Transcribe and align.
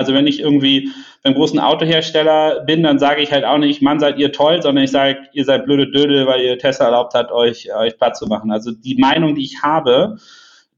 Also 0.00 0.14
wenn 0.14 0.26
ich 0.26 0.40
irgendwie 0.40 0.88
beim 1.22 1.34
großen 1.34 1.58
Autohersteller 1.58 2.64
bin, 2.64 2.82
dann 2.82 2.98
sage 2.98 3.20
ich 3.20 3.32
halt 3.32 3.44
auch 3.44 3.58
nicht, 3.58 3.82
Mann, 3.82 4.00
seid 4.00 4.18
ihr 4.18 4.32
toll, 4.32 4.62
sondern 4.62 4.84
ich 4.84 4.90
sage, 4.90 5.18
ihr 5.34 5.44
seid 5.44 5.66
blöde 5.66 5.90
Dödel, 5.90 6.26
weil 6.26 6.40
ihr 6.40 6.58
Tesla 6.58 6.86
erlaubt 6.86 7.12
hat, 7.12 7.30
euch, 7.30 7.68
euch 7.74 7.98
Platz 7.98 8.18
zu 8.18 8.26
machen. 8.26 8.50
Also 8.50 8.70
die 8.70 8.94
Meinung, 8.94 9.34
die 9.34 9.44
ich 9.44 9.62
habe, 9.62 10.16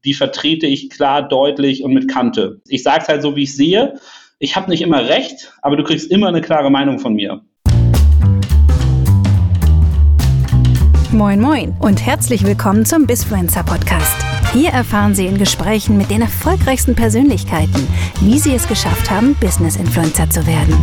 die 0.03 0.13
vertrete 0.13 0.65
ich 0.67 0.89
klar, 0.89 1.25
deutlich 1.25 1.85
und 1.85 1.93
mit 1.93 2.09
Kante. 2.09 2.59
Ich 2.67 2.83
sage 2.83 3.03
es 3.03 3.07
halt 3.07 3.21
so, 3.21 3.37
wie 3.37 3.43
ich 3.43 3.55
sehe. 3.55 3.97
Ich 4.39 4.57
habe 4.57 4.69
nicht 4.69 4.81
immer 4.81 5.07
recht, 5.07 5.53
aber 5.61 5.77
du 5.77 5.85
kriegst 5.85 6.11
immer 6.11 6.27
eine 6.27 6.41
klare 6.41 6.69
Meinung 6.69 6.99
von 6.99 7.13
mir. 7.13 7.39
Moin 11.13 11.39
Moin 11.39 11.73
und 11.79 12.05
herzlich 12.05 12.45
willkommen 12.45 12.85
zum 12.85 13.07
Bisfluencer 13.07 13.63
Podcast. 13.63 14.32
Hier 14.53 14.69
erfahren 14.69 15.15
Sie 15.15 15.25
in 15.25 15.39
Gesprächen 15.39 15.97
mit 15.97 16.11
den 16.11 16.21
erfolgreichsten 16.21 16.93
Persönlichkeiten, 16.93 17.87
wie 18.21 18.37
sie 18.37 18.53
es 18.53 18.67
geschafft 18.67 19.09
haben, 19.09 19.33
Business 19.39 19.77
Influencer 19.77 20.29
zu 20.29 20.45
werden. 20.45 20.75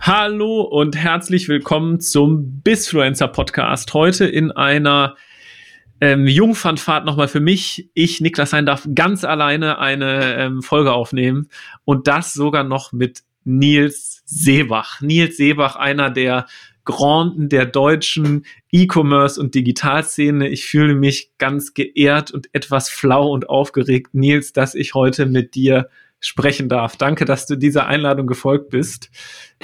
Hallo 0.00 0.62
und 0.62 0.96
herzlich 0.96 1.48
willkommen 1.48 2.00
zum 2.00 2.60
Bisfluencer 2.62 3.28
Podcast. 3.28 3.94
Heute 3.94 4.26
in 4.26 4.50
einer 4.50 5.14
ähm, 6.00 6.26
Jungfernfahrt 6.26 7.04
nochmal 7.04 7.28
für 7.28 7.38
mich. 7.38 7.88
Ich, 7.94 8.20
Niklas 8.20 8.50
Sein, 8.50 8.66
darf 8.66 8.88
ganz 8.96 9.22
alleine 9.22 9.78
eine 9.78 10.34
ähm, 10.34 10.62
Folge 10.62 10.92
aufnehmen 10.92 11.50
und 11.84 12.08
das 12.08 12.32
sogar 12.32 12.64
noch 12.64 12.90
mit 12.90 13.22
Nils 13.44 14.22
Seebach. 14.26 15.00
Nils 15.02 15.36
Seebach, 15.36 15.76
einer 15.76 16.10
der 16.10 16.46
Granden 16.88 17.50
der 17.50 17.66
deutschen 17.66 18.46
E-Commerce 18.72 19.38
und 19.38 19.54
Digitalszene. 19.54 20.48
Ich 20.48 20.64
fühle 20.64 20.94
mich 20.94 21.32
ganz 21.36 21.74
geehrt 21.74 22.30
und 22.30 22.48
etwas 22.54 22.88
flau 22.88 23.30
und 23.30 23.50
aufgeregt, 23.50 24.14
Nils, 24.14 24.54
dass 24.54 24.74
ich 24.74 24.94
heute 24.94 25.26
mit 25.26 25.54
dir 25.54 25.90
sprechen 26.18 26.70
darf. 26.70 26.96
Danke, 26.96 27.26
dass 27.26 27.44
du 27.44 27.56
dieser 27.56 27.88
Einladung 27.88 28.26
gefolgt 28.26 28.70
bist. 28.70 29.10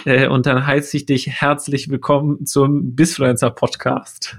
Äh, 0.04 0.28
und 0.28 0.44
dann 0.44 0.66
heiße 0.66 0.98
ich 0.98 1.06
dich 1.06 1.26
herzlich 1.28 1.88
willkommen 1.88 2.44
zum 2.44 2.94
Bisfluencer 2.94 3.50
Podcast. 3.50 4.36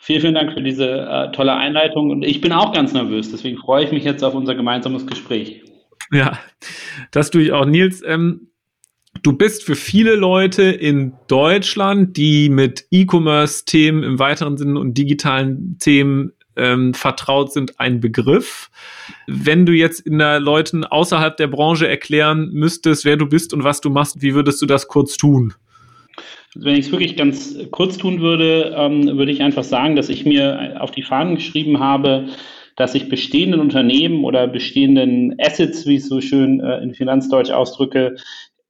Vielen, 0.00 0.20
vielen 0.20 0.34
Dank 0.34 0.52
für 0.52 0.62
diese 0.62 0.88
äh, 0.88 1.30
tolle 1.30 1.54
Einleitung. 1.54 2.10
Und 2.10 2.24
ich 2.24 2.40
bin 2.40 2.50
auch 2.50 2.72
ganz 2.72 2.92
nervös, 2.92 3.30
deswegen 3.30 3.56
freue 3.56 3.84
ich 3.84 3.92
mich 3.92 4.02
jetzt 4.02 4.24
auf 4.24 4.34
unser 4.34 4.56
gemeinsames 4.56 5.06
Gespräch. 5.06 5.62
Ja, 6.10 6.40
das 7.12 7.30
tue 7.30 7.42
ich 7.42 7.52
auch. 7.52 7.66
Nils, 7.66 8.02
ähm, 8.04 8.48
du 9.22 9.32
bist 9.32 9.64
für 9.64 9.76
viele 9.76 10.14
Leute 10.14 10.62
in 10.64 11.12
Deutschland, 11.28 12.16
die 12.16 12.48
mit 12.48 12.86
E-Commerce-Themen 12.90 14.02
im 14.02 14.18
weiteren 14.18 14.56
Sinne 14.56 14.78
und 14.78 14.98
digitalen 14.98 15.78
Themen 15.78 16.32
ähm, 16.56 16.94
vertraut 16.94 17.52
sind, 17.52 17.80
ein 17.80 18.00
Begriff. 18.00 18.70
Wenn 19.26 19.66
du 19.66 19.72
jetzt 19.72 20.00
in 20.00 20.18
der 20.18 20.40
Leuten 20.40 20.84
außerhalb 20.84 21.36
der 21.36 21.48
Branche 21.48 21.88
erklären 21.88 22.50
müsstest, 22.52 23.04
wer 23.04 23.16
du 23.16 23.26
bist 23.26 23.52
und 23.52 23.64
was 23.64 23.80
du 23.80 23.90
machst, 23.90 24.22
wie 24.22 24.34
würdest 24.34 24.62
du 24.62 24.66
das 24.66 24.88
kurz 24.88 25.16
tun? 25.16 25.54
Also 26.54 26.66
wenn 26.66 26.74
ich 26.76 26.86
es 26.86 26.92
wirklich 26.92 27.16
ganz 27.16 27.56
kurz 27.72 27.98
tun 27.98 28.20
würde, 28.20 28.74
ähm, 28.76 29.18
würde 29.18 29.32
ich 29.32 29.42
einfach 29.42 29.64
sagen, 29.64 29.96
dass 29.96 30.08
ich 30.08 30.24
mir 30.24 30.76
auf 30.80 30.92
die 30.92 31.02
Fahnen 31.02 31.34
geschrieben 31.34 31.80
habe, 31.80 32.28
dass 32.76 32.94
ich 32.94 33.08
bestehenden 33.08 33.60
Unternehmen 33.60 34.24
oder 34.24 34.46
bestehenden 34.46 35.34
Assets, 35.40 35.86
wie 35.86 35.96
ich 35.96 36.02
es 36.02 36.08
so 36.08 36.20
schön 36.20 36.60
äh, 36.60 36.78
in 36.78 36.94
Finanzdeutsch 36.94 37.50
ausdrücke, 37.50 38.16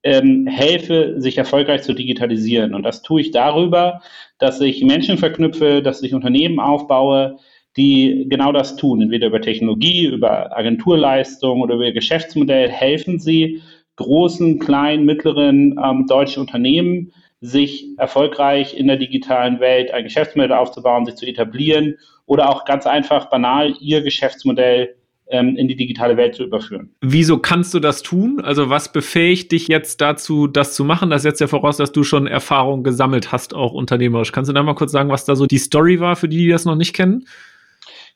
ähm, 0.05 0.47
helfe, 0.47 1.14
sich 1.16 1.38
erfolgreich 1.38 1.83
zu 1.83 1.94
digitalisieren. 1.94 2.74
Und 2.74 2.83
das 2.83 3.02
tue 3.02 3.22
ich 3.22 3.30
darüber, 3.30 4.02
dass 4.38 4.60
ich 4.60 4.84
Menschen 4.84 5.19
verknüpfe, 5.19 5.83
dass 5.83 6.02
ich 6.02 6.14
Unternehmen 6.14 6.60
aufbaue, 6.60 7.38
die 7.77 8.27
genau 8.28 8.52
das 8.52 8.77
tun. 8.77 9.02
Entweder 9.02 9.28
über 9.28 9.41
Technologie, 9.41 10.06
über 10.06 10.56
Agenturleistung 10.56 11.62
oder 11.62 11.75
über 11.75 11.86
ihr 11.86 11.92
Geschäftsmodell 11.92 12.69
helfen 12.69 13.19
sie 13.19 13.62
großen, 13.97 14.58
kleinen, 14.58 15.06
mittleren 15.06 15.80
ähm, 15.82 16.06
deutschen 16.06 16.41
Unternehmen, 16.41 17.12
sich 17.41 17.87
erfolgreich 17.98 18.76
in 18.76 18.87
der 18.87 18.97
digitalen 18.97 19.60
Welt 19.60 19.93
ein 19.93 20.04
Geschäftsmodell 20.04 20.53
aufzubauen, 20.53 21.06
sich 21.06 21.16
zu 21.16 21.26
etablieren 21.26 21.97
oder 22.26 22.50
auch 22.50 22.64
ganz 22.64 22.87
einfach 22.87 23.31
banal 23.31 23.75
ihr 23.81 24.03
Geschäftsmodell 24.03 24.97
ähm, 25.29 25.57
in 25.57 25.69
die 25.69 25.77
digitale 25.77 26.17
Welt 26.17 26.35
zu 26.35 26.45
überführen. 26.45 26.91
Wieso 27.01 27.39
kannst 27.39 27.73
du 27.75 27.81
das 27.81 28.03
tun? 28.03 28.41
Also 28.43 28.71
was 28.71 28.93
befähigt 28.93 29.53
dich 29.53 29.69
jetzt 29.69 30.01
dazu, 30.01 30.47
das 30.47 30.75
zu 30.75 30.85
machen? 30.85 31.11
Das 31.11 31.23
setzt 31.23 31.41
ja 31.41 31.47
voraus, 31.47 31.77
dass 31.77 31.93
du 31.93 32.03
schon 32.03 32.27
Erfahrung 32.27 32.85
gesammelt 32.85 33.33
hast, 33.33 33.55
auch 33.55 33.73
unternehmerisch. 33.73 34.33
Kannst 34.33 34.49
du 34.49 34.53
da 34.53 34.62
mal 34.62 34.75
kurz 34.75 34.93
sagen, 34.93 35.11
was 35.11 35.25
da 35.25 35.37
so 35.37 35.47
die 35.47 35.59
Story 35.59 36.01
war 36.01 36.17
für 36.17 36.29
die, 36.29 36.39
die 36.39 36.49
das 36.49 36.65
noch 36.65 36.77
nicht 36.77 36.95
kennen? 36.95 37.27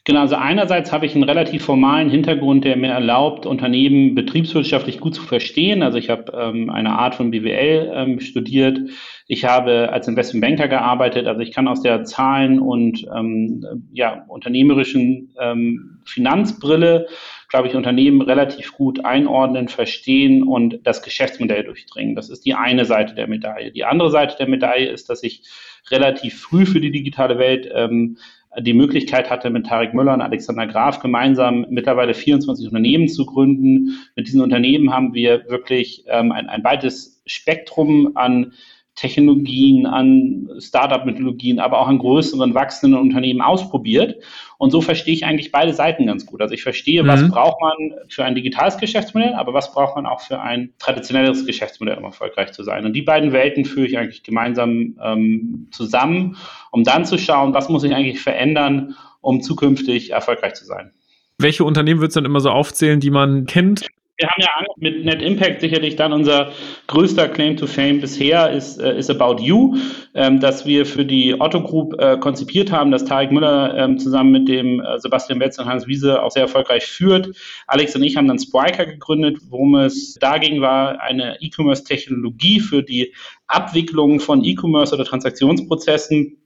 Genau, 0.08 0.20
also 0.20 0.36
einerseits 0.36 0.90
habe 0.90 1.04
ich 1.04 1.14
einen 1.14 1.24
relativ 1.24 1.66
formalen 1.66 2.08
Hintergrund, 2.08 2.64
der 2.64 2.78
mir 2.78 2.92
erlaubt, 2.92 3.44
Unternehmen 3.44 4.14
betriebswirtschaftlich 4.14 5.00
gut 5.00 5.14
zu 5.14 5.20
verstehen. 5.20 5.82
Also 5.82 5.98
ich 5.98 6.08
habe 6.08 6.32
ähm, 6.34 6.70
eine 6.70 6.98
Art 6.98 7.14
von 7.14 7.30
BWL 7.30 7.92
ähm, 7.94 8.18
studiert. 8.18 8.80
Ich 9.26 9.44
habe 9.44 9.92
als 9.92 10.08
Investmentbanker 10.08 10.66
gearbeitet. 10.66 11.26
Also 11.26 11.42
ich 11.42 11.52
kann 11.52 11.68
aus 11.68 11.82
der 11.82 12.04
Zahlen- 12.04 12.58
und 12.58 13.06
ähm, 13.14 13.90
ja, 13.92 14.24
unternehmerischen 14.28 15.34
ähm, 15.38 15.98
Finanzbrille, 16.06 17.06
glaube 17.50 17.68
ich, 17.68 17.74
Unternehmen 17.74 18.22
relativ 18.22 18.72
gut 18.72 19.04
einordnen, 19.04 19.68
verstehen 19.68 20.42
und 20.42 20.80
das 20.84 21.02
Geschäftsmodell 21.02 21.64
durchdringen. 21.64 22.14
Das 22.14 22.30
ist 22.30 22.46
die 22.46 22.54
eine 22.54 22.86
Seite 22.86 23.14
der 23.14 23.26
Medaille. 23.26 23.72
Die 23.72 23.84
andere 23.84 24.10
Seite 24.10 24.36
der 24.38 24.48
Medaille 24.48 24.88
ist, 24.88 25.10
dass 25.10 25.22
ich 25.22 25.42
relativ 25.90 26.40
früh 26.40 26.64
für 26.64 26.80
die 26.80 26.92
digitale 26.92 27.38
Welt 27.38 27.68
ähm, 27.74 28.16
die 28.58 28.72
Möglichkeit 28.72 29.30
hatte, 29.30 29.50
mit 29.50 29.66
Tarek 29.66 29.94
Müller 29.94 30.14
und 30.14 30.22
Alexander 30.22 30.66
Graf 30.66 31.00
gemeinsam 31.00 31.66
mittlerweile 31.70 32.14
24 32.14 32.66
Unternehmen 32.66 33.08
zu 33.08 33.26
gründen. 33.26 33.98
Mit 34.16 34.26
diesen 34.26 34.40
Unternehmen 34.40 34.92
haben 34.92 35.14
wir 35.14 35.48
wirklich 35.48 36.04
ähm, 36.08 36.32
ein, 36.32 36.48
ein 36.48 36.64
weites 36.64 37.22
Spektrum 37.26 38.12
an 38.16 38.52
Technologien, 38.98 39.86
an 39.86 40.48
Startup-Methodologien, 40.58 41.60
aber 41.60 41.78
auch 41.80 41.86
an 41.86 41.98
größeren, 41.98 42.52
wachsenden 42.54 42.98
Unternehmen 42.98 43.40
ausprobiert. 43.40 44.16
Und 44.58 44.72
so 44.72 44.80
verstehe 44.80 45.14
ich 45.14 45.24
eigentlich 45.24 45.52
beide 45.52 45.72
Seiten 45.72 46.06
ganz 46.06 46.26
gut. 46.26 46.42
Also 46.42 46.52
ich 46.52 46.64
verstehe, 46.64 47.04
mhm. 47.04 47.06
was 47.06 47.28
braucht 47.28 47.60
man 47.60 47.74
für 48.08 48.24
ein 48.24 48.34
digitales 48.34 48.76
Geschäftsmodell, 48.76 49.34
aber 49.34 49.54
was 49.54 49.72
braucht 49.72 49.94
man 49.94 50.04
auch 50.04 50.20
für 50.20 50.40
ein 50.40 50.70
traditionelles 50.80 51.46
Geschäftsmodell, 51.46 51.96
um 51.96 52.04
erfolgreich 52.04 52.50
zu 52.50 52.64
sein. 52.64 52.84
Und 52.84 52.94
die 52.94 53.02
beiden 53.02 53.32
Welten 53.32 53.64
führe 53.64 53.86
ich 53.86 53.96
eigentlich 53.96 54.24
gemeinsam 54.24 54.98
ähm, 55.00 55.68
zusammen, 55.70 56.36
um 56.72 56.82
dann 56.82 57.04
zu 57.04 57.18
schauen, 57.18 57.54
was 57.54 57.68
muss 57.68 57.84
ich 57.84 57.94
eigentlich 57.94 58.20
verändern, 58.20 58.96
um 59.20 59.42
zukünftig 59.42 60.10
erfolgreich 60.10 60.54
zu 60.54 60.64
sein. 60.64 60.90
Welche 61.38 61.62
Unternehmen 61.62 62.00
würdest 62.00 62.16
du 62.16 62.20
dann 62.20 62.30
immer 62.30 62.40
so 62.40 62.50
aufzählen, 62.50 62.98
die 62.98 63.10
man 63.10 63.46
kennt? 63.46 63.86
Wir 64.20 64.28
haben 64.28 64.42
ja 64.42 64.66
mit 64.78 65.04
Net 65.04 65.22
Impact 65.22 65.60
sicherlich 65.60 65.94
dann 65.94 66.12
unser 66.12 66.50
größter 66.88 67.28
Claim 67.28 67.56
to 67.56 67.68
Fame 67.68 68.00
bisher 68.00 68.50
ist, 68.50 68.80
äh, 68.80 68.98
ist 68.98 69.10
About 69.10 69.40
You, 69.40 69.76
ähm, 70.14 70.40
dass 70.40 70.66
wir 70.66 70.86
für 70.86 71.04
die 71.04 71.40
Otto 71.40 71.62
Group 71.62 71.94
äh, 72.00 72.18
konzipiert 72.18 72.72
haben, 72.72 72.90
dass 72.90 73.04
Tarek 73.04 73.30
Müller 73.30 73.76
ähm, 73.76 73.96
zusammen 73.96 74.32
mit 74.32 74.48
dem 74.48 74.80
äh, 74.80 74.98
Sebastian 74.98 75.38
Betz 75.38 75.56
und 75.60 75.66
Hans 75.66 75.86
Wiese 75.86 76.20
auch 76.20 76.32
sehr 76.32 76.42
erfolgreich 76.42 76.84
führt. 76.84 77.30
Alex 77.68 77.94
und 77.94 78.02
ich 78.02 78.16
haben 78.16 78.26
dann 78.26 78.40
Spriker 78.40 78.86
gegründet, 78.86 79.38
worum 79.50 79.76
es 79.76 80.14
dagegen 80.14 80.60
war, 80.60 81.00
eine 81.00 81.40
E-Commerce-Technologie 81.40 82.58
für 82.58 82.82
die 82.82 83.14
Abwicklung 83.46 84.18
von 84.18 84.42
E-Commerce 84.42 84.96
oder 84.96 85.04
Transaktionsprozessen 85.04 86.38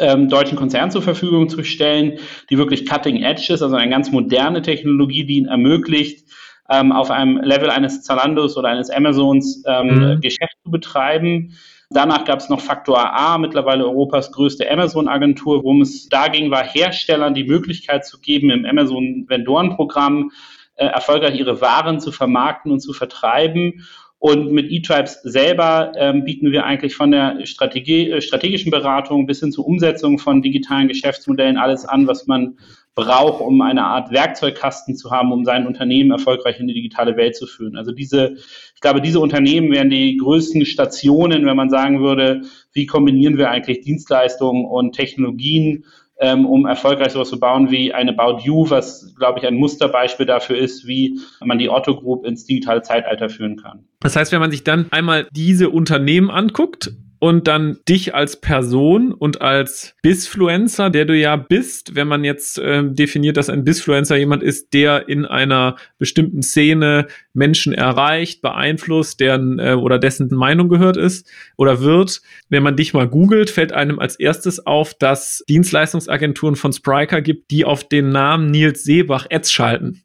ähm, 0.00 0.28
deutschen 0.28 0.56
Konzernen 0.56 0.90
zur 0.90 1.02
Verfügung 1.02 1.48
zu 1.48 1.62
stellen, 1.62 2.18
die 2.50 2.58
wirklich 2.58 2.86
cutting 2.86 3.22
edge 3.22 3.52
ist, 3.52 3.62
also 3.62 3.76
eine 3.76 3.90
ganz 3.90 4.10
moderne 4.10 4.62
Technologie, 4.62 5.24
die 5.24 5.36
ihnen 5.36 5.46
ermöglicht, 5.46 6.24
ähm, 6.70 6.92
auf 6.92 7.10
einem 7.10 7.38
Level 7.38 7.70
eines 7.70 8.02
Zalandos 8.02 8.56
oder 8.56 8.68
eines 8.68 8.90
Amazons 8.90 9.62
ähm, 9.66 9.86
mhm. 9.86 10.20
Geschäft 10.20 10.56
zu 10.64 10.70
betreiben. 10.70 11.54
Danach 11.90 12.24
gab 12.24 12.40
es 12.40 12.48
noch 12.48 12.60
Faktor 12.60 13.14
A, 13.14 13.38
mittlerweile 13.38 13.84
Europas 13.84 14.32
größte 14.32 14.68
Amazon-Agentur, 14.70 15.62
worum 15.62 15.82
es 15.82 16.08
dagegen 16.08 16.50
war, 16.50 16.64
Herstellern 16.64 17.34
die 17.34 17.44
Möglichkeit 17.44 18.06
zu 18.06 18.20
geben, 18.20 18.50
im 18.50 18.64
Amazon-Vendoren-Programm 18.64 20.30
äh, 20.76 20.86
erfolgreich 20.86 21.38
ihre 21.38 21.60
Waren 21.60 22.00
zu 22.00 22.10
vermarkten 22.10 22.72
und 22.72 22.80
zu 22.80 22.92
vertreiben. 22.92 23.86
Und 24.18 24.50
mit 24.52 24.70
eTribes 24.70 25.20
selber 25.22 25.92
ähm, 25.96 26.24
bieten 26.24 26.50
wir 26.50 26.64
eigentlich 26.64 26.96
von 26.96 27.10
der 27.10 27.44
Strategie, 27.44 28.10
äh, 28.10 28.22
strategischen 28.22 28.70
Beratung 28.70 29.26
bis 29.26 29.40
hin 29.40 29.52
zur 29.52 29.66
Umsetzung 29.66 30.18
von 30.18 30.40
digitalen 30.40 30.88
Geschäftsmodellen 30.88 31.58
alles 31.58 31.84
an, 31.84 32.06
was 32.06 32.26
man 32.26 32.56
braucht, 32.94 33.40
um 33.40 33.60
eine 33.60 33.84
Art 33.84 34.12
Werkzeugkasten 34.12 34.96
zu 34.96 35.10
haben, 35.10 35.32
um 35.32 35.44
sein 35.44 35.66
Unternehmen 35.66 36.12
erfolgreich 36.12 36.60
in 36.60 36.68
die 36.68 36.74
digitale 36.74 37.16
Welt 37.16 37.36
zu 37.36 37.46
führen. 37.46 37.76
Also 37.76 37.92
diese, 37.92 38.36
ich 38.74 38.80
glaube, 38.80 39.00
diese 39.00 39.20
Unternehmen 39.20 39.72
wären 39.72 39.90
die 39.90 40.16
größten 40.16 40.64
Stationen, 40.64 41.44
wenn 41.44 41.56
man 41.56 41.70
sagen 41.70 42.00
würde, 42.00 42.42
wie 42.72 42.86
kombinieren 42.86 43.36
wir 43.36 43.50
eigentlich 43.50 43.80
Dienstleistungen 43.80 44.64
und 44.64 44.92
Technologien, 44.92 45.84
ähm, 46.20 46.46
um 46.46 46.66
erfolgreich 46.66 47.10
sowas 47.10 47.28
zu 47.28 47.40
bauen 47.40 47.72
wie 47.72 47.92
eine 47.92 48.16
About 48.16 48.42
You, 48.44 48.70
was, 48.70 49.14
glaube 49.16 49.40
ich, 49.40 49.46
ein 49.46 49.56
Musterbeispiel 49.56 50.26
dafür 50.26 50.56
ist, 50.56 50.86
wie 50.86 51.18
man 51.44 51.58
die 51.58 51.68
Otto 51.68 51.96
Group 51.96 52.24
ins 52.24 52.44
digitale 52.44 52.82
Zeitalter 52.82 53.28
führen 53.28 53.56
kann. 53.56 53.84
Das 54.00 54.14
heißt, 54.14 54.30
wenn 54.30 54.40
man 54.40 54.52
sich 54.52 54.62
dann 54.62 54.86
einmal 54.92 55.26
diese 55.32 55.70
Unternehmen 55.70 56.30
anguckt, 56.30 56.92
und 57.24 57.48
dann 57.48 57.78
dich 57.88 58.14
als 58.14 58.38
Person 58.38 59.10
und 59.10 59.40
als 59.40 59.96
Bisfluencer, 60.02 60.90
der 60.90 61.06
du 61.06 61.16
ja 61.16 61.36
bist, 61.36 61.94
wenn 61.94 62.06
man 62.06 62.22
jetzt 62.22 62.58
äh, 62.58 62.82
definiert, 62.84 63.38
dass 63.38 63.48
ein 63.48 63.64
Bisfluencer 63.64 64.16
jemand 64.16 64.42
ist, 64.42 64.74
der 64.74 65.08
in 65.08 65.24
einer 65.24 65.76
bestimmten 65.96 66.42
Szene 66.42 67.06
Menschen 67.32 67.72
erreicht, 67.72 68.42
beeinflusst, 68.42 69.20
deren 69.20 69.58
äh, 69.58 69.72
oder 69.72 69.98
dessen 69.98 70.28
Meinung 70.34 70.68
gehört 70.68 70.98
ist 70.98 71.26
oder 71.56 71.80
wird. 71.80 72.20
Wenn 72.50 72.62
man 72.62 72.76
dich 72.76 72.92
mal 72.92 73.08
googelt, 73.08 73.48
fällt 73.48 73.72
einem 73.72 74.00
als 74.00 74.16
erstes 74.16 74.66
auf, 74.66 74.92
dass 74.92 75.42
Dienstleistungsagenturen 75.48 76.56
von 76.56 76.74
Spriker 76.74 77.22
gibt, 77.22 77.50
die 77.50 77.64
auf 77.64 77.88
den 77.88 78.10
Namen 78.10 78.50
Nils 78.50 78.84
Seebach 78.84 79.28
Ads 79.30 79.50
schalten. 79.50 80.04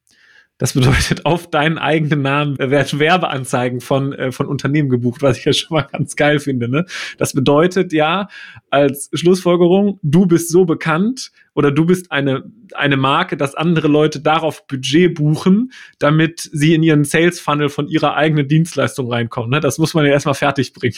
Das 0.59 0.73
bedeutet, 0.73 1.25
auf 1.25 1.49
deinen 1.49 1.77
eigenen 1.77 2.21
Namen 2.21 2.59
werden 2.59 2.99
Werbeanzeigen 2.99 3.79
von, 3.79 4.13
äh, 4.13 4.31
von 4.31 4.45
Unternehmen 4.45 4.89
gebucht, 4.89 5.21
was 5.23 5.37
ich 5.37 5.45
ja 5.45 5.53
schon 5.53 5.75
mal 5.75 5.87
ganz 5.89 6.15
geil 6.15 6.39
finde. 6.39 6.69
Ne? 6.69 6.85
Das 7.17 7.33
bedeutet 7.33 7.93
ja 7.93 8.27
als 8.69 9.09
Schlussfolgerung, 9.13 9.99
du 10.03 10.27
bist 10.27 10.49
so 10.49 10.65
bekannt 10.65 11.31
oder 11.59 11.71
du 11.71 11.85
bist 11.85 12.09
eine, 12.09 12.45
eine 12.73 12.95
Marke, 12.95 13.35
dass 13.35 13.53
andere 13.53 13.89
Leute 13.89 14.21
darauf 14.21 14.65
Budget 14.65 15.13
buchen, 15.13 15.73
damit 15.99 16.49
sie 16.53 16.73
in 16.73 16.83
ihren 16.83 17.03
Sales 17.03 17.41
Funnel 17.41 17.67
von 17.67 17.89
ihrer 17.89 18.15
eigenen 18.15 18.47
Dienstleistung 18.47 19.11
reinkommen. 19.11 19.49
Ne? 19.49 19.59
Das 19.59 19.77
muss 19.77 19.93
man 19.93 20.05
ja 20.05 20.11
erstmal 20.13 20.35
fertig 20.35 20.71
bringen. 20.71 20.95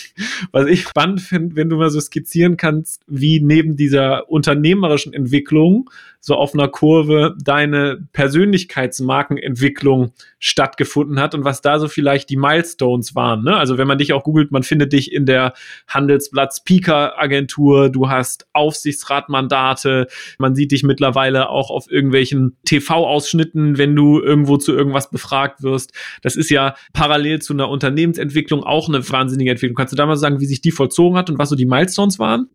Was 0.51 0.67
ich 0.67 0.83
spannend 0.83 1.21
finde, 1.21 1.55
wenn 1.55 1.67
du 1.67 1.77
mal 1.77 1.89
so 1.89 1.99
skizzieren 1.99 2.57
kannst, 2.57 3.01
wie 3.07 3.41
neben 3.41 3.75
dieser 3.75 4.29
unternehmerischen 4.29 5.13
Entwicklung 5.13 5.89
so 6.23 6.35
auf 6.35 6.53
einer 6.53 6.67
Kurve 6.67 7.35
deine 7.43 8.07
Persönlichkeitsmarkenentwicklung 8.13 10.11
stattgefunden 10.37 11.19
hat 11.19 11.33
und 11.33 11.43
was 11.43 11.61
da 11.61 11.79
so 11.79 11.87
vielleicht 11.87 12.29
die 12.29 12.37
Milestones 12.37 13.15
waren. 13.15 13.43
Ne? 13.43 13.57
Also 13.57 13.79
wenn 13.79 13.87
man 13.87 13.97
dich 13.97 14.13
auch 14.13 14.23
googelt, 14.23 14.51
man 14.51 14.61
findet 14.61 14.93
dich 14.93 15.11
in 15.11 15.25
der 15.25 15.53
Handelsblatt 15.87 16.53
Speaker 16.55 17.19
Agentur, 17.19 17.89
du 17.89 18.09
hast 18.09 18.45
Aufsichtsratmandate, 18.53 20.07
man 20.37 20.50
sieht 20.55 20.71
dich 20.71 20.83
mittlerweile 20.83 21.49
auch 21.49 21.69
auf 21.69 21.89
irgendwelchen 21.89 22.57
TV-Ausschnitten, 22.65 23.77
wenn 23.77 23.95
du 23.95 24.19
irgendwo 24.19 24.57
zu 24.57 24.73
irgendwas 24.73 25.09
befragt 25.09 25.63
wirst. 25.63 25.93
Das 26.21 26.35
ist 26.35 26.49
ja 26.49 26.75
parallel 26.93 27.41
zu 27.41 27.53
einer 27.53 27.69
Unternehmensentwicklung 27.69 28.63
auch 28.63 28.87
eine 28.87 29.07
wahnsinnige 29.09 29.51
Entwicklung. 29.51 29.75
Kannst 29.75 29.93
du 29.93 29.97
da 29.97 30.05
mal 30.05 30.17
sagen, 30.17 30.39
wie 30.39 30.45
sich 30.45 30.61
die 30.61 30.71
vollzogen 30.71 31.17
hat 31.17 31.29
und 31.29 31.37
was 31.37 31.49
so 31.49 31.55
die 31.55 31.65
Milestones 31.65 32.19
waren? 32.19 32.49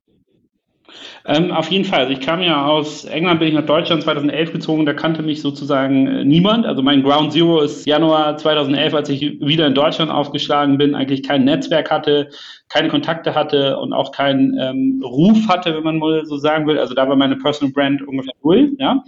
Ähm, 1.25 1.51
auf 1.51 1.71
jeden 1.71 1.85
Fall. 1.85 2.01
Also 2.01 2.13
ich 2.13 2.21
kam 2.21 2.41
ja 2.41 2.67
aus 2.67 3.05
England, 3.05 3.41
bin 3.41 3.49
ich 3.49 3.55
nach 3.55 3.67
Deutschland 3.67 4.03
2011 4.03 4.53
gezogen, 4.53 4.87
da 4.87 4.95
kannte 4.95 5.23
mich 5.23 5.43
sozusagen 5.43 6.07
äh, 6.07 6.25
niemand. 6.25 6.67
Also 6.67 6.83
mein 6.83 7.03
Ground 7.03 7.33
Zero 7.33 7.61
ist 7.61 7.87
Januar 7.87 8.37
2011, 8.37 8.95
als 8.95 9.09
ich 9.09 9.41
wieder 9.41 9.67
in 9.67 9.75
Deutschland 9.75 10.11
aufgeschlagen 10.11 10.79
bin, 10.79 10.95
eigentlich 10.95 11.25
kein 11.25 11.45
Netzwerk 11.45 11.91
hatte, 11.91 12.29
keine 12.69 12.89
Kontakte 12.89 13.35
hatte 13.35 13.79
und 13.79 13.93
auch 13.93 14.13
keinen 14.13 14.57
ähm, 14.59 15.03
Ruf 15.05 15.49
hatte, 15.49 15.75
wenn 15.75 15.83
man 15.83 15.99
mal 15.99 16.25
so 16.27 16.37
sagen 16.37 16.67
will. 16.67 16.79
Also 16.79 16.95
da 16.95 17.09
war 17.09 17.17
meine 17.17 17.37
Personal 17.37 17.73
Brand 17.73 18.07
ungefähr 18.07 18.35
null, 18.43 18.77
ja. 18.79 19.03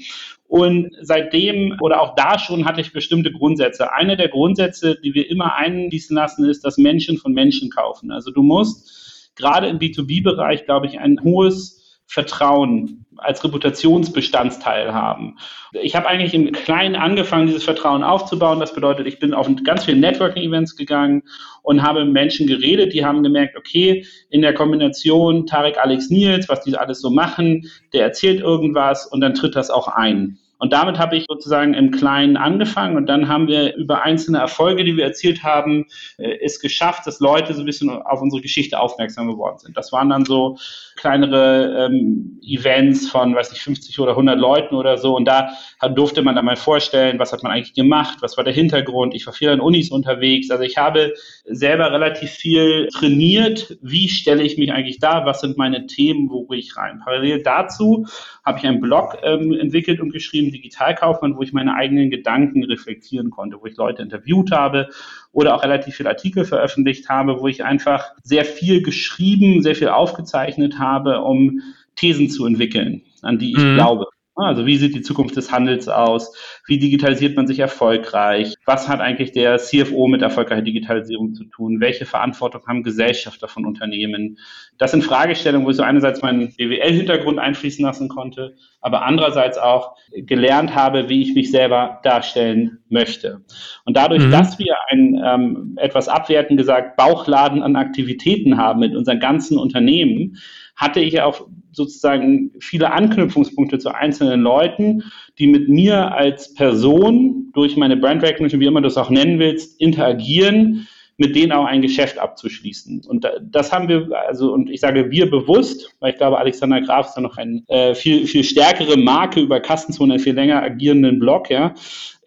Und 0.48 0.90
seitdem 1.02 1.76
oder 1.80 2.00
auch 2.00 2.14
da 2.14 2.38
schon 2.38 2.64
hatte 2.64 2.80
ich 2.80 2.92
bestimmte 2.92 3.30
Grundsätze. 3.30 3.92
Eine 3.92 4.16
der 4.16 4.28
Grundsätze, 4.28 4.98
die 5.04 5.14
wir 5.14 5.30
immer 5.30 5.54
einließen 5.54 6.16
lassen, 6.16 6.48
ist, 6.48 6.64
dass 6.64 6.78
Menschen 6.78 7.18
von 7.18 7.32
Menschen 7.32 7.70
kaufen. 7.70 8.10
Also 8.10 8.30
du 8.30 8.42
musst 8.42 9.32
gerade 9.36 9.68
im 9.68 9.78
B2B-Bereich, 9.78 10.64
glaube 10.64 10.86
ich, 10.86 10.98
ein 10.98 11.20
hohes 11.22 11.77
Vertrauen 12.08 13.04
als 13.18 13.44
Reputationsbestandteil 13.44 14.94
haben. 14.94 15.36
Ich 15.82 15.94
habe 15.94 16.08
eigentlich 16.08 16.32
im 16.32 16.52
Kleinen 16.52 16.96
angefangen, 16.96 17.46
dieses 17.46 17.64
Vertrauen 17.64 18.02
aufzubauen. 18.02 18.60
Das 18.60 18.72
bedeutet, 18.72 19.06
ich 19.06 19.18
bin 19.18 19.34
auf 19.34 19.46
ganz 19.62 19.84
viele 19.84 19.98
Networking-Events 19.98 20.74
gegangen 20.76 21.22
und 21.62 21.82
habe 21.82 22.04
mit 22.04 22.14
Menschen 22.14 22.46
geredet, 22.46 22.94
die 22.94 23.04
haben 23.04 23.22
gemerkt, 23.22 23.58
okay, 23.58 24.06
in 24.30 24.40
der 24.40 24.54
Kombination 24.54 25.46
Tarek, 25.46 25.76
Alex, 25.76 26.08
Nils, 26.08 26.48
was 26.48 26.62
die 26.62 26.76
alles 26.76 27.00
so 27.02 27.10
machen, 27.10 27.68
der 27.92 28.04
erzählt 28.04 28.40
irgendwas 28.40 29.06
und 29.06 29.20
dann 29.20 29.34
tritt 29.34 29.54
das 29.54 29.68
auch 29.68 29.88
ein. 29.88 30.38
Und 30.58 30.72
damit 30.72 30.98
habe 30.98 31.16
ich 31.16 31.26
sozusagen 31.28 31.74
im 31.74 31.92
Kleinen 31.92 32.36
angefangen 32.36 32.96
und 32.96 33.06
dann 33.06 33.28
haben 33.28 33.46
wir 33.46 33.76
über 33.76 34.02
einzelne 34.02 34.38
Erfolge, 34.38 34.84
die 34.84 34.96
wir 34.96 35.04
erzielt 35.04 35.44
haben, 35.44 35.86
äh, 36.18 36.38
es 36.42 36.60
geschafft, 36.60 37.06
dass 37.06 37.20
Leute 37.20 37.54
so 37.54 37.62
ein 37.62 37.66
bisschen 37.66 37.90
auf 37.90 38.20
unsere 38.20 38.42
Geschichte 38.42 38.80
aufmerksam 38.80 39.28
geworden 39.28 39.58
sind. 39.58 39.76
Das 39.76 39.92
waren 39.92 40.10
dann 40.10 40.24
so 40.24 40.58
kleinere 40.96 41.86
ähm, 41.86 42.40
Events 42.42 43.08
von, 43.08 43.34
weiß 43.34 43.52
nicht, 43.52 43.62
50 43.62 43.98
oder 44.00 44.10
100 44.12 44.36
Leuten 44.36 44.74
oder 44.74 44.98
so 44.98 45.16
und 45.16 45.26
da 45.26 45.50
durfte 45.94 46.22
man 46.22 46.34
dann 46.34 46.44
mal 46.44 46.56
vorstellen, 46.56 47.20
was 47.20 47.32
hat 47.32 47.44
man 47.44 47.52
eigentlich 47.52 47.74
gemacht, 47.74 48.18
was 48.20 48.36
war 48.36 48.42
der 48.42 48.52
Hintergrund. 48.52 49.14
Ich 49.14 49.26
war 49.26 49.32
viel 49.32 49.50
an 49.50 49.60
Unis 49.60 49.90
unterwegs, 49.90 50.50
also 50.50 50.64
ich 50.64 50.76
habe 50.76 51.14
selber 51.44 51.92
relativ 51.92 52.30
viel 52.30 52.88
trainiert, 52.88 53.78
wie 53.80 54.08
stelle 54.08 54.42
ich 54.42 54.58
mich 54.58 54.72
eigentlich 54.72 54.98
da, 54.98 55.24
was 55.24 55.40
sind 55.40 55.56
meine 55.56 55.86
Themen, 55.86 56.28
wo 56.30 56.46
gehe 56.46 56.58
ich 56.58 56.76
rein. 56.76 57.00
Parallel 57.04 57.42
dazu 57.44 58.06
habe 58.44 58.58
ich 58.58 58.66
einen 58.66 58.80
Blog 58.80 59.18
ähm, 59.22 59.52
entwickelt 59.52 60.00
und 60.00 60.12
geschrieben, 60.12 60.47
im 60.48 60.52
Digitalkaufmann, 60.52 61.36
wo 61.36 61.42
ich 61.42 61.52
meine 61.52 61.74
eigenen 61.74 62.10
Gedanken 62.10 62.64
reflektieren 62.64 63.30
konnte, 63.30 63.58
wo 63.60 63.66
ich 63.66 63.76
Leute 63.76 64.02
interviewt 64.02 64.50
habe 64.50 64.88
oder 65.32 65.54
auch 65.54 65.62
relativ 65.62 65.94
viele 65.94 66.08
Artikel 66.08 66.44
veröffentlicht 66.44 67.08
habe, 67.08 67.40
wo 67.40 67.48
ich 67.48 67.64
einfach 67.64 68.12
sehr 68.22 68.44
viel 68.44 68.82
geschrieben, 68.82 69.62
sehr 69.62 69.74
viel 69.74 69.88
aufgezeichnet 69.88 70.78
habe, 70.78 71.20
um 71.20 71.60
Thesen 71.96 72.30
zu 72.30 72.46
entwickeln, 72.46 73.02
an 73.22 73.38
die 73.38 73.52
ich 73.52 73.62
mhm. 73.62 73.74
glaube. 73.74 74.06
Also 74.34 74.66
wie 74.66 74.76
sieht 74.76 74.94
die 74.94 75.02
Zukunft 75.02 75.36
des 75.36 75.50
Handels 75.50 75.88
aus? 75.88 76.32
Wie 76.68 76.78
digitalisiert 76.78 77.34
man 77.34 77.46
sich 77.46 77.60
erfolgreich? 77.60 78.54
Was 78.66 78.88
hat 78.88 79.00
eigentlich 79.00 79.32
der 79.32 79.56
CFO 79.56 80.06
mit 80.06 80.20
erfolgreicher 80.20 80.60
Digitalisierung 80.60 81.32
zu 81.32 81.44
tun? 81.44 81.80
Welche 81.80 82.04
Verantwortung 82.04 82.60
haben 82.66 82.82
Gesellschafter 82.82 83.48
von 83.48 83.64
Unternehmen? 83.64 84.38
Das 84.76 84.90
sind 84.90 85.02
Fragestellungen, 85.02 85.66
wo 85.66 85.70
ich 85.70 85.78
so 85.78 85.82
einerseits 85.82 86.20
meinen 86.20 86.54
BWL-Hintergrund 86.54 87.38
einfließen 87.38 87.82
lassen 87.82 88.10
konnte, 88.10 88.54
aber 88.82 89.06
andererseits 89.06 89.56
auch 89.56 89.96
gelernt 90.12 90.74
habe, 90.74 91.08
wie 91.08 91.22
ich 91.22 91.34
mich 91.34 91.50
selber 91.50 92.00
darstellen 92.02 92.80
möchte. 92.90 93.40
Und 93.86 93.96
dadurch, 93.96 94.26
mhm. 94.26 94.30
dass 94.30 94.58
wir 94.58 94.76
ein 94.90 95.18
ähm, 95.24 95.74
etwas 95.76 96.06
abwertend 96.06 96.58
gesagt 96.58 96.98
Bauchladen 96.98 97.62
an 97.62 97.76
Aktivitäten 97.76 98.58
haben 98.58 98.80
mit 98.80 98.94
unseren 98.94 99.20
ganzen 99.20 99.56
Unternehmen, 99.56 100.36
hatte 100.76 101.00
ich 101.00 101.22
auch 101.22 101.48
sozusagen 101.72 102.52
viele 102.60 102.92
Anknüpfungspunkte 102.92 103.78
zu 103.78 103.94
einzelnen 103.94 104.40
Leuten, 104.40 105.04
die 105.38 105.46
mit 105.46 105.68
mir 105.68 106.12
als 106.12 106.54
Person 106.54 107.50
durch 107.52 107.76
meine 107.76 107.96
Brand 107.96 108.22
Recognition, 108.22 108.60
wie 108.60 108.66
immer 108.66 108.80
du 108.80 108.88
es 108.88 108.96
auch 108.96 109.10
nennen 109.10 109.38
willst, 109.38 109.80
interagieren, 109.80 110.88
mit 111.16 111.34
denen 111.34 111.52
auch 111.52 111.64
ein 111.64 111.82
Geschäft 111.82 112.18
abzuschließen. 112.18 113.04
Und 113.06 113.28
das 113.42 113.72
haben 113.72 113.88
wir, 113.88 114.08
also, 114.28 114.52
und 114.52 114.70
ich 114.70 114.80
sage 114.80 115.10
wir 115.10 115.28
bewusst, 115.28 115.94
weil 115.98 116.12
ich 116.12 116.18
glaube, 116.18 116.38
Alexander 116.38 116.80
Graf 116.80 117.08
ist 117.08 117.16
ja 117.16 117.22
noch 117.22 117.36
eine 117.36 117.62
äh, 117.66 117.94
viel, 117.94 118.26
viel 118.26 118.44
stärkere 118.44 118.96
Marke 118.96 119.40
über 119.40 119.58
Kastenzone, 119.58 120.20
viel 120.20 120.34
länger 120.34 120.62
agierenden 120.62 121.18
Blog, 121.18 121.50
ja, 121.50 121.74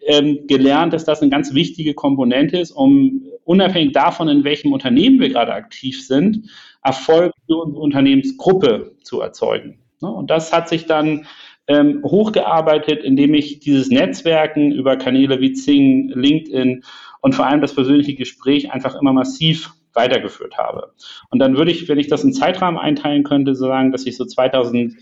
ähm, 0.06 0.46
gelernt, 0.46 0.92
dass 0.92 1.04
das 1.04 1.22
eine 1.22 1.30
ganz 1.30 1.54
wichtige 1.54 1.94
Komponente 1.94 2.58
ist, 2.58 2.72
um 2.72 3.22
unabhängig 3.44 3.92
davon, 3.92 4.28
in 4.28 4.44
welchem 4.44 4.72
Unternehmen 4.72 5.20
wir 5.20 5.30
gerade 5.30 5.54
aktiv 5.54 6.06
sind, 6.06 6.50
Erfolg 6.82 7.32
für 7.46 7.56
unsere 7.56 7.80
Unternehmensgruppe 7.80 8.96
zu 9.02 9.20
erzeugen. 9.20 9.78
Ne? 10.02 10.10
Und 10.10 10.30
das 10.30 10.52
hat 10.52 10.68
sich 10.68 10.86
dann 10.86 11.26
ähm, 11.68 12.02
hochgearbeitet, 12.04 13.04
indem 13.04 13.34
ich 13.34 13.60
dieses 13.60 13.88
Netzwerken 13.88 14.72
über 14.72 14.96
Kanäle 14.96 15.40
wie 15.40 15.52
Zing, 15.52 16.08
LinkedIn 16.08 16.82
und 17.20 17.34
vor 17.34 17.46
allem 17.46 17.60
das 17.60 17.74
persönliche 17.74 18.14
Gespräch 18.14 18.72
einfach 18.72 19.00
immer 19.00 19.12
massiv 19.12 19.72
weitergeführt 19.94 20.58
habe. 20.58 20.92
Und 21.30 21.38
dann 21.38 21.56
würde 21.56 21.70
ich, 21.70 21.88
wenn 21.88 21.98
ich 21.98 22.08
das 22.08 22.24
in 22.24 22.32
Zeitrahmen 22.32 22.78
einteilen 22.78 23.24
könnte, 23.24 23.54
so 23.54 23.66
sagen, 23.66 23.92
dass 23.92 24.06
ich 24.06 24.16
so 24.16 24.24
2011 24.24 24.96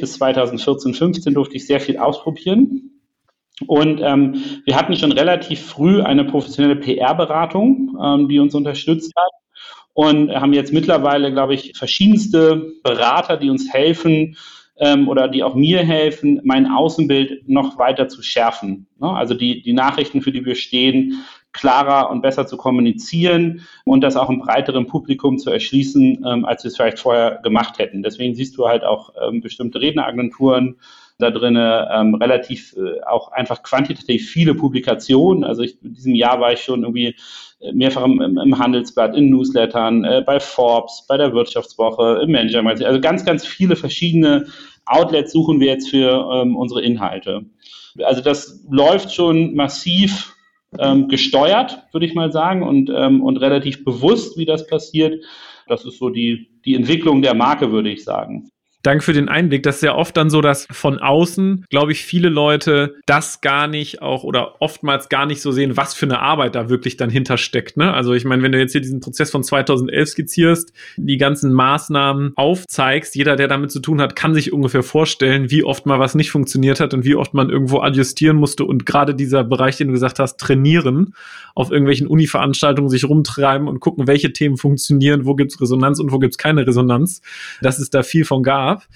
bis 0.00 0.14
2014, 0.14 0.94
15 0.94 1.34
durfte 1.34 1.56
ich 1.56 1.66
sehr 1.66 1.80
viel 1.80 1.98
ausprobieren. 1.98 3.02
Und 3.66 4.00
ähm, 4.02 4.42
wir 4.64 4.76
hatten 4.76 4.96
schon 4.96 5.12
relativ 5.12 5.60
früh 5.60 6.00
eine 6.00 6.24
professionelle 6.24 6.76
PR-Beratung, 6.76 7.98
ähm, 8.02 8.28
die 8.28 8.38
uns 8.38 8.54
unterstützt 8.54 9.12
hat 9.16 9.32
und 9.94 10.30
haben 10.30 10.52
jetzt 10.52 10.72
mittlerweile, 10.72 11.32
glaube 11.32 11.54
ich, 11.54 11.76
verschiedenste 11.76 12.72
Berater, 12.84 13.36
die 13.36 13.50
uns 13.50 13.72
helfen 13.72 14.36
ähm, 14.80 15.08
oder 15.08 15.28
die 15.28 15.42
auch 15.42 15.54
mir 15.54 15.80
helfen, 15.80 16.40
mein 16.44 16.66
Außenbild 16.66 17.48
noch 17.48 17.78
weiter 17.78 18.08
zu 18.08 18.22
schärfen. 18.22 18.86
Ne? 19.00 19.10
Also 19.10 19.34
die, 19.34 19.62
die 19.62 19.72
Nachrichten, 19.72 20.22
für 20.22 20.32
die 20.32 20.44
wir 20.44 20.54
stehen, 20.54 21.24
klarer 21.52 22.10
und 22.10 22.22
besser 22.22 22.46
zu 22.46 22.56
kommunizieren 22.56 23.66
und 23.84 24.02
das 24.02 24.16
auch 24.16 24.30
im 24.30 24.38
breiteren 24.38 24.86
Publikum 24.86 25.38
zu 25.38 25.50
erschließen, 25.50 26.24
ähm, 26.24 26.44
als 26.44 26.62
wir 26.62 26.68
es 26.68 26.76
vielleicht 26.76 26.98
vorher 26.98 27.40
gemacht 27.42 27.78
hätten. 27.78 28.02
Deswegen 28.02 28.34
siehst 28.34 28.56
du 28.56 28.68
halt 28.68 28.84
auch 28.84 29.12
ähm, 29.20 29.40
bestimmte 29.40 29.80
Redneragenturen, 29.80 30.76
da 31.18 31.30
drin 31.32 31.56
ähm, 31.56 32.14
relativ 32.14 32.74
äh, 32.76 33.02
auch 33.04 33.32
einfach 33.32 33.62
quantitativ 33.62 34.30
viele 34.30 34.54
Publikationen. 34.54 35.44
Also 35.44 35.62
ich, 35.62 35.82
in 35.82 35.94
diesem 35.94 36.14
Jahr 36.14 36.40
war 36.40 36.52
ich 36.52 36.60
schon 36.60 36.82
irgendwie 36.82 37.16
äh, 37.60 37.72
mehrfach 37.72 38.04
im, 38.04 38.20
im 38.20 38.58
Handelsblatt, 38.58 39.16
in 39.16 39.30
Newslettern, 39.30 40.04
äh, 40.04 40.22
bei 40.24 40.38
Forbes, 40.38 41.04
bei 41.08 41.16
der 41.16 41.32
Wirtschaftswoche, 41.32 42.20
im 42.22 42.30
Manager. 42.30 42.64
Also 42.86 43.00
ganz, 43.00 43.24
ganz 43.24 43.44
viele 43.44 43.74
verschiedene 43.74 44.46
Outlets 44.86 45.32
suchen 45.32 45.58
wir 45.58 45.66
jetzt 45.66 45.90
für 45.90 46.30
ähm, 46.32 46.56
unsere 46.56 46.82
Inhalte. 46.82 47.44
Also 48.04 48.22
das 48.22 48.64
läuft 48.70 49.12
schon 49.12 49.56
massiv 49.56 50.36
ähm, 50.78 51.08
gesteuert, 51.08 51.82
würde 51.92 52.06
ich 52.06 52.14
mal 52.14 52.30
sagen, 52.30 52.62
und, 52.62 52.90
ähm, 52.94 53.22
und 53.22 53.38
relativ 53.38 53.84
bewusst, 53.84 54.38
wie 54.38 54.46
das 54.46 54.66
passiert. 54.68 55.24
Das 55.66 55.84
ist 55.84 55.98
so 55.98 56.10
die, 56.10 56.48
die 56.64 56.76
Entwicklung 56.76 57.22
der 57.22 57.34
Marke, 57.34 57.72
würde 57.72 57.90
ich 57.90 58.04
sagen. 58.04 58.50
Danke 58.88 59.04
für 59.04 59.12
den 59.12 59.28
Einblick. 59.28 59.64
Das 59.64 59.76
ist 59.76 59.82
ja 59.82 59.94
oft 59.94 60.16
dann 60.16 60.30
so, 60.30 60.40
dass 60.40 60.66
von 60.70 60.98
außen, 60.98 61.66
glaube 61.68 61.92
ich, 61.92 62.06
viele 62.06 62.30
Leute 62.30 62.94
das 63.04 63.42
gar 63.42 63.66
nicht 63.66 64.00
auch 64.00 64.24
oder 64.24 64.62
oftmals 64.62 65.10
gar 65.10 65.26
nicht 65.26 65.42
so 65.42 65.52
sehen, 65.52 65.76
was 65.76 65.92
für 65.92 66.06
eine 66.06 66.20
Arbeit 66.20 66.54
da 66.54 66.70
wirklich 66.70 66.96
dann 66.96 67.10
hintersteckt. 67.10 67.76
Ne? 67.76 67.92
Also 67.92 68.14
ich 68.14 68.24
meine, 68.24 68.42
wenn 68.42 68.52
du 68.52 68.58
jetzt 68.58 68.72
hier 68.72 68.80
diesen 68.80 69.00
Prozess 69.00 69.30
von 69.30 69.44
2011 69.44 70.08
skizzierst, 70.08 70.72
die 70.96 71.18
ganzen 71.18 71.52
Maßnahmen 71.52 72.32
aufzeigst, 72.34 73.14
jeder, 73.14 73.36
der 73.36 73.46
damit 73.46 73.72
zu 73.72 73.80
tun 73.80 74.00
hat, 74.00 74.16
kann 74.16 74.32
sich 74.32 74.54
ungefähr 74.54 74.82
vorstellen, 74.82 75.50
wie 75.50 75.64
oft 75.64 75.84
mal 75.84 75.98
was 75.98 76.14
nicht 76.14 76.30
funktioniert 76.30 76.80
hat 76.80 76.94
und 76.94 77.04
wie 77.04 77.14
oft 77.14 77.34
man 77.34 77.50
irgendwo 77.50 77.80
adjustieren 77.80 78.38
musste 78.38 78.64
und 78.64 78.86
gerade 78.86 79.14
dieser 79.14 79.44
Bereich, 79.44 79.76
den 79.76 79.88
du 79.88 79.92
gesagt 79.92 80.18
hast, 80.18 80.38
trainieren, 80.40 81.12
auf 81.54 81.70
irgendwelchen 81.70 82.06
Uni-Veranstaltungen 82.06 82.88
sich 82.88 83.04
rumtreiben 83.04 83.68
und 83.68 83.80
gucken, 83.80 84.06
welche 84.06 84.32
Themen 84.32 84.56
funktionieren, 84.56 85.26
wo 85.26 85.34
gibt's 85.34 85.60
Resonanz 85.60 86.00
und 86.00 86.10
wo 86.10 86.18
gibt's 86.18 86.38
keine 86.38 86.66
Resonanz, 86.66 87.20
dass 87.60 87.78
es 87.78 87.90
da 87.90 88.02
viel 88.02 88.24
von 88.24 88.42
gab 88.42 88.77
gab. 88.78 88.88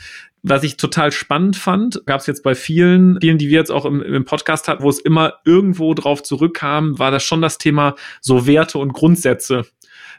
Was 0.44 0.64
ich 0.64 0.76
total 0.76 1.12
spannend 1.12 1.56
fand, 1.56 2.02
gab 2.04 2.20
es 2.20 2.26
jetzt 2.26 2.42
bei 2.42 2.56
vielen, 2.56 3.18
vielen, 3.20 3.38
die 3.38 3.48
wir 3.48 3.58
jetzt 3.58 3.70
auch 3.70 3.84
im, 3.84 4.02
im 4.02 4.24
Podcast 4.24 4.66
hatten, 4.66 4.82
wo 4.82 4.90
es 4.90 4.98
immer 4.98 5.34
irgendwo 5.44 5.94
drauf 5.94 6.22
zurückkam, 6.22 6.98
war 6.98 7.12
das 7.12 7.22
schon 7.22 7.40
das 7.40 7.58
Thema 7.58 7.94
so 8.20 8.44
Werte 8.46 8.78
und 8.78 8.92
Grundsätze 8.92 9.66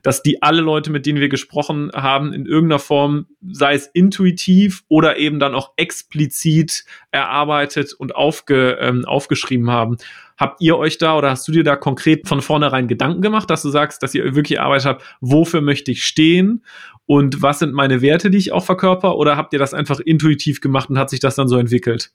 dass 0.03 0.21
die 0.21 0.43
alle 0.43 0.61
Leute, 0.61 0.91
mit 0.91 1.05
denen 1.05 1.19
wir 1.19 1.29
gesprochen 1.29 1.89
haben, 1.93 2.33
in 2.33 2.45
irgendeiner 2.45 2.79
Form, 2.79 3.25
sei 3.41 3.73
es 3.73 3.87
intuitiv 3.87 4.83
oder 4.89 5.17
eben 5.17 5.39
dann 5.39 5.55
auch 5.55 5.71
explizit 5.77 6.85
erarbeitet 7.11 7.93
und 7.93 8.15
aufge, 8.15 8.77
ähm, 8.79 9.05
aufgeschrieben 9.05 9.71
haben. 9.71 9.97
Habt 10.37 10.61
ihr 10.61 10.77
euch 10.77 10.97
da 10.97 11.17
oder 11.17 11.31
hast 11.31 11.47
du 11.47 11.51
dir 11.51 11.63
da 11.63 11.75
konkret 11.75 12.27
von 12.27 12.41
vornherein 12.41 12.87
Gedanken 12.87 13.21
gemacht, 13.21 13.49
dass 13.49 13.61
du 13.61 13.69
sagst, 13.69 14.03
dass 14.03 14.13
ihr 14.13 14.35
wirklich 14.35 14.59
erarbeitet 14.59 14.87
habt, 14.87 15.17
wofür 15.21 15.61
möchte 15.61 15.91
ich 15.91 16.03
stehen 16.03 16.63
und 17.05 17.41
was 17.41 17.59
sind 17.59 17.73
meine 17.73 18.01
Werte, 18.01 18.29
die 18.29 18.37
ich 18.37 18.51
auch 18.51 18.63
verkörper? 18.63 19.17
Oder 19.17 19.37
habt 19.37 19.53
ihr 19.53 19.59
das 19.59 19.73
einfach 19.73 19.99
intuitiv 19.99 20.61
gemacht 20.61 20.89
und 20.89 20.97
hat 20.97 21.09
sich 21.09 21.19
das 21.19 21.35
dann 21.35 21.47
so 21.47 21.57
entwickelt? 21.57 22.11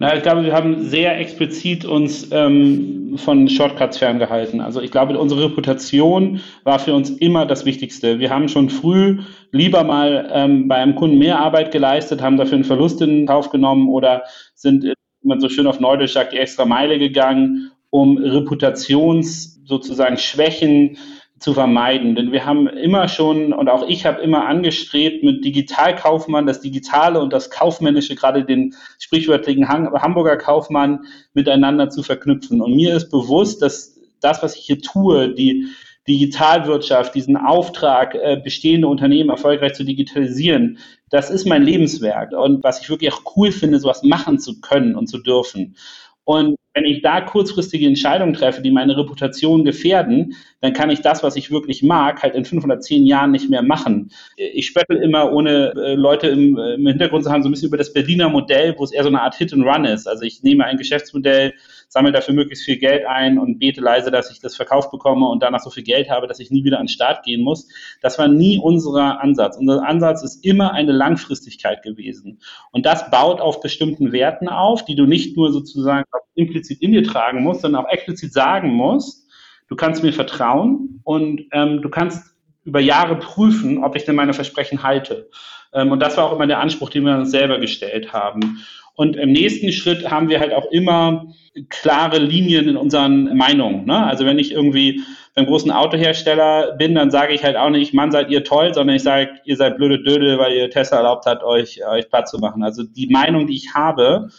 Na, 0.00 0.14
ich 0.14 0.22
glaube, 0.22 0.44
wir 0.44 0.52
haben 0.52 0.84
sehr 0.84 1.18
explizit 1.18 1.84
uns 1.84 2.28
ähm, 2.30 3.16
von 3.16 3.48
Shortcuts 3.48 3.98
ferngehalten. 3.98 4.60
Also 4.60 4.80
ich 4.80 4.92
glaube, 4.92 5.18
unsere 5.18 5.46
Reputation 5.46 6.40
war 6.62 6.78
für 6.78 6.94
uns 6.94 7.10
immer 7.10 7.46
das 7.46 7.64
Wichtigste. 7.64 8.20
Wir 8.20 8.30
haben 8.30 8.48
schon 8.48 8.70
früh 8.70 9.18
lieber 9.50 9.82
mal 9.82 10.30
ähm, 10.32 10.68
bei 10.68 10.76
einem 10.76 10.94
Kunden 10.94 11.18
mehr 11.18 11.40
Arbeit 11.40 11.72
geleistet, 11.72 12.22
haben 12.22 12.36
dafür 12.36 12.54
einen 12.54 12.64
Verlust 12.64 13.02
in 13.02 13.26
Kauf 13.26 13.50
genommen 13.50 13.88
oder 13.88 14.22
sind, 14.54 14.84
wie 14.84 14.94
man 15.28 15.40
so 15.40 15.48
schön 15.48 15.66
auf 15.66 15.80
Neudeutsch 15.80 16.12
sagt, 16.12 16.32
die 16.32 16.38
extra 16.38 16.64
Meile 16.64 17.00
gegangen, 17.00 17.72
um 17.90 18.18
Reputations 18.18 19.60
sozusagen 19.64 20.16
Schwächen 20.16 20.96
zu 21.38 21.54
vermeiden. 21.54 22.14
Denn 22.14 22.32
wir 22.32 22.44
haben 22.44 22.66
immer 22.66 23.08
schon, 23.08 23.52
und 23.52 23.68
auch 23.68 23.86
ich 23.88 24.06
habe 24.06 24.20
immer 24.22 24.46
angestrebt, 24.46 25.22
mit 25.22 25.44
Digitalkaufmann 25.44 26.46
das 26.46 26.60
Digitale 26.60 27.20
und 27.20 27.32
das 27.32 27.50
Kaufmännische, 27.50 28.14
gerade 28.14 28.44
den 28.44 28.74
sprichwörtlichen 28.98 29.68
Hamburger 29.68 30.36
Kaufmann, 30.36 31.00
miteinander 31.34 31.90
zu 31.90 32.02
verknüpfen. 32.02 32.60
Und 32.60 32.74
mir 32.74 32.94
ist 32.94 33.10
bewusst, 33.10 33.62
dass 33.62 33.98
das, 34.20 34.42
was 34.42 34.56
ich 34.56 34.62
hier 34.62 34.80
tue, 34.80 35.34
die 35.34 35.68
Digitalwirtschaft, 36.08 37.14
diesen 37.14 37.36
Auftrag, 37.36 38.14
äh, 38.14 38.40
bestehende 38.42 38.88
Unternehmen 38.88 39.30
erfolgreich 39.30 39.74
zu 39.74 39.84
digitalisieren, 39.84 40.78
das 41.10 41.30
ist 41.30 41.46
mein 41.46 41.62
Lebenswerk. 41.62 42.32
Und 42.32 42.64
was 42.64 42.80
ich 42.80 42.88
wirklich 42.88 43.12
auch 43.12 43.22
cool 43.36 43.52
finde, 43.52 43.78
sowas 43.78 44.02
machen 44.02 44.38
zu 44.38 44.60
können 44.60 44.96
und 44.96 45.06
zu 45.08 45.18
dürfen. 45.18 45.76
Und 46.24 46.56
wenn 46.78 46.84
ich 46.84 47.02
da 47.02 47.20
kurzfristige 47.20 47.86
Entscheidungen 47.86 48.34
treffe, 48.34 48.62
die 48.62 48.70
meine 48.70 48.96
Reputation 48.96 49.64
gefährden, 49.64 50.36
dann 50.60 50.72
kann 50.72 50.90
ich 50.90 51.00
das, 51.00 51.24
was 51.24 51.34
ich 51.34 51.50
wirklich 51.50 51.82
mag, 51.82 52.22
halt 52.22 52.36
in 52.36 52.44
510 52.44 53.04
Jahren 53.04 53.32
nicht 53.32 53.50
mehr 53.50 53.62
machen. 53.62 54.12
Ich 54.36 54.68
spöttel 54.68 54.98
immer, 54.98 55.32
ohne 55.32 55.72
äh, 55.74 55.94
Leute 55.94 56.28
im, 56.28 56.56
im 56.56 56.86
Hintergrund 56.86 57.24
zu 57.24 57.32
haben, 57.32 57.42
so 57.42 57.48
ein 57.48 57.52
bisschen 57.52 57.66
über 57.66 57.78
das 57.78 57.92
Berliner 57.92 58.28
Modell, 58.28 58.76
wo 58.78 58.84
es 58.84 58.92
eher 58.92 59.02
so 59.02 59.08
eine 59.08 59.20
Art 59.20 59.34
Hit 59.34 59.52
and 59.52 59.66
Run 59.66 59.86
ist. 59.86 60.06
Also 60.06 60.22
ich 60.22 60.44
nehme 60.44 60.66
ein 60.66 60.76
Geschäftsmodell, 60.76 61.52
sammle 61.88 62.12
dafür 62.12 62.34
möglichst 62.34 62.64
viel 62.64 62.76
Geld 62.76 63.06
ein 63.06 63.38
und 63.38 63.58
bete 63.58 63.80
leise, 63.80 64.10
dass 64.10 64.30
ich 64.30 64.40
das 64.40 64.54
verkauft 64.56 64.90
bekomme 64.90 65.26
und 65.28 65.42
danach 65.42 65.60
so 65.60 65.70
viel 65.70 65.82
Geld 65.82 66.10
habe, 66.10 66.26
dass 66.26 66.38
ich 66.38 66.50
nie 66.50 66.64
wieder 66.64 66.78
an 66.78 66.84
den 66.84 66.88
Start 66.88 67.24
gehen 67.24 67.42
muss. 67.42 67.68
Das 68.02 68.18
war 68.18 68.28
nie 68.28 68.58
unser 68.58 69.20
Ansatz. 69.20 69.56
Unser 69.56 69.86
Ansatz 69.86 70.22
ist 70.22 70.44
immer 70.44 70.72
eine 70.72 70.92
Langfristigkeit 70.92 71.82
gewesen. 71.82 72.40
Und 72.72 72.86
das 72.86 73.10
baut 73.10 73.40
auf 73.40 73.60
bestimmten 73.60 74.12
Werten 74.12 74.48
auf, 74.48 74.84
die 74.84 74.94
du 74.94 75.06
nicht 75.06 75.36
nur 75.36 75.50
sozusagen 75.50 76.04
implizit 76.34 76.80
in 76.82 76.92
dir 76.92 77.02
tragen 77.02 77.42
musst, 77.42 77.62
sondern 77.62 77.84
auch 77.84 77.90
explizit 77.90 78.32
sagen 78.32 78.68
musst, 78.68 79.26
du 79.68 79.76
kannst 79.76 80.02
mir 80.02 80.12
vertrauen 80.12 81.00
und 81.04 81.46
ähm, 81.52 81.82
du 81.82 81.88
kannst 81.88 82.34
über 82.64 82.80
Jahre 82.80 83.16
prüfen, 83.16 83.82
ob 83.82 83.96
ich 83.96 84.04
denn 84.04 84.14
meine 84.14 84.34
Versprechen 84.34 84.82
halte. 84.82 85.30
Ähm, 85.72 85.90
und 85.90 86.00
das 86.00 86.16
war 86.16 86.24
auch 86.24 86.32
immer 86.32 86.46
der 86.46 86.60
Anspruch, 86.60 86.90
den 86.90 87.04
wir 87.04 87.16
uns 87.16 87.30
selber 87.30 87.58
gestellt 87.58 88.12
haben. 88.12 88.60
Und 88.98 89.14
im 89.14 89.30
nächsten 89.30 89.70
Schritt 89.70 90.10
haben 90.10 90.28
wir 90.28 90.40
halt 90.40 90.52
auch 90.52 90.72
immer 90.72 91.32
klare 91.68 92.18
Linien 92.18 92.68
in 92.68 92.76
unseren 92.76 93.36
Meinungen. 93.36 93.86
Ne? 93.86 94.04
Also 94.04 94.26
wenn 94.26 94.40
ich 94.40 94.50
irgendwie 94.50 95.02
beim 95.36 95.46
großen 95.46 95.70
Autohersteller 95.70 96.74
bin, 96.76 96.96
dann 96.96 97.12
sage 97.12 97.32
ich 97.32 97.44
halt 97.44 97.54
auch 97.54 97.70
nicht, 97.70 97.94
Mann, 97.94 98.10
seid 98.10 98.28
ihr 98.28 98.42
toll, 98.42 98.74
sondern 98.74 98.96
ich 98.96 99.04
sage, 99.04 99.30
ihr 99.44 99.56
seid 99.56 99.76
blöde 99.76 100.02
Dödel, 100.02 100.40
weil 100.40 100.52
ihr 100.52 100.68
Tesla 100.68 100.96
erlaubt 100.96 101.26
hat, 101.26 101.44
euch, 101.44 101.80
euch 101.86 102.08
Platz 102.08 102.32
zu 102.32 102.38
machen. 102.38 102.64
Also 102.64 102.82
die 102.82 103.06
Meinung, 103.06 103.46
die 103.46 103.54
ich 103.54 103.72
habe, 103.72 104.30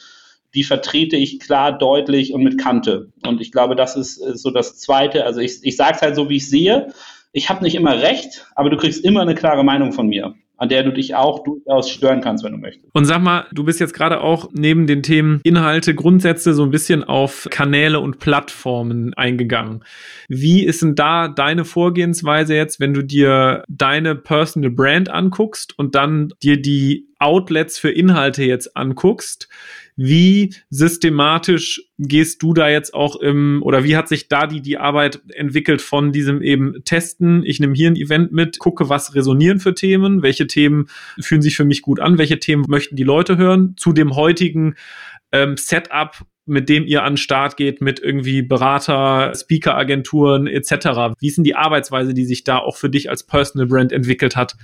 die 0.53 0.65
vertrete 0.65 1.15
ich 1.15 1.39
klar, 1.39 1.77
deutlich 1.77 2.33
und 2.33 2.43
mit 2.43 2.59
Kante. 2.59 3.13
Und 3.25 3.39
ich 3.39 3.53
glaube, 3.53 3.77
das 3.77 3.95
ist 3.95 4.15
so 4.15 4.51
das 4.51 4.77
Zweite. 4.77 5.23
Also 5.23 5.39
ich, 5.39 5.59
ich 5.61 5.77
sage 5.77 5.93
es 5.95 6.01
halt 6.01 6.17
so, 6.17 6.29
wie 6.29 6.35
ich 6.35 6.49
sehe. 6.49 6.91
Ich 7.31 7.49
habe 7.49 7.63
nicht 7.63 7.75
immer 7.75 8.01
recht, 8.01 8.45
aber 8.55 8.69
du 8.69 8.75
kriegst 8.75 9.05
immer 9.05 9.21
eine 9.21 9.35
klare 9.35 9.63
Meinung 9.63 9.93
von 9.93 10.07
mir 10.07 10.35
an 10.59 10.69
der 10.69 10.83
du 10.83 10.91
dich 10.91 11.15
auch 11.15 11.43
durchaus 11.43 11.89
stören 11.89 12.21
kannst, 12.21 12.43
wenn 12.43 12.51
du 12.51 12.57
möchtest. 12.57 12.93
Und 12.93 13.05
sag 13.05 13.21
mal, 13.21 13.45
du 13.51 13.63
bist 13.63 13.79
jetzt 13.79 13.93
gerade 13.93 14.21
auch 14.21 14.49
neben 14.53 14.87
den 14.87 15.01
Themen 15.03 15.39
Inhalte, 15.43 15.95
Grundsätze 15.95 16.53
so 16.53 16.63
ein 16.63 16.71
bisschen 16.71 17.03
auf 17.03 17.47
Kanäle 17.49 17.99
und 17.99 18.19
Plattformen 18.19 19.13
eingegangen. 19.15 19.83
Wie 20.27 20.63
ist 20.63 20.81
denn 20.81 20.95
da 20.95 21.29
deine 21.29 21.65
Vorgehensweise 21.65 22.55
jetzt, 22.55 22.79
wenn 22.79 22.93
du 22.93 23.03
dir 23.03 23.63
deine 23.69 24.15
Personal 24.15 24.69
Brand 24.69 25.09
anguckst 25.09 25.77
und 25.79 25.95
dann 25.95 26.33
dir 26.43 26.61
die 26.61 27.08
Outlets 27.19 27.77
für 27.77 27.91
Inhalte 27.91 28.43
jetzt 28.43 28.75
anguckst? 28.75 29.49
Wie 30.01 30.55
systematisch 30.69 31.83
gehst 31.97 32.41
du 32.41 32.53
da 32.53 32.69
jetzt 32.69 32.93
auch 32.93 33.17
im, 33.17 33.61
oder 33.63 33.83
wie 33.83 33.97
hat 33.97 34.07
sich 34.07 34.29
da 34.29 34.47
die, 34.47 34.61
die 34.61 34.77
Arbeit 34.77 35.21
entwickelt 35.33 35.81
von 35.81 36.13
diesem 36.13 36.41
eben 36.41 36.75
Testen? 36.85 37.43
Ich 37.45 37.59
nehme 37.59 37.75
hier 37.75 37.89
ein 37.89 37.97
Event 37.97 38.31
mit, 38.31 38.59
gucke, 38.59 38.87
was 38.87 39.13
resonieren 39.13 39.59
für 39.59 39.75
Themen, 39.75 40.21
welche 40.21 40.47
Themen 40.47 40.87
fühlen 41.19 41.41
sich 41.41 41.57
für 41.57 41.65
mich 41.65 41.81
gut 41.81 41.99
an, 41.99 42.17
welche 42.17 42.39
Themen 42.39 42.63
möchten 42.69 42.95
die 42.95 43.03
Leute 43.03 43.35
hören, 43.35 43.75
zu 43.75 43.91
dem 43.91 44.15
heutigen 44.15 44.75
ähm, 45.33 45.57
Setup, 45.57 46.15
mit 46.45 46.69
dem 46.69 46.85
ihr 46.85 47.03
an 47.03 47.13
den 47.13 47.17
Start 47.17 47.57
geht, 47.57 47.81
mit 47.81 47.99
irgendwie 47.99 48.41
Berater, 48.41 49.33
Speaker-Agenturen 49.35 50.47
etc. 50.47 51.13
Wie 51.19 51.27
ist 51.27 51.37
denn 51.37 51.43
die 51.43 51.55
Arbeitsweise, 51.55 52.13
die 52.13 52.25
sich 52.25 52.45
da 52.45 52.57
auch 52.57 52.77
für 52.77 52.89
dich 52.89 53.09
als 53.09 53.25
Personal 53.25 53.67
Brand 53.67 53.91
entwickelt 53.91 54.35
hat? 54.35 54.55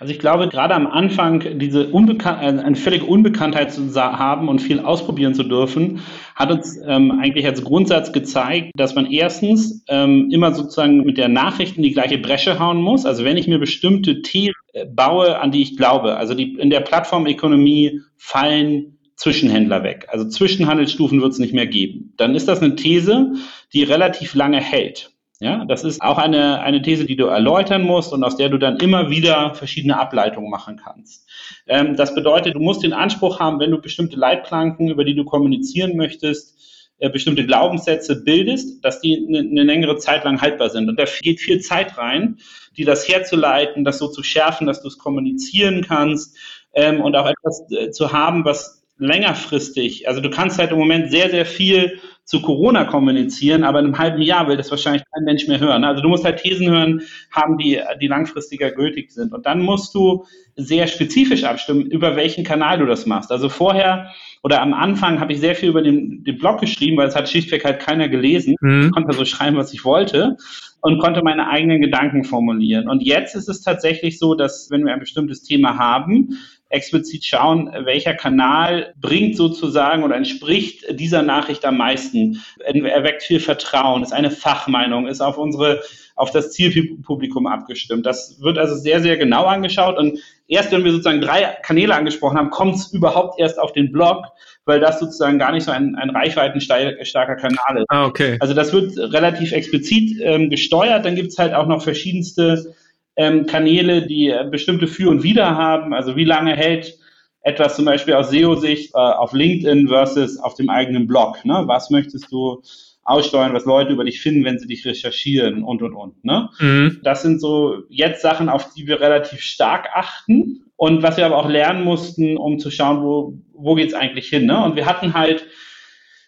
Also 0.00 0.12
ich 0.12 0.18
glaube, 0.18 0.48
gerade 0.48 0.74
am 0.74 0.86
Anfang 0.86 1.58
diese 1.58 1.88
Unbekan 1.88 2.40
äh, 2.40 2.62
eine 2.62 2.76
völlige 2.76 3.04
Unbekanntheit 3.04 3.72
zu 3.72 3.94
haben 3.94 4.48
und 4.48 4.60
viel 4.60 4.80
ausprobieren 4.80 5.34
zu 5.34 5.42
dürfen, 5.42 6.00
hat 6.34 6.50
uns 6.50 6.78
ähm, 6.86 7.18
eigentlich 7.20 7.46
als 7.46 7.62
Grundsatz 7.64 8.12
gezeigt, 8.12 8.72
dass 8.74 8.94
man 8.94 9.10
erstens 9.10 9.84
ähm, 9.88 10.28
immer 10.30 10.54
sozusagen 10.54 11.04
mit 11.04 11.18
der 11.18 11.28
Nachricht 11.28 11.76
in 11.76 11.82
die 11.82 11.92
gleiche 11.92 12.18
Bresche 12.18 12.58
hauen 12.58 12.80
muss. 12.80 13.06
Also 13.06 13.24
wenn 13.24 13.36
ich 13.36 13.48
mir 13.48 13.58
bestimmte 13.58 14.22
Themen 14.22 14.54
äh, 14.72 14.86
baue, 14.86 15.38
an 15.40 15.50
die 15.50 15.62
ich 15.62 15.76
glaube, 15.76 16.16
also 16.16 16.34
die 16.34 16.54
in 16.54 16.70
der 16.70 16.80
Plattformökonomie 16.80 18.00
fallen 18.16 18.98
Zwischenhändler 19.16 19.82
weg. 19.82 20.06
Also 20.10 20.28
Zwischenhandelsstufen 20.28 21.20
wird 21.20 21.32
es 21.32 21.40
nicht 21.40 21.52
mehr 21.52 21.66
geben. 21.66 22.14
Dann 22.16 22.36
ist 22.36 22.46
das 22.46 22.62
eine 22.62 22.76
These, 22.76 23.32
die 23.72 23.82
relativ 23.82 24.34
lange 24.34 24.60
hält. 24.60 25.10
Ja, 25.40 25.64
das 25.64 25.84
ist 25.84 26.02
auch 26.02 26.18
eine, 26.18 26.60
eine 26.62 26.82
These, 26.82 27.04
die 27.04 27.14
du 27.14 27.26
erläutern 27.26 27.82
musst 27.82 28.12
und 28.12 28.24
aus 28.24 28.36
der 28.36 28.48
du 28.48 28.58
dann 28.58 28.78
immer 28.78 29.08
wieder 29.08 29.54
verschiedene 29.54 29.96
Ableitungen 29.98 30.50
machen 30.50 30.80
kannst. 30.82 31.28
Ähm, 31.68 31.94
das 31.96 32.12
bedeutet, 32.12 32.56
du 32.56 32.60
musst 32.60 32.82
den 32.82 32.92
Anspruch 32.92 33.38
haben, 33.38 33.60
wenn 33.60 33.70
du 33.70 33.78
bestimmte 33.80 34.16
Leitplanken, 34.16 34.88
über 34.88 35.04
die 35.04 35.14
du 35.14 35.24
kommunizieren 35.24 35.96
möchtest, 35.96 36.58
äh, 36.98 37.08
bestimmte 37.08 37.46
Glaubenssätze 37.46 38.24
bildest, 38.24 38.84
dass 38.84 39.00
die 39.00 39.24
eine, 39.28 39.38
eine 39.38 39.62
längere 39.62 39.96
Zeit 39.98 40.24
lang 40.24 40.40
haltbar 40.40 40.70
sind. 40.70 40.88
Und 40.88 40.98
da 40.98 41.04
geht 41.22 41.38
viel 41.38 41.60
Zeit 41.60 41.96
rein, 41.96 42.38
die 42.76 42.84
das 42.84 43.06
herzuleiten, 43.08 43.84
das 43.84 43.98
so 43.98 44.08
zu 44.08 44.24
schärfen, 44.24 44.66
dass 44.66 44.82
du 44.82 44.88
es 44.88 44.98
kommunizieren 44.98 45.84
kannst 45.86 46.36
ähm, 46.72 47.00
und 47.00 47.14
auch 47.14 47.28
etwas 47.28 47.62
äh, 47.70 47.90
zu 47.92 48.12
haben, 48.12 48.44
was 48.44 48.82
längerfristig, 48.98 50.08
also 50.08 50.20
du 50.20 50.28
kannst 50.28 50.58
halt 50.58 50.72
im 50.72 50.78
Moment 50.78 51.12
sehr, 51.12 51.30
sehr 51.30 51.46
viel 51.46 52.00
zu 52.28 52.42
Corona 52.42 52.84
kommunizieren, 52.84 53.64
aber 53.64 53.78
in 53.78 53.86
einem 53.86 53.98
halben 53.98 54.20
Jahr 54.20 54.46
will 54.48 54.58
das 54.58 54.70
wahrscheinlich 54.70 55.02
kein 55.14 55.24
Mensch 55.24 55.48
mehr 55.48 55.60
hören. 55.60 55.82
Also 55.82 56.02
du 56.02 56.10
musst 56.10 56.26
halt 56.26 56.42
Thesen 56.42 56.68
hören, 56.68 57.00
haben 57.30 57.56
die, 57.56 57.80
die 58.02 58.06
langfristiger 58.06 58.70
gültig 58.70 59.10
sind. 59.10 59.32
Und 59.32 59.46
dann 59.46 59.62
musst 59.62 59.94
du 59.94 60.26
sehr 60.54 60.88
spezifisch 60.88 61.44
abstimmen, 61.44 61.86
über 61.86 62.16
welchen 62.16 62.44
Kanal 62.44 62.80
du 62.80 62.84
das 62.84 63.06
machst. 63.06 63.32
Also 63.32 63.48
vorher 63.48 64.10
oder 64.42 64.60
am 64.60 64.74
Anfang 64.74 65.20
habe 65.20 65.32
ich 65.32 65.40
sehr 65.40 65.54
viel 65.54 65.70
über 65.70 65.80
den, 65.80 66.22
den 66.22 66.36
Blog 66.36 66.60
geschrieben, 66.60 66.98
weil 66.98 67.08
es 67.08 67.16
hat 67.16 67.30
schlichtweg 67.30 67.64
halt 67.64 67.80
keiner 67.80 68.10
gelesen. 68.10 68.56
Mhm. 68.60 68.88
Ich 68.88 68.92
konnte 68.92 69.16
so 69.16 69.24
schreiben, 69.24 69.56
was 69.56 69.72
ich 69.72 69.86
wollte 69.86 70.36
und 70.82 70.98
konnte 70.98 71.22
meine 71.22 71.48
eigenen 71.48 71.80
Gedanken 71.80 72.24
formulieren. 72.24 72.90
Und 72.90 73.02
jetzt 73.02 73.36
ist 73.36 73.48
es 73.48 73.62
tatsächlich 73.62 74.18
so, 74.18 74.34
dass 74.34 74.68
wenn 74.70 74.84
wir 74.84 74.92
ein 74.92 75.00
bestimmtes 75.00 75.42
Thema 75.44 75.78
haben, 75.78 76.38
explizit 76.70 77.24
schauen, 77.24 77.70
welcher 77.84 78.14
Kanal 78.14 78.92
bringt 78.96 79.36
sozusagen 79.36 80.02
oder 80.02 80.16
entspricht 80.16 80.84
dieser 80.98 81.22
Nachricht 81.22 81.64
am 81.64 81.78
meisten, 81.78 82.42
erweckt 82.58 83.22
viel 83.22 83.40
Vertrauen, 83.40 84.02
ist 84.02 84.12
eine 84.12 84.30
Fachmeinung, 84.30 85.06
ist 85.06 85.20
auf 85.20 85.38
unsere, 85.38 85.80
auf 86.14 86.30
das 86.30 86.52
Zielpublikum 86.52 87.46
abgestimmt. 87.46 88.04
Das 88.04 88.38
wird 88.40 88.58
also 88.58 88.74
sehr, 88.74 89.00
sehr 89.00 89.16
genau 89.16 89.44
angeschaut 89.44 89.96
und 89.96 90.18
erst 90.46 90.70
wenn 90.72 90.84
wir 90.84 90.92
sozusagen 90.92 91.22
drei 91.22 91.56
Kanäle 91.62 91.94
angesprochen 91.94 92.36
haben, 92.36 92.50
kommt 92.50 92.76
es 92.76 92.92
überhaupt 92.92 93.40
erst 93.40 93.58
auf 93.58 93.72
den 93.72 93.90
Blog, 93.90 94.26
weil 94.66 94.80
das 94.80 95.00
sozusagen 95.00 95.38
gar 95.38 95.52
nicht 95.52 95.64
so 95.64 95.70
ein, 95.70 95.94
ein 95.94 96.10
reichweitenstarker 96.10 97.36
Kanal 97.36 97.78
ist. 97.78 97.86
Ah, 97.88 98.04
okay. 98.04 98.36
Also 98.40 98.52
das 98.52 98.74
wird 98.74 98.96
relativ 98.98 99.52
explizit 99.52 100.18
ähm, 100.20 100.50
gesteuert. 100.50 101.06
Dann 101.06 101.14
gibt 101.14 101.28
es 101.28 101.38
halt 101.38 101.54
auch 101.54 101.66
noch 101.66 101.82
verschiedenste 101.82 102.74
ähm, 103.18 103.46
Kanäle, 103.46 104.06
die 104.06 104.28
äh, 104.28 104.46
bestimmte 104.50 104.86
Für 104.86 105.10
und 105.10 105.22
Wider 105.22 105.56
haben. 105.56 105.92
Also 105.92 106.16
wie 106.16 106.24
lange 106.24 106.56
hält 106.56 106.96
etwas 107.42 107.76
zum 107.76 107.84
Beispiel 107.84 108.14
aus 108.14 108.30
SEO-Sicht 108.30 108.94
äh, 108.94 108.98
auf 108.98 109.32
LinkedIn 109.32 109.88
versus 109.88 110.38
auf 110.38 110.54
dem 110.54 110.70
eigenen 110.70 111.06
Blog? 111.06 111.44
Ne? 111.44 111.64
Was 111.66 111.90
möchtest 111.90 112.32
du 112.32 112.62
aussteuern, 113.02 113.54
was 113.54 113.64
Leute 113.64 113.92
über 113.92 114.04
dich 114.04 114.20
finden, 114.20 114.44
wenn 114.44 114.58
sie 114.58 114.66
dich 114.66 114.84
recherchieren 114.84 115.64
und 115.64 115.82
und 115.82 115.94
und. 115.94 116.24
Ne? 116.24 116.50
Mhm. 116.60 117.00
Das 117.02 117.22
sind 117.22 117.40
so 117.40 117.84
jetzt 117.88 118.20
Sachen, 118.20 118.50
auf 118.50 118.74
die 118.74 118.86
wir 118.86 119.00
relativ 119.00 119.40
stark 119.40 119.88
achten 119.94 120.66
und 120.76 121.02
was 121.02 121.16
wir 121.16 121.24
aber 121.24 121.38
auch 121.38 121.48
lernen 121.48 121.84
mussten, 121.84 122.36
um 122.36 122.58
zu 122.58 122.70
schauen, 122.70 123.02
wo, 123.02 123.38
wo 123.54 123.74
geht's 123.74 123.94
eigentlich 123.94 124.28
hin. 124.28 124.44
Ne? 124.44 124.62
Und 124.62 124.76
wir 124.76 124.84
hatten 124.84 125.14
halt 125.14 125.46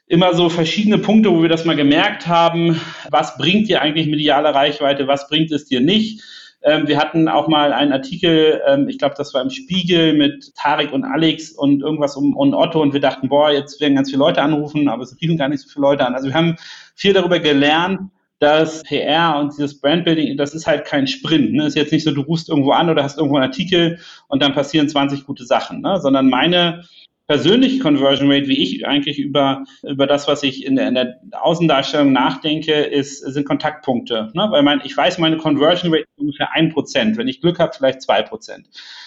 immer 0.07 0.35
so 0.35 0.49
verschiedene 0.49 0.97
Punkte, 0.97 1.31
wo 1.31 1.43
wir 1.43 1.51
das 1.51 1.67
mal 1.67 1.77
gemerkt 1.77 2.27
haben, 2.27 2.81
was 3.11 3.37
bringt 3.37 3.69
dir 3.69 3.83
eigentlich 3.83 4.07
mediale 4.07 4.55
Reichweite, 4.55 5.07
was 5.07 5.29
bringt 5.29 5.53
es 5.53 5.67
dir 5.67 5.83
nicht 5.83 6.23
ähm, 6.63 6.87
wir 6.87 6.99
hatten 6.99 7.29
auch 7.29 7.49
mal 7.49 7.73
einen 7.73 7.93
Artikel, 7.93 8.61
ähm, 8.67 8.89
ich 8.89 8.99
glaube, 8.99 9.15
das 9.17 9.33
war 9.33 9.41
im 9.43 9.51
Spiegel 9.51 10.15
mit 10.15 10.55
Tarek 10.55 10.93
und 10.93 11.05
Alex 11.05 11.53
und 11.53 11.83
irgendwas 11.83 12.17
um 12.17 12.37
und 12.37 12.55
Otto 12.55 12.83
und 12.83 12.93
wir 12.93 13.01
dachten, 13.01 13.29
boah, 13.29 13.51
jetzt 13.51 13.81
werden 13.81 13.95
ganz 13.95 14.11
viele 14.11 14.21
Leute 14.21 14.43
anrufen, 14.43 14.89
aber 14.89 15.03
es 15.03 15.17
riefen 15.21 15.39
gar 15.39 15.49
nicht 15.49 15.63
so 15.63 15.69
viele 15.69 15.83
Leute 15.83 16.07
an. 16.07 16.15
Also 16.15 16.29
wir 16.29 16.35
haben 16.35 16.57
viel 16.95 17.15
darüber 17.15 17.39
gelernt, 17.39 18.11
dass 18.41 18.83
PR 18.83 19.39
und 19.39 19.53
dieses 19.53 19.81
Brandbuilding, 19.81 20.37
das 20.37 20.55
ist 20.55 20.67
halt 20.67 20.85
kein 20.87 21.07
Sprint. 21.07 21.53
Ne? 21.53 21.67
Ist 21.67 21.77
jetzt 21.77 21.93
nicht 21.93 22.05
so, 22.05 22.11
du 22.11 22.23
rufst 22.23 22.49
irgendwo 22.49 22.73
an 22.73 22.91
oder 22.91 23.05
hast 23.05 23.19
irgendwo 23.19 23.37
einen 23.37 23.47
Artikel 23.47 23.99
und 24.29 24.43
dann 24.43 24.55
passieren 24.55 24.89
20 24.89 25.27
gute 25.27 25.45
Sachen, 25.45 25.81
ne? 25.81 25.99
sondern 26.01 26.29
meine 26.29 26.85
persönliche 27.31 27.79
Conversion 27.79 28.29
Rate, 28.29 28.49
wie 28.49 28.61
ich 28.61 28.85
eigentlich 28.85 29.21
über, 29.21 29.63
über 29.85 30.09
das, 30.09 30.27
was 30.27 30.43
ich 30.43 30.67
in 30.67 30.75
der, 30.75 30.89
in 30.89 30.95
der 30.95 31.21
Außendarstellung 31.31 32.13
nachdenke, 32.13 32.73
ist, 32.73 33.21
sind 33.21 33.47
Kontaktpunkte. 33.47 34.33
Ne? 34.35 34.49
Weil 34.51 34.65
mein, 34.65 34.81
ich 34.83 34.97
weiß, 34.97 35.19
meine 35.19 35.37
Conversion 35.37 35.93
Rate 35.93 36.07
ist 36.11 36.19
ungefähr 36.19 36.49
ein 36.55 36.71
Prozent. 36.71 37.17
Wenn 37.17 37.29
ich 37.29 37.41
Glück 37.41 37.61
habe, 37.61 37.71
vielleicht 37.73 38.03
zwei 38.03 38.23
Prozent. 38.23 38.67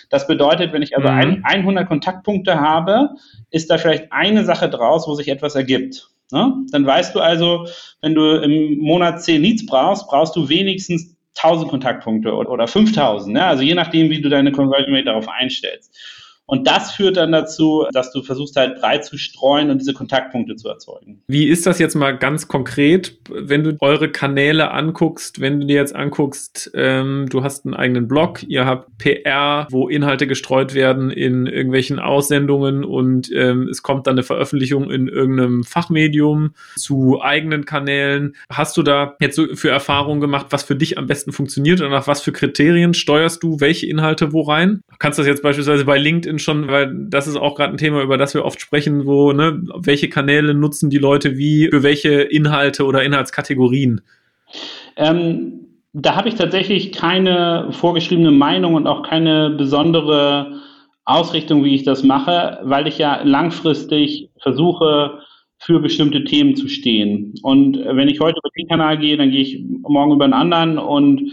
Das 0.10 0.26
bedeutet, 0.26 0.72
wenn 0.72 0.82
ich 0.82 0.96
also 0.96 1.10
mhm. 1.10 1.42
ein, 1.44 1.44
100 1.44 1.86
Kontaktpunkte 1.86 2.62
habe, 2.62 3.10
ist 3.52 3.70
da 3.70 3.78
vielleicht 3.78 4.14
eine 4.14 4.46
Sache 4.46 4.70
draus, 4.70 5.06
wo 5.06 5.16
sich 5.16 5.28
etwas 5.28 5.56
ergibt. 5.56 6.08
Ne? 6.32 6.54
Dann 6.72 6.86
weißt 6.86 7.14
du 7.14 7.20
also, 7.20 7.68
wenn 8.00 8.16
du 8.16 8.38
im 8.38 8.78
Monat 8.78 9.22
10 9.22 9.42
Leads 9.42 9.66
brauchst, 9.66 10.08
brauchst 10.08 10.38
du 10.38 10.48
wenigstens 10.48 11.18
1000 11.36 11.70
Kontaktpunkte 11.70 12.34
oder, 12.34 12.52
oder 12.52 12.68
5000. 12.70 13.34
Ne? 13.34 13.44
Also 13.46 13.64
je 13.64 13.76
nachdem, 13.76 14.10
wie 14.10 14.22
du 14.22 14.30
deine 14.30 14.54
Conversion 14.54 14.96
Rate 14.96 15.08
darauf 15.08 15.28
einstellst. 15.28 15.94
Und 16.46 16.68
das 16.68 16.92
führt 16.92 17.18
dann 17.18 17.32
dazu, 17.32 17.86
dass 17.94 18.12
du 18.12 18.22
versuchst 18.22 18.56
halt 18.56 18.80
breit 18.80 19.06
zu 19.06 19.18
streuen 19.18 19.70
und 19.70 19.80
diese 19.80 19.94
Kontaktpunkte 19.94 20.56
zu 20.56 20.68
erzeugen. 20.68 21.22
Wie 21.28 21.48
ist 21.48 21.66
das 21.66 21.80
jetzt 21.80 21.96
mal 21.96 22.18
ganz 22.18 22.48
konkret, 22.48 23.18
wenn 23.30 23.64
du 23.64 23.78
eure 23.80 24.10
Kanäle 24.10 24.72
anguckst, 24.72 25.40
wenn 25.40 25.62
du 25.62 25.68
dir 25.68 25.78
jetzt 25.78 25.96
anguckst, 25.96 26.72
ähm, 26.74 27.28
du 27.30 27.44
hast 27.44 27.66
einen 27.66 27.74
eigenen 27.74 28.08
Blog, 28.08 28.44
ihr 28.44 28.66
habt 28.66 28.98
PR, 28.98 29.68
wo 29.72 29.88
Inhalte 29.88 30.28
gestreut 30.28 30.74
werden 30.74 31.12
in 31.12 31.48
irgendwelchen 31.48 32.00
Aussendungen 32.00 32.84
und 32.84 33.32
ähm, 33.34 33.70
es 33.70 33.82
kommt 33.82 34.08
dann 34.08 34.16
eine 34.16 34.24
Veröffentlichung 34.24 34.92
in 34.92 35.08
irgendeinem 35.08 35.64
Fachmedium 35.64 36.54
zu 36.76 37.22
eigenen 37.22 37.66
Kanälen. 37.66 38.36
Hast 38.50 38.76
du 38.76 38.84
da 38.84 39.16
jetzt 39.22 39.38
so 39.38 39.56
für 39.56 39.70
Erfahrungen 39.70 40.20
gemacht, 40.20 40.48
was 40.50 40.64
für 40.64 40.76
dich 40.76 40.98
am 40.98 41.08
besten 41.08 41.32
funktioniert 41.32 41.80
und 41.80 41.90
nach 41.90 42.08
was 42.08 42.22
für 42.22 42.34
Kriterien 42.34 42.94
steuerst 42.94 43.42
du 43.42 43.62
welche 43.62 43.88
Inhalte 43.88 44.34
wo 44.34 44.42
rein? 44.42 44.82
Kannst 45.00 45.18
du 45.18 45.24
das 45.24 45.28
jetzt 45.28 45.44
beispielsweise 45.44 45.86
bei 45.86 45.98
LinkedIn 45.98 46.33
LinkedIn 46.34 46.40
schon, 46.40 46.68
weil 46.68 46.92
das 47.10 47.28
ist 47.28 47.36
auch 47.36 47.56
gerade 47.56 47.74
ein 47.74 47.78
Thema, 47.78 48.02
über 48.02 48.18
das 48.18 48.34
wir 48.34 48.46
oft 48.46 48.60
sprechen, 48.60 49.06
wo, 49.06 49.34
ne, 49.34 49.62
welche 49.76 50.10
Kanäle 50.10 50.54
nutzen 50.54 50.90
die 50.90 50.98
Leute 50.98 51.38
wie, 51.38 51.70
für 51.70 51.84
welche 51.84 52.22
Inhalte 52.22 52.86
oder 52.86 53.04
Inhaltskategorien? 53.04 54.02
Ähm, 54.96 55.68
da 55.94 56.16
habe 56.16 56.30
ich 56.30 56.36
tatsächlich 56.36 56.92
keine 56.92 57.68
vorgeschriebene 57.72 58.32
Meinung 58.32 58.74
und 58.74 58.88
auch 58.88 59.04
keine 59.04 59.52
besondere 59.52 60.60
Ausrichtung, 61.06 61.64
wie 61.64 61.76
ich 61.76 61.84
das 61.84 62.04
mache, 62.04 62.60
weil 62.64 62.88
ich 62.88 62.98
ja 62.98 63.22
langfristig 63.24 64.30
versuche, 64.42 65.20
für 65.66 65.80
bestimmte 65.80 66.24
Themen 66.24 66.56
zu 66.56 66.68
stehen. 66.68 67.34
Und 67.42 67.78
wenn 67.78 68.10
ich 68.10 68.20
heute 68.20 68.38
über 68.40 68.50
den 68.58 68.68
Kanal 68.68 68.98
gehe, 68.98 69.18
dann 69.18 69.32
gehe 69.32 69.42
ich 69.42 69.64
morgen 69.82 70.14
über 70.14 70.26
einen 70.26 70.34
anderen. 70.34 70.78
Und 70.78 71.32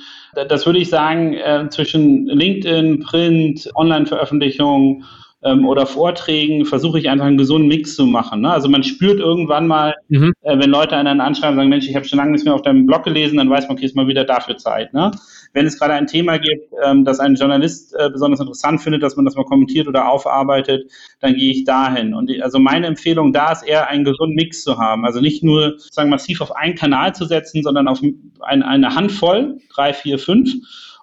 das 0.48 0.66
würde 0.66 0.78
ich 0.78 0.88
sagen, 0.88 1.34
äh, 1.34 1.68
zwischen 1.70 2.26
LinkedIn, 2.26 3.00
Print, 3.00 3.68
Online-Veröffentlichungen 3.74 5.04
ähm, 5.42 5.66
oder 5.66 5.86
Vorträgen 5.86 6.64
versuche 6.64 6.98
ich 6.98 7.08
einfach 7.08 7.26
einen 7.26 7.38
gesunden 7.38 7.68
Mix 7.68 7.96
zu 7.96 8.06
machen. 8.06 8.42
Ne? 8.42 8.52
Also 8.52 8.68
man 8.68 8.82
spürt 8.82 9.18
irgendwann 9.18 9.66
mal, 9.66 9.94
mhm. 10.08 10.32
äh, 10.42 10.58
wenn 10.58 10.70
Leute 10.70 10.96
einen 10.96 11.20
anschreiben 11.20 11.54
und 11.54 11.62
sagen, 11.62 11.70
Mensch, 11.70 11.88
ich 11.88 11.96
habe 11.96 12.04
schon 12.04 12.18
lange 12.18 12.32
nichts 12.32 12.44
mehr 12.44 12.54
auf 12.54 12.62
deinem 12.62 12.86
Blog 12.86 13.04
gelesen, 13.04 13.38
dann 13.38 13.50
weiß 13.50 13.68
man, 13.68 13.76
okay, 13.76 13.86
ist 13.86 13.96
mal 13.96 14.06
wieder 14.06 14.24
dafür 14.24 14.56
Zeit. 14.56 14.92
Ne? 14.92 15.10
Wenn 15.52 15.66
es 15.66 15.78
gerade 15.78 15.94
ein 15.94 16.06
Thema 16.06 16.38
gibt, 16.38 16.72
ähm, 16.84 17.04
das 17.04 17.20
ein 17.20 17.34
Journalist 17.34 17.94
äh, 17.98 18.08
besonders 18.10 18.40
interessant 18.40 18.80
findet, 18.80 19.02
dass 19.02 19.16
man 19.16 19.24
das 19.24 19.34
mal 19.34 19.44
kommentiert 19.44 19.88
oder 19.88 20.08
aufarbeitet, 20.08 20.90
dann 21.20 21.34
gehe 21.34 21.50
ich 21.50 21.64
dahin. 21.64 22.14
Und 22.14 22.30
die, 22.30 22.42
also 22.42 22.58
meine 22.58 22.86
Empfehlung 22.86 23.32
da 23.32 23.52
ist 23.52 23.62
eher 23.62 23.88
einen 23.88 24.04
gesunden 24.04 24.36
Mix 24.36 24.62
zu 24.62 24.78
haben. 24.78 25.04
Also 25.04 25.20
nicht 25.20 25.42
nur 25.42 25.78
sozusagen 25.78 26.10
massiv 26.10 26.40
auf 26.40 26.54
einen 26.54 26.74
Kanal 26.74 27.14
zu 27.14 27.24
setzen, 27.24 27.62
sondern 27.62 27.88
auf 27.88 28.00
ein, 28.40 28.62
eine 28.62 28.94
Handvoll, 28.94 29.58
drei, 29.74 29.92
vier, 29.92 30.18
fünf 30.18 30.54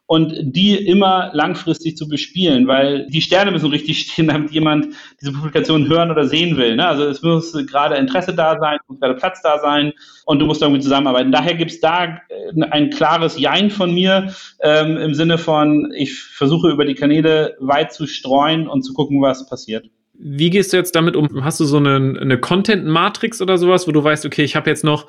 und 0.08 0.34
die 0.40 0.74
immer 0.74 1.32
langfristig 1.34 1.98
zu 1.98 2.08
bespielen, 2.08 2.66
weil 2.66 3.08
die 3.08 3.22
Sterne 3.22 3.52
müssen 3.52 3.70
richtig 3.70 4.00
stehen, 4.00 4.28
damit 4.30 4.52
jemand 4.52 4.88
diese 5.22 5.34
Publikation 5.34 5.88
hören 5.88 6.10
oder 6.10 6.26
sehen 6.26 6.58
will. 6.58 6.78
Ne? 6.78 6.88
Also 6.88 7.04
es 7.04 7.22
muss 7.22 7.52
gerade 7.68 7.96
Interesse 7.96 8.34
da 8.34 8.58
sein, 8.58 8.80
es 8.82 8.90
muss 8.90 9.00
gerade 9.00 9.16
Platz 9.16 9.42
da 9.42 9.60
sein 9.60 9.94
und 10.26 10.40
du 10.40 10.46
musst 10.46 10.62
irgendwie 10.62 10.82
zusammenarbeiten. 10.82 11.32
Daher 11.32 11.56
gibt 11.56 11.72
es 11.72 11.82
da 11.82 12.06
äh, 12.06 12.62
ein 12.72 12.90
klares 12.90 13.38
Jein 13.38 13.70
von 13.70 13.94
mir 13.94 14.34
ähm, 14.62 14.98
im 14.98 15.14
Sinne 15.14 15.38
von, 15.38 15.92
ich 15.94 16.18
versuche 16.18 16.70
über 16.70 16.86
die 16.86 16.96
Kanäle 16.96 17.58
weit 17.60 17.92
zu 17.92 18.08
streuen 18.08 18.68
und 18.68 18.84
zu 18.84 18.94
gucken, 18.94 19.22
was 19.22 19.48
passiert. 19.48 19.90
Wie 20.20 20.50
gehst 20.50 20.74
du 20.74 20.78
jetzt 20.78 20.96
damit 20.96 21.16
um? 21.16 21.44
Hast 21.44 21.60
du 21.60 21.66
so 21.66 21.78
eine, 21.78 22.20
eine 22.20 22.40
Content-Matrix 22.40 23.42
oder 23.42 23.58
sowas, 23.58 23.88
wo 23.88 23.92
du 23.92 24.04
weißt, 24.04 24.26
okay, 24.26 24.44
ich 24.44 24.56
habe 24.56 24.70
jetzt 24.70 24.84
noch 24.84 25.08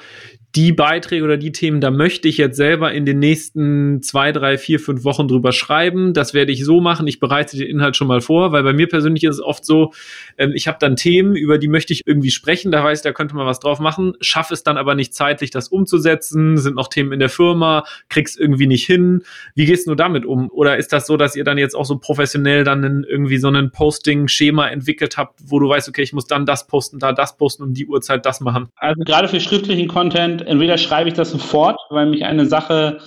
die 0.55 0.73
Beiträge 0.73 1.25
oder 1.25 1.37
die 1.37 1.53
Themen, 1.53 1.81
da 1.81 1.91
möchte 1.91 2.27
ich 2.27 2.39
jetzt 2.39 2.57
selber 2.57 2.93
in 2.93 3.05
den 3.05 3.19
nächsten 3.19 4.03
zwei, 4.03 4.33
drei, 4.33 4.57
vier, 4.57 4.81
fünf 4.81 5.05
Wochen 5.05 5.29
drüber 5.29 5.53
schreiben. 5.53 6.15
Das 6.15 6.33
werde 6.33 6.53
ich 6.53 6.65
so 6.65 6.81
machen. 6.81 7.07
Ich 7.07 7.21
bereite 7.21 7.57
den 7.57 7.69
Inhalt 7.69 7.97
schon 7.97 8.09
mal 8.09 8.23
vor, 8.23 8.51
weil 8.53 8.63
bei 8.63 8.73
mir 8.73 8.89
persönlich 8.89 9.25
ist 9.25 9.37
es 9.37 9.43
oft 9.43 9.65
so, 9.65 9.93
ähm, 10.39 10.53
ich 10.55 10.67
habe 10.67 10.79
dann 10.81 10.97
Themen, 10.97 11.37
über 11.37 11.59
die 11.59 11.69
möchte 11.69 11.93
ich 11.93 12.07
irgendwie 12.07 12.31
sprechen. 12.31 12.73
Da 12.73 12.83
weiß 12.83 13.01
ich, 13.01 13.03
da 13.03 13.13
könnte 13.13 13.35
man 13.35 13.47
was 13.47 13.61
drauf 13.61 13.79
machen, 13.79 14.15
schaffe 14.21 14.55
es 14.55 14.63
dann 14.63 14.79
aber 14.79 14.95
nicht 14.95 15.13
zeitlich, 15.15 15.51
das 15.51 15.69
umzusetzen. 15.69 16.57
Sind 16.57 16.77
noch 16.77 16.89
Themen 16.89 17.13
in 17.13 17.21
der 17.21 17.29
Firma, 17.29 17.85
krieg's 18.09 18.35
irgendwie 18.35 18.67
nicht 18.67 18.87
hin. 18.87 19.23
Wie 19.55 19.67
gehst 19.67 19.87
du 19.87 19.95
damit 19.95 20.25
um? 20.25 20.51
Oder 20.51 20.79
ist 20.79 20.95
das 20.95 21.07
so, 21.07 21.19
dass 21.19 21.37
ihr 21.37 21.45
dann 21.45 21.59
jetzt 21.59 21.75
auch 21.75 21.85
so 21.85 21.99
professionell 21.99 22.65
dann 22.65 23.05
irgendwie 23.05 23.39
so 23.39 23.49
ein 23.49 23.71
Posting-Schema 23.71 24.69
entwickelt 24.99 25.17
habt, 25.17 25.41
wo 25.47 25.59
du 25.59 25.69
weißt, 25.69 25.89
okay, 25.89 26.03
ich 26.03 26.13
muss 26.13 26.27
dann 26.27 26.47
das 26.47 26.67
posten, 26.67 26.99
da 26.99 27.13
das 27.13 27.37
posten, 27.37 27.63
um 27.63 27.75
die 27.75 27.87
Uhrzeit 27.87 28.27
das 28.27 28.41
machen? 28.41 28.69
Also 28.77 29.03
gerade 29.05 29.29
für 29.29 29.41
schriftlichen 29.41 29.89
Content 29.89 30.43
entweder 30.43 30.77
schreibe 30.79 31.09
ich 31.09 31.15
das 31.15 31.31
sofort, 31.31 31.79
weil 31.91 32.07
mich 32.07 32.25
eine 32.25 32.47
Sache 32.47 32.99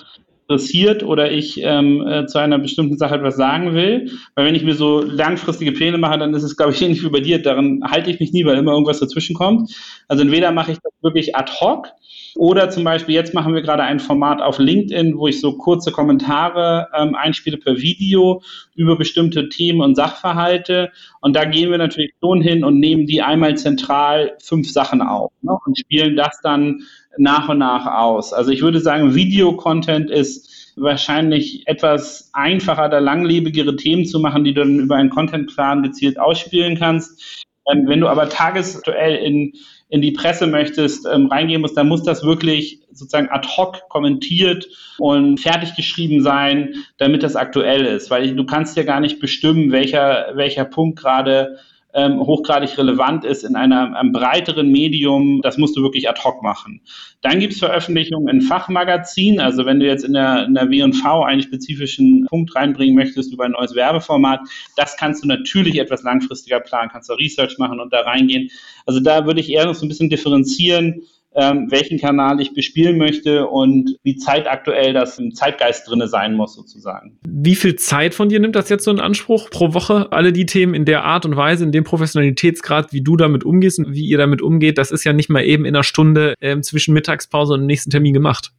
interessiert 0.52 1.04
oder 1.04 1.32
ich 1.32 1.62
ähm, 1.64 2.06
äh, 2.06 2.26
zu 2.26 2.38
einer 2.38 2.60
bestimmten 2.60 2.98
Sache 2.98 3.16
etwas 3.16 3.38
sagen 3.38 3.74
will. 3.74 4.12
Weil 4.36 4.46
wenn 4.46 4.56
ich 4.56 4.64
mir 4.64 4.76
so 4.76 5.02
langfristige 5.02 5.72
Pläne 5.72 5.98
mache, 5.98 6.20
dann 6.20 6.34
ist 6.34 6.44
es, 6.44 6.58
glaube 6.58 6.74
ich, 6.74 6.82
ähnlich 6.82 7.04
wie 7.04 7.10
bei 7.10 7.22
dir. 7.22 7.42
Daran 7.42 7.82
halte 7.90 8.12
ich 8.12 8.20
mich 8.20 8.34
nie, 8.34 8.46
weil 8.46 8.58
immer 8.58 8.74
irgendwas 8.74 9.00
dazwischen 9.00 9.34
kommt. 9.34 9.72
Also 10.08 10.24
entweder 10.24 10.52
mache 10.52 10.74
ich 10.74 10.78
das 10.84 10.92
wirklich 11.02 11.36
ad 11.36 11.52
hoc 11.62 11.88
oder 12.36 12.70
zum 12.70 12.84
Beispiel, 12.84 13.16
jetzt 13.16 13.34
machen 13.34 13.54
wir 13.54 13.62
gerade 13.62 13.84
ein 13.84 14.00
Format 14.00 14.42
auf 14.42 14.58
LinkedIn, 14.58 15.18
wo 15.18 15.28
ich 15.28 15.42
so 15.42 15.58
kurze 15.58 15.92
Kommentare 15.92 16.88
ähm, 16.98 17.16
einspiele 17.16 17.58
per 17.58 17.78
Video 17.78 18.42
über 18.76 18.98
bestimmte 18.98 19.50
Themen 19.50 19.82
und 19.82 19.96
Sachverhalte. 19.96 20.92
Und 21.20 21.36
da 21.36 21.46
gehen 21.46 21.72
wir 21.72 21.78
natürlich 21.78 22.14
schon 22.22 22.42
hin 22.42 22.64
und 22.64 22.80
nehmen 22.80 23.06
die 23.06 23.22
einmal 23.22 23.58
zentral 23.58 24.38
fünf 24.42 24.72
Sachen 24.72 25.02
auf 25.02 25.32
ne, 25.42 25.58
und 25.66 25.78
spielen 25.78 26.16
das 26.16 26.40
dann 26.42 26.84
nach 27.18 27.50
und 27.50 27.58
nach 27.60 27.86
aus. 27.86 28.34
Also 28.34 28.52
ich 28.52 28.62
würde 28.62 28.80
sagen, 28.80 29.16
Video-Content 29.16 30.10
ist 30.10 30.74
wahrscheinlich 30.76 31.68
etwas 31.68 32.30
einfacher, 32.34 32.90
da 32.90 33.00
langlebigere 33.00 33.76
Themen 33.76 34.06
zu 34.06 34.20
machen, 34.20 34.44
die 34.44 34.54
du 34.54 34.62
dann 34.62 34.80
über 34.80 34.96
einen 34.96 35.10
Content-Plan 35.10 35.84
gezielt 35.84 36.20
ausspielen 36.20 36.78
kannst. 36.78 37.46
Ähm, 37.72 37.88
wenn 37.88 38.00
du 38.00 38.08
aber 38.08 38.30
tagesaktuell 38.30 39.16
in 39.16 39.54
in 39.92 40.02
die 40.02 40.12
Presse 40.12 40.48
möchtest, 40.48 41.06
ähm, 41.06 41.28
reingehen 41.28 41.62
musst, 41.62 41.76
dann 41.76 41.90
muss 41.90 42.02
das 42.02 42.24
wirklich 42.24 42.80
sozusagen 42.92 43.30
ad 43.30 43.48
hoc 43.58 43.90
kommentiert 43.90 44.68
und 44.98 45.38
fertig 45.38 45.76
geschrieben 45.76 46.24
sein, 46.24 46.76
damit 46.98 47.24
das 47.24 47.36
aktuell 47.36 47.86
ist. 47.86 48.10
Weil 48.10 48.34
du 48.34 48.46
kannst 48.46 48.78
ja 48.78 48.84
gar 48.84 49.02
nicht 49.02 49.20
bestimmen, 49.20 49.74
welcher, 49.74 50.32
welcher 50.36 50.64
Punkt 50.64 50.98
gerade 50.98 51.60
ähm, 51.94 52.20
hochgradig 52.20 52.78
relevant 52.78 53.26
ist 53.26 53.44
in 53.44 53.56
einer, 53.56 53.96
einem 53.96 54.12
breiteren 54.12 54.72
Medium, 54.72 55.42
das 55.42 55.58
musst 55.58 55.76
du 55.76 55.84
wirklich 55.84 56.10
ad 56.10 56.22
hoc 56.24 56.42
machen. 56.42 56.82
Dann 57.22 57.40
gibt 57.40 57.54
es 57.54 57.60
Veröffentlichungen 57.60 58.28
in 58.30 58.42
Fachmagazinen, 58.42 59.40
also 59.40 59.66
wenn 59.66 59.80
du 59.80 59.86
jetzt 59.86 60.04
in 60.04 60.14
der, 60.14 60.46
in 60.46 60.54
der 60.54 60.70
W&V 60.70 61.24
einen 61.24 61.42
spezifischen 61.42 62.26
Punkt 62.28 62.56
reinbringen 62.56 62.96
möchtest 62.96 63.34
über 63.34 63.46
ein 63.46 63.52
neues 63.52 63.76
Werbeformat, 63.76 64.42
das 64.76 64.96
kannst 64.98 65.24
du 65.24 65.28
natürlich 65.28 65.78
etwas 65.80 66.04
langfristiger 66.04 66.60
planen, 66.60 66.90
kannst 66.92 67.10
du 67.10 67.14
Research 67.14 67.58
machen 67.58 67.80
und 67.80 67.92
da 67.92 68.02
reingehen. 68.02 68.50
Also 68.86 69.00
da 69.00 69.26
würde 69.26 69.42
ich 69.42 69.50
eher 69.50 69.66
noch 69.66 69.76
so 69.76 69.86
ein 69.86 69.90
bisschen 69.90 70.10
differenzieren, 70.10 71.02
ähm, 71.36 71.68
welchen 71.70 72.00
Kanal 72.00 72.42
ich 72.42 72.54
bespielen 72.54 72.98
möchte 72.98 73.48
und 73.48 73.96
wie 74.04 74.16
zeitaktuell 74.18 74.94
das 74.94 75.18
im 75.18 75.34
Zeitgeist 75.34 75.90
drinne 75.90 76.08
sein 76.08 76.34
muss, 76.34 76.56
sozusagen. 76.56 77.18
Wie 77.28 77.56
viel 77.56 77.76
Zeit 77.76 78.14
von 78.14 78.30
dir 78.30 78.40
nimmt 78.40 78.56
das 78.56 78.70
jetzt 78.70 78.84
so 78.84 78.92
in 78.92 79.00
Anspruch 79.00 79.50
pro 79.50 79.74
Woche? 79.74 80.12
Alle 80.12 80.34
die 80.34 80.46
Themen 80.46 80.74
in 80.74 80.86
der 80.86 81.04
Art 81.04 81.26
und 81.26 81.36
Weise, 81.36 81.64
in 81.64 81.72
dem 81.72 81.84
Professionalitätsgrad, 81.84 82.92
wie 82.92 83.02
du 83.02 83.16
damit 83.16 83.44
umgehst 83.44 83.80
und 83.80 83.94
wie 83.94 84.06
ihr 84.06 84.18
damit 84.18 84.42
umgeht, 84.42 84.78
das 84.78 84.92
ist 84.92 85.04
ja 85.04 85.14
nicht 85.14 85.30
mal 85.30 85.44
eben 85.44 85.66
in 85.66 85.76
einer 85.76 85.84
Stunde 85.84 86.36
ähm, 86.42 86.64
zwischen 86.64 86.94
Mittagspause 86.94 87.54
und 87.54 87.62
dem 87.62 87.68
nächsten 87.68 87.92
Termin 87.92 88.14
gemacht. 88.14 88.52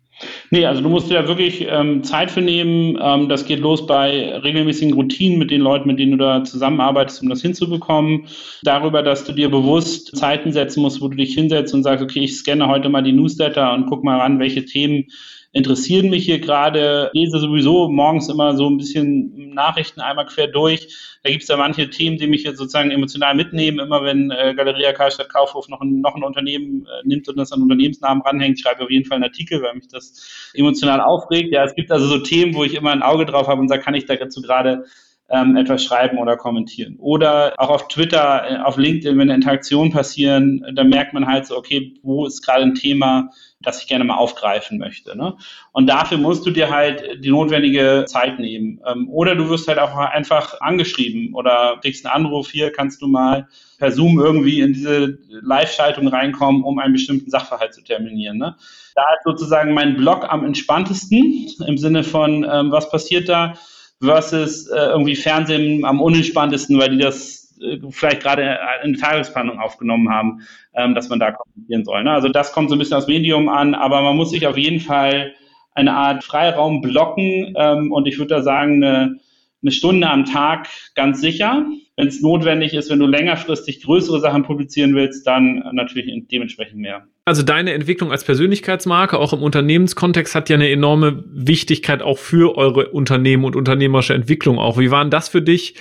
Nee, 0.51 0.67
also 0.67 0.83
du 0.83 0.89
musst 0.89 1.11
dir 1.11 1.15
da 1.23 1.29
wirklich 1.29 1.67
ähm, 1.69 2.05
Zeit 2.05 2.31
für 2.31 2.43
nehmen. 2.43 2.99
Ähm, 3.01 3.29
das 3.29 3.45
geht 3.47 3.61
los 3.61 3.87
bei 3.87 4.37
regelmäßigen 4.37 4.95
Routinen 4.95 5.39
mit 5.39 5.51
den 5.51 5.61
Leuten, 5.61 5.89
mit 5.89 5.99
denen 5.99 6.13
du 6.13 6.19
da 6.19 6.45
zusammenarbeitest, 6.45 7.23
um 7.23 7.29
das 7.29 7.43
hinzubekommen. 7.43 8.27
Darüber, 8.63 9.03
dass 9.03 9.25
du 9.25 9.33
dir 9.33 9.51
bewusst 9.51 10.17
Zeiten 10.17 10.53
setzen 10.53 10.83
musst, 10.83 11.01
wo 11.01 11.09
du 11.09 11.17
dich 11.17 11.35
hinsetzt 11.35 11.75
und 11.75 11.83
sagst, 11.83 12.05
okay, 12.05 12.21
ich 12.21 12.37
scanne 12.37 12.69
heute 12.69 12.89
mal 12.89 13.03
die 13.03 13.13
Newsletter 13.13 13.73
und 13.73 13.87
guck 13.87 14.05
mal 14.05 14.19
ran, 14.19 14.39
welche 14.39 14.65
Themen 14.65 15.07
interessieren 15.53 16.09
mich 16.09 16.25
hier 16.25 16.41
gerade. 16.41 17.11
lese 17.13 17.39
sowieso 17.39 17.89
morgens 17.89 18.29
immer 18.29 18.57
so 18.57 18.69
ein 18.69 18.79
bisschen 18.79 19.55
Nachrichten 19.55 20.01
einmal 20.01 20.27
quer 20.27 20.49
durch. 20.49 20.89
Da 21.23 21.31
gibt 21.31 21.43
es 21.43 21.49
ja 21.49 21.57
manche 21.57 21.91
Themen, 21.91 22.17
die 22.17 22.27
mich 22.27 22.43
jetzt 22.43 22.59
sozusagen 22.59 22.91
emotional 22.91 23.35
mitnehmen. 23.35 23.79
Immer 23.79 24.03
wenn 24.03 24.31
äh, 24.31 24.55
Galeria 24.55 24.93
Karstadt 24.93 25.29
Kaufhof 25.29 25.69
noch 25.69 25.81
ein, 25.81 26.01
noch 26.01 26.15
ein 26.15 26.25
Unternehmen 26.25 26.87
äh, 26.87 27.07
nimmt 27.07 27.29
und 27.29 27.37
das 27.37 27.53
an 27.53 27.63
Unternehmensnamen 27.63 28.23
ranhängt, 28.23 28.61
schreibe 28.61 28.81
ich 28.81 28.85
auf 28.85 28.91
jeden 28.91 29.05
Fall 29.05 29.17
einen 29.17 29.25
Artikel, 29.25 29.63
weil 29.63 29.75
mich 29.75 29.89
das 29.89 30.53
emotional 30.55 31.01
aufregt. 31.01 31.53
Ja, 31.53 31.65
es 31.65 31.75
gibt 31.75 31.93
also 31.93 32.07
so 32.07 32.19
Themen, 32.19 32.55
wo 32.55 32.65
ich 32.65 32.75
immer 32.75 32.91
ein 32.91 33.03
Auge 33.03 33.27
drauf 33.27 33.47
habe 33.47 33.61
und 33.61 33.69
sage, 33.69 33.83
kann 33.83 33.95
ich 33.95 34.07
dazu 34.07 34.41
gerade 34.41 34.85
ähm, 35.33 35.57
etwas 35.57 35.83
schreiben 35.83 36.19
oder 36.19 36.37
kommentieren. 36.37 36.97
Oder 36.99 37.55
auch 37.57 37.71
auf 37.71 37.89
Twitter, 37.89 38.45
äh, 38.51 38.57
auf 38.59 38.77
LinkedIn, 38.77 39.17
wenn 39.19 39.31
Interaktionen 39.31 39.91
passieren, 39.91 40.65
da 40.75 40.85
merkt 40.85 41.15
man 41.15 41.27
halt 41.27 41.47
so, 41.47 41.57
okay, 41.57 41.95
wo 42.03 42.27
ist 42.27 42.45
gerade 42.45 42.63
ein 42.63 42.75
Thema, 42.75 43.31
das 43.61 43.81
ich 43.81 43.89
gerne 43.89 44.05
mal 44.05 44.17
aufgreifen 44.17 44.79
möchte. 44.79 45.17
Ne? 45.17 45.35
Und 45.73 45.87
dafür 45.87 46.19
musst 46.19 46.45
du 46.45 46.51
dir 46.51 46.71
halt 46.71 47.25
die 47.25 47.31
notwendige 47.31 48.05
Zeit 48.07 48.39
nehmen. 48.39 48.81
Ähm, 48.87 49.09
oder 49.09 49.35
du 49.35 49.49
wirst 49.49 49.69
halt 49.69 49.79
auch 49.79 49.97
einfach 49.97 50.61
angeschrieben 50.61 51.35
oder 51.35 51.79
kriegst 51.81 52.05
einen 52.05 52.27
Anruf, 52.27 52.51
hier 52.51 52.71
kannst 52.71 53.01
du 53.01 53.09
mal 53.09 53.49
per 53.79 53.91
Zoom 53.91 54.21
irgendwie 54.21 54.61
in 54.61 54.75
diese 54.75 55.19
Live-Schaltung 55.29 56.09
reinkommen, 56.09 56.63
um 56.63 56.79
einen 56.79 56.93
bestimmten 56.93 57.31
Sachverhalt 57.31 57.73
zu 57.73 57.83
terminieren. 57.83 58.37
Ne? 58.37 58.57
Da 58.95 59.03
ist 59.17 59.25
sozusagen 59.25 59.73
mein 59.73 59.97
Blog 59.97 60.27
am 60.29 60.45
entspanntesten 60.45 61.49
im 61.67 61.79
Sinne 61.79 62.05
von, 62.05 62.47
ähm, 62.51 62.71
was 62.71 62.91
passiert 62.91 63.29
da 63.29 63.55
versus 64.03 64.67
äh, 64.69 64.77
irgendwie 64.77 65.17
Fernsehen 65.17 65.85
am 65.85 66.01
unentspanntesten, 66.01 66.79
weil 66.79 66.91
die 66.91 66.99
das 66.99 67.55
äh, 67.63 67.79
vielleicht 67.91 68.23
gerade 68.23 68.59
in 68.85 68.95
Tagesplanung 68.95 69.59
aufgenommen 69.59 70.11
haben, 70.11 70.41
ähm, 70.75 70.95
dass 70.95 71.09
man 71.09 71.21
da 71.21 71.33
kommentieren 71.33 71.85
soll. 71.85 72.05
Ne? 72.05 72.11
Also 72.11 72.29
das 72.29 72.53
kommt 72.53 72.69
so 72.69 72.77
ein 72.77 72.79
bisschen 72.79 72.97
aus 72.97 73.07
Medium 73.07 73.49
an, 73.49 73.75
aber 73.75 74.03
man 74.03 74.17
muss 74.17 74.31
sich 74.31 74.47
auf 74.47 74.59
jeden 74.59 74.81
Fall 74.81 75.35
eine 75.75 75.95
Art 75.95 76.25
Freiraum 76.25 76.81
blocken 76.83 77.55
ähm, 77.57 77.93
und 77.93 78.07
ich 78.07 78.19
würde 78.19 78.35
da 78.35 78.43
sagen, 78.43 78.83
eine, 78.83 79.19
eine 79.63 79.71
Stunde 79.71 80.09
am 80.09 80.25
Tag 80.25 80.69
ganz 80.95 81.21
sicher. 81.21 81.65
Wenn 81.97 82.09
es 82.09 82.23
notwendig 82.23 82.73
ist, 82.73 82.91
wenn 82.91 83.01
du 83.01 83.07
längerfristig 83.07 83.83
größere 83.83 84.21
Sachen 84.21 84.45
publizieren 84.45 84.95
willst, 84.95 85.27
dann 85.27 85.63
natürlich 85.73 86.11
dementsprechend 86.33 86.79
mehr. 86.81 87.07
Also 87.27 87.43
deine 87.43 87.75
Entwicklung 87.75 88.11
als 88.11 88.25
Persönlichkeitsmarke, 88.25 89.19
auch 89.19 89.35
im 89.35 89.43
Unternehmenskontext, 89.43 90.35
hat 90.35 90.49
ja 90.49 90.57
eine 90.57 90.71
enorme 90.71 91.23
Wichtigkeit 91.31 92.01
auch 92.01 92.17
für 92.17 92.57
eure 92.57 92.89
Unternehmen 92.89 93.45
und 93.45 93.57
unternehmerische 93.57 94.15
Entwicklung 94.15 94.59
auch. 94.59 94.79
Wie 94.79 94.91
waren 94.91 95.11
das 95.11 95.29
für 95.29 95.43
dich? 95.43 95.75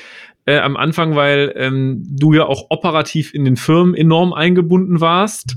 Äh, 0.45 0.57
am 0.57 0.75
Anfang, 0.75 1.15
weil 1.15 1.53
ähm, 1.55 2.03
du 2.09 2.33
ja 2.33 2.45
auch 2.45 2.65
operativ 2.71 3.33
in 3.33 3.45
den 3.45 3.57
Firmen 3.57 3.93
enorm 3.93 4.33
eingebunden 4.33 4.99
warst. 4.99 5.55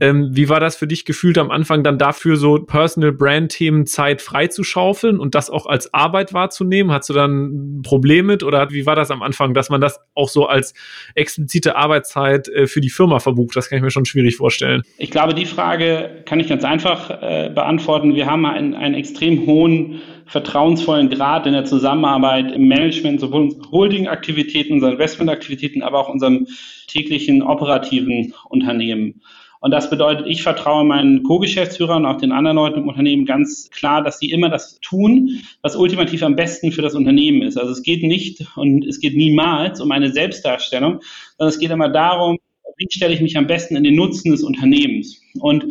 Ähm, 0.00 0.30
wie 0.32 0.48
war 0.48 0.60
das 0.60 0.76
für 0.76 0.86
dich 0.86 1.04
gefühlt 1.04 1.38
am 1.38 1.50
Anfang 1.50 1.82
dann 1.82 1.98
dafür 1.98 2.36
so 2.36 2.56
Personal 2.58 3.12
Brand 3.12 3.52
Themen 3.52 3.86
Zeit 3.86 4.22
freizuschaufeln 4.22 5.18
und 5.18 5.34
das 5.34 5.50
auch 5.50 5.66
als 5.66 5.92
Arbeit 5.94 6.32
wahrzunehmen? 6.32 6.92
Hast 6.92 7.08
du 7.08 7.12
dann 7.12 7.78
ein 7.78 7.82
Problem 7.82 8.26
mit 8.26 8.42
oder 8.42 8.70
wie 8.70 8.86
war 8.86 8.96
das 8.96 9.10
am 9.10 9.22
Anfang, 9.22 9.54
dass 9.54 9.70
man 9.70 9.80
das 9.80 10.00
auch 10.14 10.28
so 10.28 10.46
als 10.46 10.74
explizite 11.14 11.76
Arbeitszeit 11.76 12.48
äh, 12.48 12.66
für 12.66 12.80
die 12.80 12.90
Firma 12.90 13.18
verbucht? 13.18 13.56
Das 13.56 13.68
kann 13.68 13.78
ich 13.78 13.82
mir 13.82 13.90
schon 13.90 14.04
schwierig 14.04 14.36
vorstellen. 14.36 14.82
Ich 14.98 15.10
glaube, 15.10 15.34
die 15.34 15.46
Frage 15.46 16.22
kann 16.26 16.40
ich 16.40 16.48
ganz 16.48 16.64
einfach 16.64 17.10
äh, 17.10 17.50
beantworten. 17.54 18.14
Wir 18.14 18.26
haben 18.26 18.46
einen, 18.46 18.74
einen 18.74 18.94
extrem 18.94 19.46
hohen 19.46 20.00
vertrauensvollen 20.26 21.10
Grad 21.10 21.46
in 21.46 21.52
der 21.52 21.64
Zusammenarbeit 21.64 22.52
im 22.52 22.66
Management, 22.66 23.20
sowohl 23.20 23.54
Holding-Aktivitäten, 23.70 24.74
unseren 24.74 24.92
Investment-Aktivitäten, 24.92 25.82
aber 25.82 25.98
auch 26.00 26.08
unserem 26.08 26.46
täglichen 26.86 27.42
operativen 27.42 28.34
Unternehmen. 28.48 29.20
Und 29.64 29.70
das 29.70 29.88
bedeutet, 29.88 30.26
ich 30.26 30.42
vertraue 30.42 30.84
meinen 30.84 31.22
Co-Geschäftsführern 31.22 32.04
und 32.04 32.10
auch 32.10 32.20
den 32.20 32.32
anderen 32.32 32.58
Leuten 32.58 32.80
im 32.80 32.88
Unternehmen 32.88 33.24
ganz 33.24 33.70
klar, 33.70 34.02
dass 34.02 34.18
sie 34.18 34.30
immer 34.30 34.50
das 34.50 34.78
tun, 34.80 35.40
was 35.62 35.74
ultimativ 35.74 36.22
am 36.22 36.36
besten 36.36 36.70
für 36.70 36.82
das 36.82 36.94
Unternehmen 36.94 37.40
ist. 37.40 37.56
Also 37.56 37.72
es 37.72 37.82
geht 37.82 38.02
nicht 38.02 38.46
und 38.56 38.84
es 38.84 39.00
geht 39.00 39.16
niemals 39.16 39.80
um 39.80 39.90
eine 39.90 40.12
Selbstdarstellung, 40.12 41.00
sondern 41.38 41.48
es 41.48 41.58
geht 41.58 41.70
immer 41.70 41.88
darum, 41.88 42.36
wie 42.76 42.88
stelle 42.90 43.14
ich 43.14 43.22
mich 43.22 43.38
am 43.38 43.46
besten 43.46 43.74
in 43.76 43.84
den 43.84 43.94
Nutzen 43.94 44.32
des 44.32 44.42
Unternehmens. 44.42 45.22
Und 45.40 45.64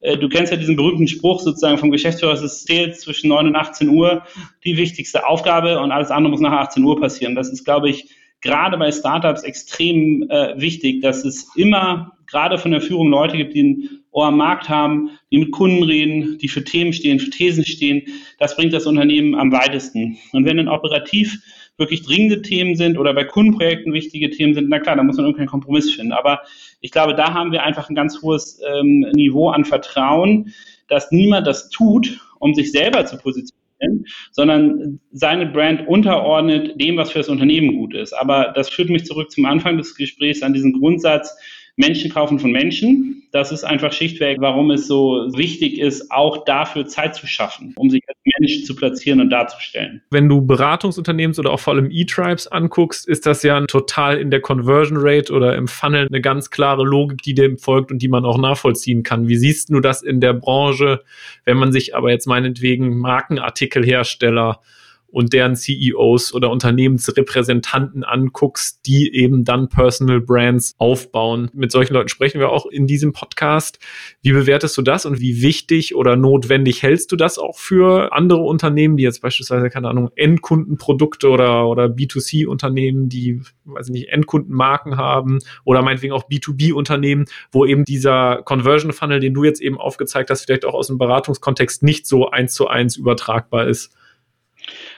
äh, 0.00 0.16
du 0.16 0.30
kennst 0.30 0.50
ja 0.50 0.56
diesen 0.56 0.76
berühmten 0.76 1.06
Spruch 1.06 1.40
sozusagen 1.40 1.76
vom 1.76 1.90
Geschäftsführer, 1.90 2.32
es 2.32 2.64
zählt 2.64 2.98
zwischen 2.98 3.28
9 3.28 3.48
und 3.48 3.56
18 3.56 3.90
Uhr 3.90 4.22
die 4.64 4.78
wichtigste 4.78 5.26
Aufgabe 5.26 5.80
und 5.80 5.92
alles 5.92 6.10
andere 6.10 6.30
muss 6.30 6.40
nach 6.40 6.52
18 6.52 6.82
Uhr 6.82 6.98
passieren. 6.98 7.34
Das 7.34 7.50
ist, 7.50 7.66
glaube 7.66 7.90
ich, 7.90 8.08
gerade 8.40 8.78
bei 8.78 8.90
Startups 8.90 9.42
extrem 9.42 10.30
äh, 10.30 10.58
wichtig, 10.58 11.02
dass 11.02 11.26
es 11.26 11.54
immer 11.56 12.12
gerade 12.34 12.58
von 12.58 12.72
der 12.72 12.80
Führung 12.80 13.10
Leute 13.10 13.36
gibt, 13.36 13.54
die 13.54 13.62
ein 13.62 13.88
Ohr 14.10 14.26
am 14.26 14.38
Markt 14.38 14.68
haben, 14.68 15.10
die 15.30 15.38
mit 15.38 15.52
Kunden 15.52 15.84
reden, 15.84 16.36
die 16.38 16.48
für 16.48 16.64
Themen 16.64 16.92
stehen, 16.92 17.20
für 17.20 17.30
Thesen 17.30 17.64
stehen. 17.64 18.02
Das 18.40 18.56
bringt 18.56 18.72
das 18.72 18.86
Unternehmen 18.86 19.36
am 19.36 19.52
weitesten. 19.52 20.18
Und 20.32 20.44
wenn 20.44 20.56
dann 20.56 20.68
operativ 20.68 21.38
wirklich 21.76 22.02
dringende 22.02 22.42
Themen 22.42 22.74
sind 22.74 22.98
oder 22.98 23.14
bei 23.14 23.22
Kundenprojekten 23.22 23.92
wichtige 23.92 24.30
Themen 24.30 24.52
sind, 24.52 24.68
na 24.68 24.80
klar, 24.80 24.96
da 24.96 25.04
muss 25.04 25.16
man 25.16 25.26
irgendeinen 25.26 25.48
Kompromiss 25.48 25.92
finden. 25.92 26.12
Aber 26.12 26.40
ich 26.80 26.90
glaube, 26.90 27.14
da 27.14 27.32
haben 27.32 27.52
wir 27.52 27.62
einfach 27.62 27.88
ein 27.88 27.94
ganz 27.94 28.20
hohes 28.20 28.60
ähm, 28.66 29.06
Niveau 29.14 29.50
an 29.50 29.64
Vertrauen, 29.64 30.52
dass 30.88 31.12
niemand 31.12 31.46
das 31.46 31.70
tut, 31.70 32.18
um 32.40 32.52
sich 32.52 32.72
selber 32.72 33.06
zu 33.06 33.16
positionieren, 33.16 34.06
sondern 34.32 34.98
seine 35.12 35.46
Brand 35.46 35.86
unterordnet 35.86 36.80
dem, 36.80 36.96
was 36.96 37.12
für 37.12 37.18
das 37.18 37.28
Unternehmen 37.28 37.76
gut 37.76 37.94
ist. 37.94 38.12
Aber 38.12 38.52
das 38.56 38.70
führt 38.70 38.90
mich 38.90 39.06
zurück 39.06 39.30
zum 39.30 39.44
Anfang 39.44 39.76
des 39.76 39.94
Gesprächs 39.94 40.42
an 40.42 40.52
diesen 40.52 40.72
Grundsatz, 40.72 41.36
Menschen 41.76 42.10
kaufen 42.10 42.38
von 42.38 42.52
Menschen. 42.52 43.22
das 43.32 43.50
ist 43.50 43.64
einfach 43.64 43.92
schlichtweg, 43.92 44.36
warum 44.40 44.70
es 44.70 44.86
so 44.86 45.28
wichtig 45.34 45.80
ist, 45.80 46.12
auch 46.12 46.44
dafür 46.44 46.86
Zeit 46.86 47.16
zu 47.16 47.26
schaffen, 47.26 47.74
um 47.76 47.90
sich 47.90 48.00
als 48.06 48.16
Mensch 48.38 48.62
zu 48.62 48.76
platzieren 48.76 49.20
und 49.20 49.30
darzustellen. 49.30 50.02
Wenn 50.10 50.28
du 50.28 50.40
Beratungsunternehmens 50.40 51.40
oder 51.40 51.50
auch 51.50 51.58
vor 51.58 51.74
allem 51.74 51.90
E-Tribes 51.90 52.46
anguckst, 52.46 53.08
ist 53.08 53.26
das 53.26 53.42
ja 53.42 53.60
total 53.66 54.18
in 54.18 54.30
der 54.30 54.40
Conversion 54.40 54.98
Rate 55.00 55.32
oder 55.32 55.56
im 55.56 55.66
Funnel 55.66 56.06
eine 56.06 56.20
ganz 56.20 56.50
klare 56.50 56.84
Logik, 56.84 57.22
die 57.22 57.34
dem 57.34 57.58
folgt 57.58 57.90
und 57.90 58.00
die 58.02 58.08
man 58.08 58.24
auch 58.24 58.38
nachvollziehen 58.38 59.02
kann. 59.02 59.26
Wie 59.26 59.36
siehst 59.36 59.70
du 59.70 59.80
das 59.80 60.02
in 60.02 60.20
der 60.20 60.34
Branche, 60.34 61.02
wenn 61.44 61.56
man 61.56 61.72
sich 61.72 61.96
aber 61.96 62.12
jetzt 62.12 62.26
meinetwegen 62.26 62.98
Markenartikelhersteller 62.98 64.60
und 65.14 65.32
deren 65.32 65.54
CEOs 65.54 66.34
oder 66.34 66.50
Unternehmensrepräsentanten 66.50 68.02
anguckst, 68.02 68.80
die 68.84 69.14
eben 69.14 69.44
dann 69.44 69.68
Personal 69.68 70.20
Brands 70.20 70.74
aufbauen. 70.78 71.50
Mit 71.54 71.70
solchen 71.70 71.94
Leuten 71.94 72.08
sprechen 72.08 72.40
wir 72.40 72.50
auch 72.50 72.66
in 72.66 72.88
diesem 72.88 73.12
Podcast. 73.12 73.78
Wie 74.22 74.32
bewertest 74.32 74.76
du 74.76 74.82
das 74.82 75.06
und 75.06 75.20
wie 75.20 75.40
wichtig 75.40 75.94
oder 75.94 76.16
notwendig 76.16 76.82
hältst 76.82 77.12
du 77.12 77.16
das 77.16 77.38
auch 77.38 77.58
für 77.58 78.12
andere 78.12 78.40
Unternehmen, 78.40 78.96
die 78.96 79.04
jetzt 79.04 79.22
beispielsweise, 79.22 79.70
keine 79.70 79.88
Ahnung, 79.88 80.10
Endkundenprodukte 80.16 81.28
oder, 81.28 81.68
oder 81.68 81.84
B2C-Unternehmen, 81.84 83.08
die, 83.08 83.40
weiß 83.66 83.86
ich 83.86 83.92
nicht, 83.92 84.08
Endkundenmarken 84.08 84.96
haben 84.96 85.38
oder 85.62 85.82
meinetwegen 85.82 86.12
auch 86.12 86.28
B2B-Unternehmen, 86.28 87.26
wo 87.52 87.64
eben 87.64 87.84
dieser 87.84 88.42
Conversion 88.42 88.92
Funnel, 88.92 89.20
den 89.20 89.32
du 89.32 89.44
jetzt 89.44 89.62
eben 89.62 89.78
aufgezeigt 89.78 90.30
hast, 90.30 90.46
vielleicht 90.46 90.64
auch 90.64 90.74
aus 90.74 90.88
dem 90.88 90.98
Beratungskontext 90.98 91.84
nicht 91.84 92.08
so 92.08 92.30
eins 92.30 92.54
zu 92.54 92.66
eins 92.66 92.96
übertragbar 92.96 93.68
ist? 93.68 93.94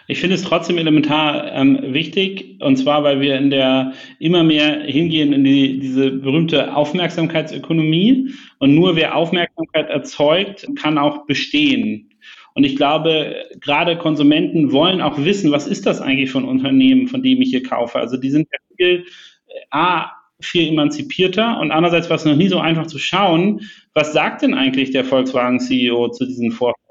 Ich 0.08 0.20
finde 0.20 0.36
es 0.36 0.42
trotzdem 0.42 0.78
elementar 0.78 1.52
ähm, 1.52 1.78
wichtig, 1.92 2.60
und 2.60 2.76
zwar, 2.76 3.02
weil 3.02 3.20
wir 3.20 3.36
in 3.36 3.50
der 3.50 3.92
immer 4.18 4.44
mehr 4.44 4.82
hingehen 4.82 5.32
in 5.32 5.42
die, 5.42 5.80
diese 5.80 6.10
berühmte 6.10 6.76
Aufmerksamkeitsökonomie. 6.76 8.30
Und 8.58 8.74
nur 8.74 8.94
wer 8.94 9.16
Aufmerksamkeit 9.16 9.90
erzeugt, 9.90 10.68
kann 10.76 10.98
auch 10.98 11.26
bestehen. 11.26 12.10
Und 12.54 12.64
ich 12.64 12.76
glaube, 12.76 13.44
gerade 13.60 13.98
Konsumenten 13.98 14.72
wollen 14.72 15.02
auch 15.02 15.18
wissen, 15.18 15.50
was 15.50 15.66
ist 15.66 15.84
das 15.86 16.00
eigentlich 16.00 16.30
für 16.30 16.38
ein 16.38 16.44
Unternehmen, 16.44 17.08
von 17.08 17.22
dem 17.22 17.42
ich 17.42 17.50
hier 17.50 17.62
kaufe. 17.62 17.98
Also 17.98 18.16
die 18.16 18.30
sind 18.30 18.48
ja 18.50 18.58
viel, 18.76 19.04
äh, 19.48 19.60
A, 19.70 20.12
viel 20.40 20.68
emanzipierter 20.68 21.58
und 21.60 21.70
andererseits 21.70 22.08
war 22.10 22.16
es 22.16 22.24
noch 22.24 22.36
nie 22.36 22.48
so 22.48 22.58
einfach 22.58 22.86
zu 22.86 22.98
schauen, 22.98 23.62
was 23.94 24.12
sagt 24.12 24.42
denn 24.42 24.54
eigentlich 24.54 24.90
der 24.90 25.04
Volkswagen-CEO 25.04 26.10
zu 26.10 26.26
diesen 26.26 26.50
Vorfällen? 26.50 26.85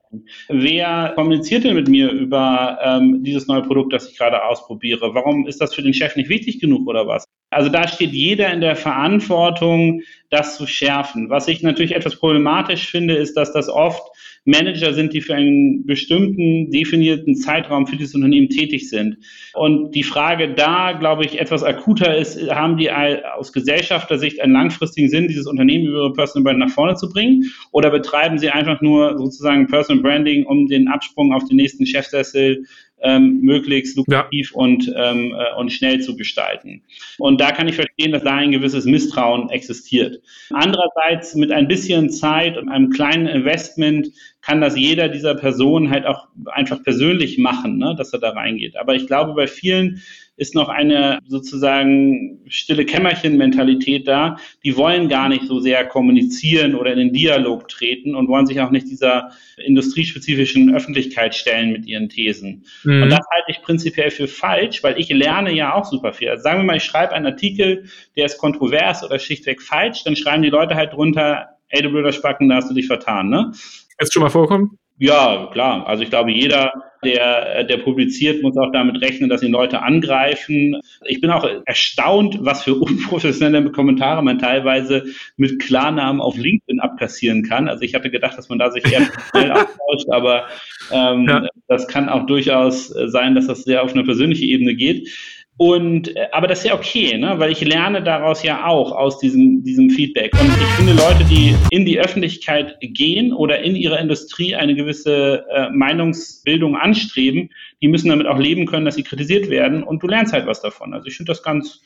Wer 0.49 1.13
kommuniziert 1.15 1.63
denn 1.63 1.75
mit 1.75 1.87
mir 1.87 2.11
über 2.11 2.79
ähm, 2.81 3.23
dieses 3.23 3.47
neue 3.47 3.63
Produkt, 3.63 3.93
das 3.93 4.09
ich 4.09 4.17
gerade 4.17 4.43
ausprobiere? 4.43 5.13
Warum 5.13 5.47
ist 5.47 5.61
das 5.61 5.73
für 5.73 5.81
den 5.81 5.93
Chef 5.93 6.15
nicht 6.15 6.29
wichtig 6.29 6.59
genug 6.59 6.87
oder 6.87 7.07
was? 7.07 7.25
Also 7.51 7.69
da 7.69 7.87
steht 7.87 8.11
jeder 8.11 8.51
in 8.51 8.61
der 8.61 8.75
Verantwortung, 8.75 10.01
das 10.29 10.57
zu 10.57 10.67
schärfen. 10.67 11.29
Was 11.29 11.47
ich 11.47 11.61
natürlich 11.61 11.95
etwas 11.95 12.17
problematisch 12.17 12.89
finde, 12.89 13.15
ist, 13.15 13.37
dass 13.37 13.53
das 13.53 13.69
oft 13.69 14.03
Manager 14.45 14.93
sind, 14.93 15.13
die 15.13 15.21
für 15.21 15.35
einen 15.35 15.85
bestimmten 15.85 16.69
definierten 16.71 17.35
Zeitraum 17.35 17.87
für 17.87 17.97
dieses 17.97 18.13
Unternehmen 18.15 18.49
tätig 18.49 18.89
sind. 18.89 19.17
Und 19.53 19.93
die 19.95 20.03
Frage 20.03 20.53
da, 20.53 20.93
glaube 20.93 21.25
ich, 21.25 21.39
etwas 21.39 21.63
akuter 21.63 22.15
ist, 22.15 22.49
haben 22.51 22.77
die 22.77 22.91
aus 22.91 23.51
Gesellschaftersicht 23.51 24.39
einen 24.39 24.53
langfristigen 24.53 25.09
Sinn, 25.09 25.27
dieses 25.27 25.47
Unternehmen 25.47 25.87
über 25.87 25.97
ihre 25.97 26.13
Personal 26.13 26.43
Brand 26.43 26.59
nach 26.59 26.73
vorne 26.73 26.95
zu 26.95 27.09
bringen? 27.09 27.51
Oder 27.71 27.89
betreiben 27.89 28.37
sie 28.37 28.51
einfach 28.51 28.81
nur 28.81 29.17
sozusagen 29.17 29.67
Personal 29.67 30.03
Branding, 30.03 30.45
um 30.45 30.67
den 30.67 30.87
Absprung 30.87 31.33
auf 31.33 31.45
den 31.45 31.57
nächsten 31.57 31.85
Chefsessel 31.85 32.65
ähm, 33.01 33.41
möglichst 33.41 33.97
lukrativ 33.97 34.51
ja. 34.51 34.61
und, 34.61 34.91
ähm, 34.95 35.35
äh, 35.37 35.59
und 35.59 35.71
schnell 35.71 36.01
zu 36.01 36.15
gestalten. 36.15 36.83
Und 37.17 37.39
da 37.39 37.51
kann 37.51 37.67
ich 37.67 37.75
verstehen, 37.75 38.11
dass 38.11 38.23
da 38.23 38.35
ein 38.35 38.51
gewisses 38.51 38.85
Misstrauen 38.85 39.49
existiert. 39.49 40.21
Andererseits 40.51 41.35
mit 41.35 41.51
ein 41.51 41.67
bisschen 41.67 42.09
Zeit 42.09 42.57
und 42.57 42.69
einem 42.69 42.89
kleinen 42.89 43.27
Investment 43.27 44.09
kann 44.45 44.61
das 44.61 44.77
jeder 44.77 45.09
dieser 45.09 45.33
Personen 45.33 45.89
halt 45.89 46.05
auch 46.05 46.27
einfach 46.45 46.83
persönlich 46.83 47.39
machen, 47.39 47.77
ne, 47.77 47.95
dass 47.97 48.13
er 48.13 48.19
da 48.19 48.29
reingeht. 48.29 48.77
Aber 48.77 48.93
ich 48.93 49.07
glaube, 49.07 49.33
bei 49.33 49.47
vielen 49.47 50.03
ist 50.37 50.53
noch 50.53 50.69
eine 50.69 51.19
sozusagen 51.27 52.41
stille 52.47 52.85
Kämmerchen-Mentalität 52.85 54.07
da. 54.07 54.37
Die 54.63 54.75
wollen 54.75 55.07
gar 55.07 55.29
nicht 55.29 55.45
so 55.45 55.59
sehr 55.59 55.85
kommunizieren 55.85 56.75
oder 56.75 56.91
in 56.91 56.99
den 56.99 57.13
Dialog 57.13 57.69
treten 57.69 58.13
und 58.13 58.27
wollen 58.27 58.45
sich 58.45 58.59
auch 58.59 58.69
nicht 58.69 58.87
dieser 58.87 59.31
industriespezifischen 59.57 60.75
Öffentlichkeit 60.75 61.33
stellen 61.33 61.71
mit 61.71 61.87
ihren 61.87 62.09
Thesen. 62.09 62.65
Mhm. 62.83 63.03
Und 63.03 63.09
das 63.09 63.25
halte 63.33 63.51
ich 63.51 63.61
prinzipiell 63.61 64.11
für 64.11 64.27
falsch, 64.27 64.83
weil 64.83 64.99
ich 64.99 65.09
lerne 65.09 65.53
ja 65.53 65.73
auch 65.73 65.85
super 65.85 66.13
viel. 66.13 66.29
Also 66.29 66.43
sagen 66.43 66.59
wir 66.59 66.65
mal, 66.65 66.77
ich 66.77 66.83
schreibe 66.83 67.13
einen 67.13 67.25
Artikel, 67.25 67.85
der 68.15 68.25
ist 68.25 68.37
kontrovers 68.37 69.03
oder 69.03 69.17
schlichtweg 69.17 69.61
falsch, 69.61 70.03
dann 70.03 70.17
schreiben 70.17 70.43
die 70.43 70.49
Leute 70.49 70.75
halt 70.75 70.93
drunter, 70.93 71.47
ey 71.69 71.81
du 71.81 71.89
blöder 71.89 72.11
Spacken, 72.11 72.49
da 72.49 72.55
hast 72.55 72.69
du 72.69 72.73
dich 72.73 72.87
vertan. 72.87 73.29
Ne? 73.29 73.53
Ist 73.97 74.13
schon 74.13 74.23
mal 74.23 74.29
vorkommen? 74.29 74.77
Ja, 74.97 75.49
klar. 75.51 75.85
Also 75.87 76.03
ich 76.03 76.09
glaube, 76.09 76.31
jeder, 76.31 76.71
der, 77.03 77.65
der 77.65 77.77
publiziert, 77.77 78.41
muss 78.41 78.55
auch 78.55 78.71
damit 78.71 79.01
rechnen, 79.01 79.29
dass 79.29 79.43
ihn 79.43 79.51
Leute 79.51 79.81
angreifen. 79.81 80.79
Ich 81.05 81.19
bin 81.19 81.31
auch 81.31 81.45
erstaunt, 81.65 82.37
was 82.39 82.63
für 82.63 82.75
unprofessionelle 82.75 83.71
Kommentare 83.71 84.23
man 84.23 84.39
teilweise 84.39 85.05
mit 85.35 85.59
Klarnamen 85.59 86.21
auf 86.21 86.37
LinkedIn 86.37 86.79
abkassieren 86.79 87.43
kann. 87.43 87.67
Also 87.67 87.83
ich 87.83 87.93
hatte 87.93 88.09
gedacht, 88.09 88.37
dass 88.37 88.47
man 88.47 88.57
da 88.57 88.71
sich 88.71 88.89
eher 88.89 89.01
schnell 89.31 89.51
austauscht, 89.51 90.09
aber 90.11 90.45
ähm, 90.91 91.27
ja. 91.27 91.47
das 91.67 91.87
kann 91.87 92.07
auch 92.07 92.25
durchaus 92.25 92.87
sein, 92.87 93.35
dass 93.35 93.47
das 93.47 93.63
sehr 93.63 93.83
auf 93.83 93.93
eine 93.93 94.03
persönliche 94.03 94.45
Ebene 94.45 94.75
geht. 94.75 95.09
Und 95.57 96.13
äh, 96.15 96.27
aber 96.33 96.47
das 96.47 96.59
ist 96.59 96.65
ja 96.65 96.75
okay, 96.75 97.17
ne? 97.17 97.35
weil 97.37 97.51
ich 97.51 97.61
lerne 97.61 98.03
daraus 98.03 98.43
ja 98.43 98.67
auch 98.67 98.91
aus 98.91 99.19
diesem, 99.19 99.63
diesem 99.63 99.89
Feedback. 99.89 100.33
Und 100.33 100.49
ich 100.49 100.67
finde 100.75 100.93
Leute, 100.93 101.23
die 101.25 101.55
in 101.69 101.85
die 101.85 101.99
Öffentlichkeit 101.99 102.77
gehen 102.81 103.31
oder 103.31 103.61
in 103.61 103.75
ihrer 103.75 103.99
Industrie 103.99 104.55
eine 104.55 104.75
gewisse 104.75 105.45
äh, 105.49 105.69
Meinungsbildung 105.69 106.75
anstreben, 106.75 107.49
die 107.81 107.87
müssen 107.87 108.09
damit 108.09 108.27
auch 108.27 108.37
leben 108.37 108.65
können, 108.65 108.85
dass 108.85 108.95
sie 108.95 109.03
kritisiert 109.03 109.49
werden 109.49 109.83
und 109.83 110.03
du 110.03 110.07
lernst 110.07 110.33
halt 110.33 110.45
was 110.45 110.61
davon. 110.61 110.93
Also 110.93 111.07
ich 111.07 111.15
finde 111.15 111.31
das 111.31 111.41
ganz 111.41 111.81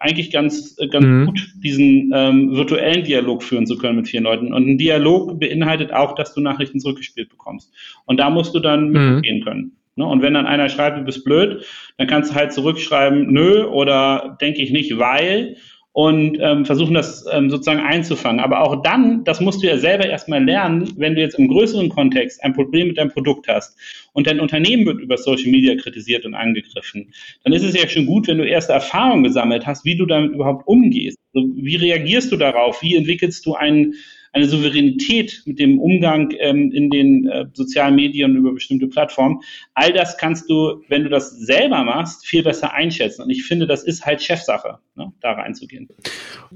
eigentlich 0.00 0.30
ganz, 0.30 0.76
äh, 0.78 0.88
ganz 0.88 1.04
mhm. 1.04 1.26
gut, 1.26 1.54
diesen 1.62 2.10
ähm, 2.14 2.56
virtuellen 2.56 3.04
Dialog 3.04 3.42
führen 3.42 3.66
zu 3.66 3.76
können 3.76 3.96
mit 3.96 4.08
vielen 4.08 4.24
Leuten. 4.24 4.52
Und 4.52 4.66
ein 4.66 4.78
Dialog 4.78 5.38
beinhaltet 5.38 5.92
auch, 5.92 6.14
dass 6.14 6.32
du 6.32 6.40
Nachrichten 6.40 6.80
zurückgespielt 6.80 7.28
bekommst. 7.28 7.70
Und 8.06 8.18
da 8.18 8.30
musst 8.30 8.54
du 8.54 8.60
dann 8.60 8.90
mhm. 8.90 9.14
mitgehen 9.16 9.44
können. 9.44 9.72
Ne? 9.96 10.06
Und 10.06 10.22
wenn 10.22 10.34
dann 10.34 10.46
einer 10.46 10.68
schreibt, 10.68 10.98
du 10.98 11.04
bist 11.04 11.24
blöd, 11.24 11.64
dann 11.98 12.06
kannst 12.06 12.30
du 12.30 12.34
halt 12.34 12.52
zurückschreiben, 12.52 13.32
nö, 13.32 13.64
oder 13.64 14.36
denke 14.40 14.62
ich 14.62 14.70
nicht, 14.70 14.98
weil 14.98 15.56
und 15.92 16.38
ähm, 16.40 16.64
versuchen 16.64 16.94
das 16.94 17.24
ähm, 17.32 17.50
sozusagen 17.50 17.80
einzufangen. 17.80 18.40
Aber 18.40 18.60
auch 18.62 18.82
dann, 18.82 19.24
das 19.24 19.40
musst 19.40 19.62
du 19.62 19.66
ja 19.66 19.76
selber 19.76 20.06
erstmal 20.06 20.42
lernen, 20.44 20.92
wenn 20.96 21.16
du 21.16 21.20
jetzt 21.20 21.38
im 21.38 21.48
größeren 21.48 21.88
Kontext 21.88 22.42
ein 22.44 22.52
Problem 22.52 22.88
mit 22.88 22.98
deinem 22.98 23.10
Produkt 23.10 23.48
hast 23.48 23.76
und 24.12 24.26
dein 24.26 24.38
Unternehmen 24.38 24.86
wird 24.86 25.00
über 25.00 25.16
Social 25.16 25.50
Media 25.50 25.74
kritisiert 25.74 26.24
und 26.24 26.34
angegriffen, 26.34 27.12
dann 27.42 27.52
ist 27.52 27.64
es 27.64 27.74
ja 27.74 27.88
schon 27.88 28.06
gut, 28.06 28.28
wenn 28.28 28.38
du 28.38 28.46
erste 28.46 28.72
Erfahrungen 28.72 29.24
gesammelt 29.24 29.66
hast, 29.66 29.84
wie 29.84 29.96
du 29.96 30.06
damit 30.06 30.32
überhaupt 30.32 30.66
umgehst. 30.68 31.18
Also, 31.34 31.48
wie 31.56 31.76
reagierst 31.76 32.30
du 32.30 32.36
darauf? 32.36 32.82
Wie 32.82 32.94
entwickelst 32.94 33.44
du 33.44 33.54
einen 33.54 33.94
eine 34.32 34.46
Souveränität 34.46 35.42
mit 35.44 35.58
dem 35.58 35.80
Umgang 35.80 36.32
ähm, 36.38 36.70
in 36.72 36.90
den 36.90 37.26
äh, 37.26 37.46
sozialen 37.52 37.96
Medien 37.96 38.36
über 38.36 38.52
bestimmte 38.52 38.86
Plattformen. 38.86 39.40
All 39.74 39.92
das 39.92 40.16
kannst 40.18 40.48
du, 40.48 40.82
wenn 40.88 41.02
du 41.02 41.10
das 41.10 41.30
selber 41.38 41.82
machst, 41.82 42.26
viel 42.26 42.42
besser 42.42 42.72
einschätzen. 42.72 43.22
Und 43.22 43.30
ich 43.30 43.44
finde, 43.44 43.66
das 43.66 43.82
ist 43.82 44.06
halt 44.06 44.22
Chefsache, 44.22 44.78
ne, 44.94 45.12
da 45.20 45.32
reinzugehen. 45.32 45.88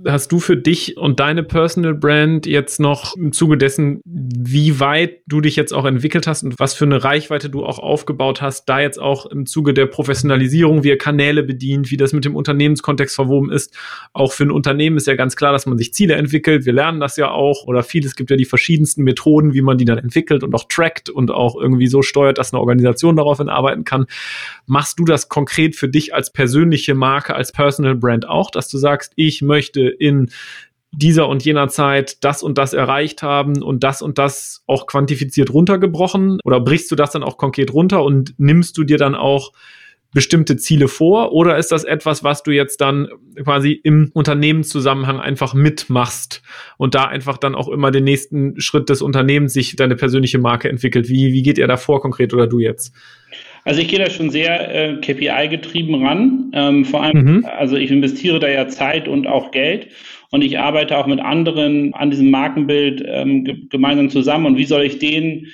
Hast 0.07 0.31
du 0.31 0.39
für 0.39 0.57
dich 0.57 0.97
und 0.97 1.19
deine 1.19 1.43
Personal 1.43 1.95
Brand 1.95 2.47
jetzt 2.47 2.79
noch 2.79 3.17
im 3.17 3.33
Zuge 3.33 3.59
dessen, 3.59 4.01
wie 4.05 4.79
weit 4.79 5.23
du 5.27 5.41
dich 5.41 5.57
jetzt 5.57 5.73
auch 5.73 5.85
entwickelt 5.85 6.27
hast 6.27 6.45
und 6.45 6.59
was 6.59 6.75
für 6.75 6.85
eine 6.85 7.03
Reichweite 7.03 7.51
du 7.51 7.65
auch 7.65 7.81
aufgebaut 7.81 8.41
hast, 8.41 8.67
da 8.67 8.81
jetzt 8.81 9.01
auch 9.01 9.27
im 9.27 9.47
Zuge 9.47 9.75
der 9.75 9.87
Professionalisierung, 9.87 10.85
wie 10.85 10.89
ihr 10.89 10.99
Kanäle 10.99 11.43
bedient, 11.43 11.91
wie 11.91 11.97
das 11.97 12.13
mit 12.13 12.25
dem 12.25 12.37
Unternehmenskontext 12.37 13.17
verwoben 13.17 13.51
ist. 13.51 13.77
Auch 14.13 14.33
für 14.33 14.45
ein 14.45 14.53
Unternehmen 14.53 14.97
ist 14.97 15.09
ja 15.09 15.17
ganz 15.17 15.35
klar, 15.35 15.53
dass 15.53 15.67
man 15.67 15.77
sich 15.77 15.93
Ziele 15.93 16.15
entwickelt. 16.15 16.67
Wir 16.67 16.73
lernen 16.73 17.01
das 17.01 17.17
ja 17.17 17.31
auch 17.31 17.64
oder 17.67 17.83
viel. 17.83 18.05
Es 18.05 18.17
gibt 18.17 18.31
ja 18.31 18.37
die 18.37 18.45
verschiedensten 18.45 19.03
Methoden, 19.03 19.55
wie 19.55 19.63
man 19.63 19.79
die 19.79 19.85
dann 19.85 19.99
entwickelt 19.99 20.43
und 20.43 20.55
auch 20.55 20.65
trackt 20.69 21.11
und 21.11 21.31
auch 21.31 21.57
irgendwie 21.57 21.87
so 21.87 22.03
steuert, 22.03 22.39
dass 22.39 22.53
eine 22.53 22.61
Organisation 22.61 23.17
daraufhin 23.17 23.49
arbeiten 23.49 23.85
kann. 23.85 24.07
Machst 24.67 24.99
du 24.99 25.05
das 25.05 25.29
konkret 25.29 25.77
für 25.77 25.89
dich 25.89 26.15
als 26.15 26.33
persönliche 26.33 26.95
Marke, 26.95 27.35
als 27.35 27.53
Personal 27.53 27.95
Brand 27.95 28.29
auch, 28.29 28.51
dass 28.51 28.69
du 28.69 28.79
sagst, 28.79 29.13
ich 29.17 29.43
möchte 29.43 29.89
in 29.89 30.31
dieser 30.97 31.29
und 31.29 31.45
jener 31.45 31.69
Zeit 31.69 32.23
das 32.25 32.43
und 32.43 32.59
das 32.59 32.73
erreicht 32.73 33.23
haben 33.23 33.63
und 33.63 33.83
das 33.83 34.03
und 34.03 34.19
das 34.19 34.63
auch 34.67 34.87
quantifiziert 34.87 35.51
runtergebrochen? 35.51 36.39
Oder 36.45 36.61
brichst 36.61 36.91
du 36.91 36.97
das 36.97 37.11
dann 37.11 37.23
auch 37.23 37.37
konkret 37.37 37.73
runter 37.73 38.05
und 38.05 38.35
nimmst 38.39 38.79
du 38.79 38.85
dir 38.85 38.99
dann 38.99 39.15
auch 39.15 39.53
bestimmte 40.15 40.57
Ziele 40.57 40.89
vor 40.89 41.33
oder 41.33 41.59
ist 41.59 41.73
das 41.73 41.85
etwas, 41.85 42.25
was 42.25 42.43
du 42.43 42.53
jetzt 42.53 42.81
dann 42.81 43.09
quasi 43.43 43.73
im 43.73 44.11
Unternehmenszusammenhang 44.15 45.21
einfach 45.21 45.53
mitmachst 45.53 46.43
und 46.79 46.95
da 46.95 47.05
einfach 47.05 47.37
dann 47.37 47.55
auch 47.55 47.69
immer 47.69 47.91
den 47.91 48.05
nächsten 48.05 48.61
Schritt 48.61 48.89
des 48.89 49.03
Unternehmens 49.03 49.53
sich 49.53 49.77
deine 49.77 49.97
persönliche 49.97 50.39
Marke 50.39 50.69
entwickelt? 50.69 51.09
Wie, 51.09 51.33
wie 51.33 51.43
geht 51.43 51.59
ihr 51.59 51.67
da 51.67 51.77
vor 51.77 52.01
konkret 52.01 52.33
oder 52.33 52.47
du 52.47 52.61
jetzt? 52.61 52.95
Also 53.65 53.81
ich 53.81 53.89
gehe 53.89 53.99
da 53.99 54.11
schon 54.11 54.31
sehr 54.31 54.75
äh, 54.75 54.97
KPI-getrieben 55.01 56.07
ran. 56.07 56.51
Ähm, 56.53 56.85
vor 56.85 57.03
allem, 57.03 57.25
mhm. 57.25 57.45
also 57.45 57.77
ich 57.77 57.91
investiere 57.91 58.39
da 58.39 58.49
ja 58.49 58.69
Zeit 58.69 59.09
und 59.09 59.27
auch 59.27 59.51
Geld. 59.51 59.89
und 60.31 60.43
ich 60.43 60.59
arbeite 60.59 60.97
auch 60.99 61.07
mit 61.07 61.21
anderen 61.21 61.95
an 61.95 62.11
diesem 62.11 62.31
Markenbild 62.31 63.03
ähm, 63.07 63.69
gemeinsam 63.71 64.11
zusammen. 64.11 64.47
Und 64.47 64.59
wie 64.59 64.67
soll 64.67 64.83
ich 64.83 64.99
den 64.99 65.47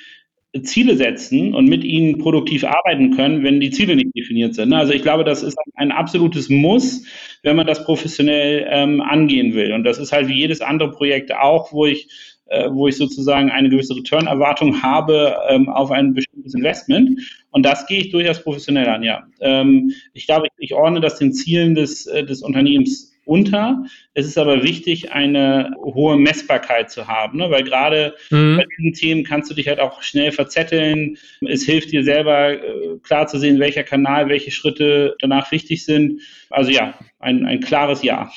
Ziele 0.63 0.97
setzen 0.97 1.53
und 1.53 1.65
mit 1.65 1.83
ihnen 1.83 2.17
produktiv 2.17 2.65
arbeiten 2.65 3.15
können, 3.15 3.43
wenn 3.43 3.61
die 3.61 3.71
Ziele 3.71 3.95
nicht 3.95 4.15
definiert 4.15 4.53
sind. 4.53 4.73
Also 4.73 4.91
ich 4.91 5.01
glaube, 5.01 5.23
das 5.23 5.43
ist 5.43 5.57
ein 5.75 5.91
absolutes 5.91 6.49
Muss, 6.49 7.05
wenn 7.43 7.55
man 7.55 7.67
das 7.67 7.85
professionell 7.85 8.67
ähm, 8.69 8.99
angehen 8.99 9.53
will. 9.53 9.71
Und 9.71 9.85
das 9.85 9.97
ist 9.97 10.11
halt 10.11 10.27
wie 10.27 10.35
jedes 10.35 10.59
andere 10.59 10.91
Projekt 10.91 11.33
auch, 11.33 11.71
wo 11.71 11.85
ich 11.85 12.09
äh, 12.51 12.69
wo 12.69 12.89
ich 12.89 12.97
sozusagen 12.97 13.49
eine 13.49 13.69
gewisse 13.69 13.95
Return-Erwartung 13.95 14.83
habe 14.83 15.37
ähm, 15.47 15.69
auf 15.69 15.89
ein 15.89 16.13
bestimmtes 16.13 16.53
Investment. 16.53 17.21
Und 17.51 17.65
das 17.65 17.87
gehe 17.87 18.01
ich 18.01 18.09
durchaus 18.09 18.43
professionell 18.43 18.89
an, 18.89 19.03
ja. 19.03 19.23
Ähm, 19.39 19.93
ich 20.13 20.27
glaube, 20.27 20.47
ich, 20.47 20.51
ich 20.57 20.73
ordne 20.73 20.99
das 20.99 21.17
den 21.17 21.31
Zielen 21.31 21.75
des, 21.75 22.07
äh, 22.07 22.25
des 22.25 22.41
Unternehmens 22.41 23.10
unter. 23.25 23.85
Es 24.13 24.25
ist 24.25 24.37
aber 24.37 24.63
wichtig, 24.63 25.11
eine 25.11 25.73
hohe 25.77 26.17
Messbarkeit 26.17 26.91
zu 26.91 27.07
haben, 27.07 27.37
ne? 27.37 27.49
weil 27.49 27.63
gerade 27.63 28.15
mhm. 28.29 28.57
bei 28.57 28.65
diesen 28.77 28.93
Themen 28.93 29.23
kannst 29.23 29.49
du 29.49 29.55
dich 29.55 29.67
halt 29.67 29.79
auch 29.79 30.01
schnell 30.01 30.31
verzetteln. 30.31 31.17
Es 31.47 31.63
hilft 31.63 31.91
dir 31.91 32.03
selber 32.03 32.53
äh, 32.53 32.97
klar 33.03 33.27
zu 33.27 33.37
sehen, 33.39 33.59
welcher 33.59 33.83
Kanal, 33.83 34.29
welche 34.29 34.51
Schritte 34.51 35.15
danach 35.19 35.51
wichtig 35.51 35.85
sind. 35.85 36.21
Also 36.49 36.71
ja, 36.71 36.93
ein, 37.19 37.45
ein 37.45 37.59
klares 37.61 38.03
Ja 38.03 38.31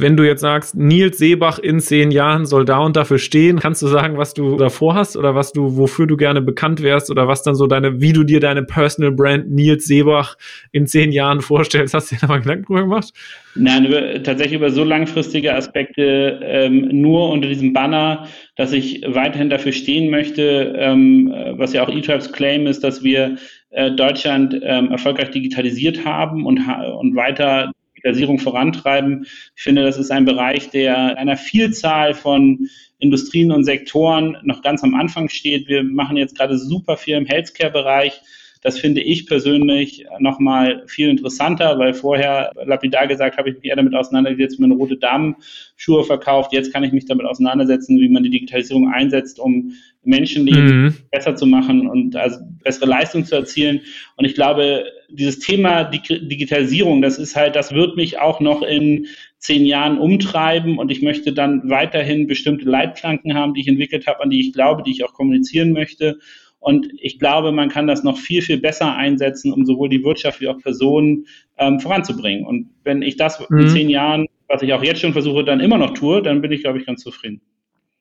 wenn 0.00 0.16
du 0.16 0.24
jetzt 0.24 0.40
sagst, 0.40 0.76
Nils 0.76 1.18
Seebach 1.18 1.58
in 1.58 1.80
zehn 1.80 2.10
Jahren 2.10 2.46
soll 2.46 2.64
da 2.64 2.78
und 2.78 2.96
dafür 2.96 3.18
stehen, 3.18 3.58
kannst 3.58 3.82
du 3.82 3.86
sagen, 3.86 4.16
was 4.16 4.34
du 4.34 4.56
davor 4.56 4.94
hast 4.94 5.16
oder 5.16 5.34
was 5.34 5.52
du, 5.52 5.76
wofür 5.76 6.06
du 6.06 6.16
gerne 6.16 6.40
bekannt 6.40 6.82
wärst 6.82 7.10
oder 7.10 7.28
was 7.28 7.42
dann 7.42 7.54
so 7.54 7.66
deine, 7.66 8.00
wie 8.00 8.12
du 8.12 8.24
dir 8.24 8.40
deine 8.40 8.62
Personal 8.62 9.12
Brand 9.12 9.50
Nils 9.50 9.86
Seebach 9.86 10.36
in 10.72 10.86
zehn 10.86 11.12
Jahren 11.12 11.40
vorstellst? 11.40 11.94
Hast 11.94 12.10
du 12.10 12.14
dir 12.14 12.20
da 12.22 12.26
mal 12.28 12.40
Gedanken 12.40 12.64
drüber 12.64 12.82
gemacht? 12.82 13.12
Nein, 13.54 13.86
über, 13.86 14.22
tatsächlich 14.22 14.54
über 14.54 14.70
so 14.70 14.84
langfristige 14.84 15.54
Aspekte 15.54 16.40
ähm, 16.42 16.88
nur 16.92 17.30
unter 17.30 17.48
diesem 17.48 17.72
Banner, 17.72 18.28
dass 18.56 18.72
ich 18.72 19.02
weiterhin 19.06 19.50
dafür 19.50 19.72
stehen 19.72 20.10
möchte, 20.10 20.74
ähm, 20.76 21.32
was 21.56 21.72
ja 21.72 21.82
auch 21.82 21.88
eTribes 21.88 22.32
Claim 22.32 22.66
ist, 22.66 22.84
dass 22.84 23.02
wir 23.02 23.36
äh, 23.70 23.90
Deutschland 23.90 24.58
ähm, 24.62 24.90
erfolgreich 24.90 25.30
digitalisiert 25.30 26.04
haben 26.04 26.46
und, 26.46 26.60
und 26.98 27.16
weiter 27.16 27.72
Digitalisierung 27.98 28.38
vorantreiben. 28.38 29.26
Ich 29.56 29.62
finde, 29.62 29.82
das 29.82 29.98
ist 29.98 30.10
ein 30.10 30.24
Bereich, 30.24 30.70
der 30.70 31.18
einer 31.18 31.36
Vielzahl 31.36 32.14
von 32.14 32.68
Industrien 32.98 33.52
und 33.52 33.64
Sektoren 33.64 34.36
noch 34.44 34.62
ganz 34.62 34.82
am 34.84 34.94
Anfang 34.94 35.28
steht. 35.28 35.68
Wir 35.68 35.82
machen 35.82 36.16
jetzt 36.16 36.36
gerade 36.36 36.58
super 36.58 36.96
viel 36.96 37.16
im 37.16 37.26
Healthcare-Bereich. 37.26 38.20
Das 38.62 38.78
finde 38.78 39.00
ich 39.00 39.26
persönlich 39.26 40.06
nochmal 40.18 40.82
viel 40.86 41.08
interessanter, 41.08 41.78
weil 41.78 41.94
vorher, 41.94 42.52
lapidar 42.64 43.06
gesagt, 43.06 43.36
habe 43.38 43.50
ich 43.50 43.56
mich 43.56 43.64
eher 43.64 43.76
damit 43.76 43.94
auseinandergesetzt, 43.94 44.58
mir 44.58 44.66
eine 44.66 44.74
rote 44.74 44.96
Damenschuhe 44.96 46.04
verkauft. 46.04 46.52
Jetzt 46.52 46.72
kann 46.72 46.84
ich 46.84 46.92
mich 46.92 47.06
damit 47.06 47.26
auseinandersetzen, 47.26 47.98
wie 47.98 48.08
man 48.08 48.22
die 48.22 48.30
Digitalisierung 48.30 48.92
einsetzt, 48.92 49.38
um 49.38 49.72
Menschenleben 50.04 50.84
mhm. 50.84 50.94
besser 51.10 51.36
zu 51.36 51.46
machen 51.46 51.86
und 51.86 52.16
also 52.16 52.38
bessere 52.62 52.86
Leistung 52.86 53.24
zu 53.24 53.36
erzielen. 53.36 53.80
Und 54.16 54.24
ich 54.24 54.34
glaube, 54.34 54.84
dieses 55.10 55.38
Thema 55.38 55.84
Digitalisierung, 55.84 57.02
das 57.02 57.18
ist 57.18 57.36
halt, 57.36 57.56
das 57.56 57.72
wird 57.72 57.96
mich 57.96 58.18
auch 58.18 58.40
noch 58.40 58.62
in 58.62 59.06
zehn 59.38 59.64
Jahren 59.64 59.98
umtreiben 59.98 60.78
und 60.78 60.90
ich 60.90 61.02
möchte 61.02 61.32
dann 61.32 61.68
weiterhin 61.70 62.26
bestimmte 62.26 62.64
Leitplanken 62.64 63.34
haben, 63.34 63.54
die 63.54 63.60
ich 63.60 63.68
entwickelt 63.68 64.06
habe, 64.06 64.22
an 64.22 64.30
die 64.30 64.40
ich 64.40 64.52
glaube, 64.52 64.82
die 64.82 64.90
ich 64.90 65.04
auch 65.04 65.12
kommunizieren 65.12 65.72
möchte. 65.72 66.18
Und 66.60 66.88
ich 67.00 67.18
glaube, 67.18 67.52
man 67.52 67.68
kann 67.68 67.86
das 67.86 68.02
noch 68.02 68.18
viel, 68.18 68.42
viel 68.42 68.60
besser 68.60 68.96
einsetzen, 68.96 69.52
um 69.52 69.64
sowohl 69.64 69.88
die 69.88 70.04
Wirtschaft 70.04 70.40
wie 70.40 70.48
auch 70.48 70.58
Personen 70.58 71.26
ähm, 71.56 71.80
voranzubringen. 71.80 72.44
Und 72.44 72.70
wenn 72.84 73.02
ich 73.02 73.16
das 73.16 73.38
mhm. 73.48 73.58
in 73.58 73.68
zehn 73.68 73.88
Jahren, 73.88 74.26
was 74.48 74.62
ich 74.62 74.72
auch 74.72 74.82
jetzt 74.82 75.00
schon 75.00 75.12
versuche, 75.12 75.44
dann 75.44 75.60
immer 75.60 75.78
noch 75.78 75.94
tue, 75.94 76.22
dann 76.22 76.42
bin 76.42 76.52
ich, 76.52 76.62
glaube 76.62 76.78
ich, 76.78 76.86
ganz 76.86 77.02
zufrieden. 77.02 77.40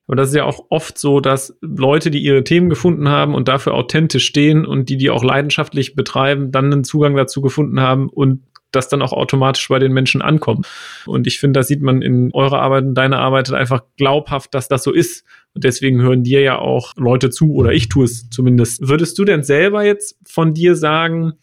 Aber 0.07 0.15
das 0.15 0.29
ist 0.29 0.35
ja 0.35 0.45
auch 0.45 0.65
oft 0.69 0.97
so, 0.97 1.19
dass 1.19 1.57
Leute, 1.61 2.09
die 2.09 2.19
ihre 2.19 2.43
Themen 2.45 2.69
gefunden 2.69 3.09
haben 3.09 3.35
und 3.35 3.49
dafür 3.49 3.73
authentisch 3.73 4.25
stehen 4.25 4.65
und 4.65 4.87
die 4.87 4.95
die 4.95 5.09
auch 5.09 5.23
leidenschaftlich 5.23 5.95
betreiben, 5.95 6.51
dann 6.51 6.71
einen 6.71 6.85
Zugang 6.85 7.15
dazu 7.15 7.41
gefunden 7.41 7.81
haben 7.81 8.07
und 8.07 8.43
das 8.71 8.89
dann 8.89 9.01
auch 9.01 9.13
automatisch 9.13 9.67
bei 9.69 9.79
den 9.79 9.93
Menschen 9.93 10.21
ankommt. 10.21 10.67
Und 11.05 11.27
ich 11.27 11.39
finde, 11.39 11.59
da 11.59 11.63
sieht 11.63 11.81
man 11.81 12.01
in 12.01 12.31
eurer 12.33 12.59
Arbeit 12.59 12.83
und 12.83 12.95
deiner 12.95 13.19
Arbeit 13.19 13.51
einfach 13.51 13.83
glaubhaft, 13.97 14.53
dass 14.53 14.67
das 14.67 14.83
so 14.83 14.91
ist. 14.91 15.25
Und 15.53 15.63
deswegen 15.63 16.01
hören 16.01 16.23
dir 16.23 16.41
ja 16.41 16.59
auch 16.59 16.93
Leute 16.97 17.29
zu 17.29 17.53
oder 17.53 17.71
ich 17.71 17.89
tue 17.89 18.05
es 18.05 18.29
zumindest. 18.29 18.87
Würdest 18.87 19.17
du 19.17 19.25
denn 19.25 19.43
selber 19.43 19.83
jetzt 19.83 20.19
von 20.27 20.53
dir 20.53 20.75
sagen, 20.75 21.33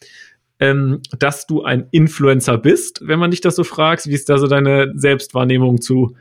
ähm, 0.61 1.01
dass 1.19 1.47
du 1.47 1.63
ein 1.63 1.89
Influencer 1.91 2.59
bist, 2.59 3.01
wenn 3.05 3.19
man 3.19 3.31
dich 3.31 3.41
das 3.41 3.57
so 3.57 3.65
fragt? 3.65 4.07
Wie 4.07 4.15
ist 4.15 4.29
da 4.29 4.39
so 4.39 4.47
deine 4.47 4.93
Selbstwahrnehmung 4.95 5.81
zu? 5.81 6.15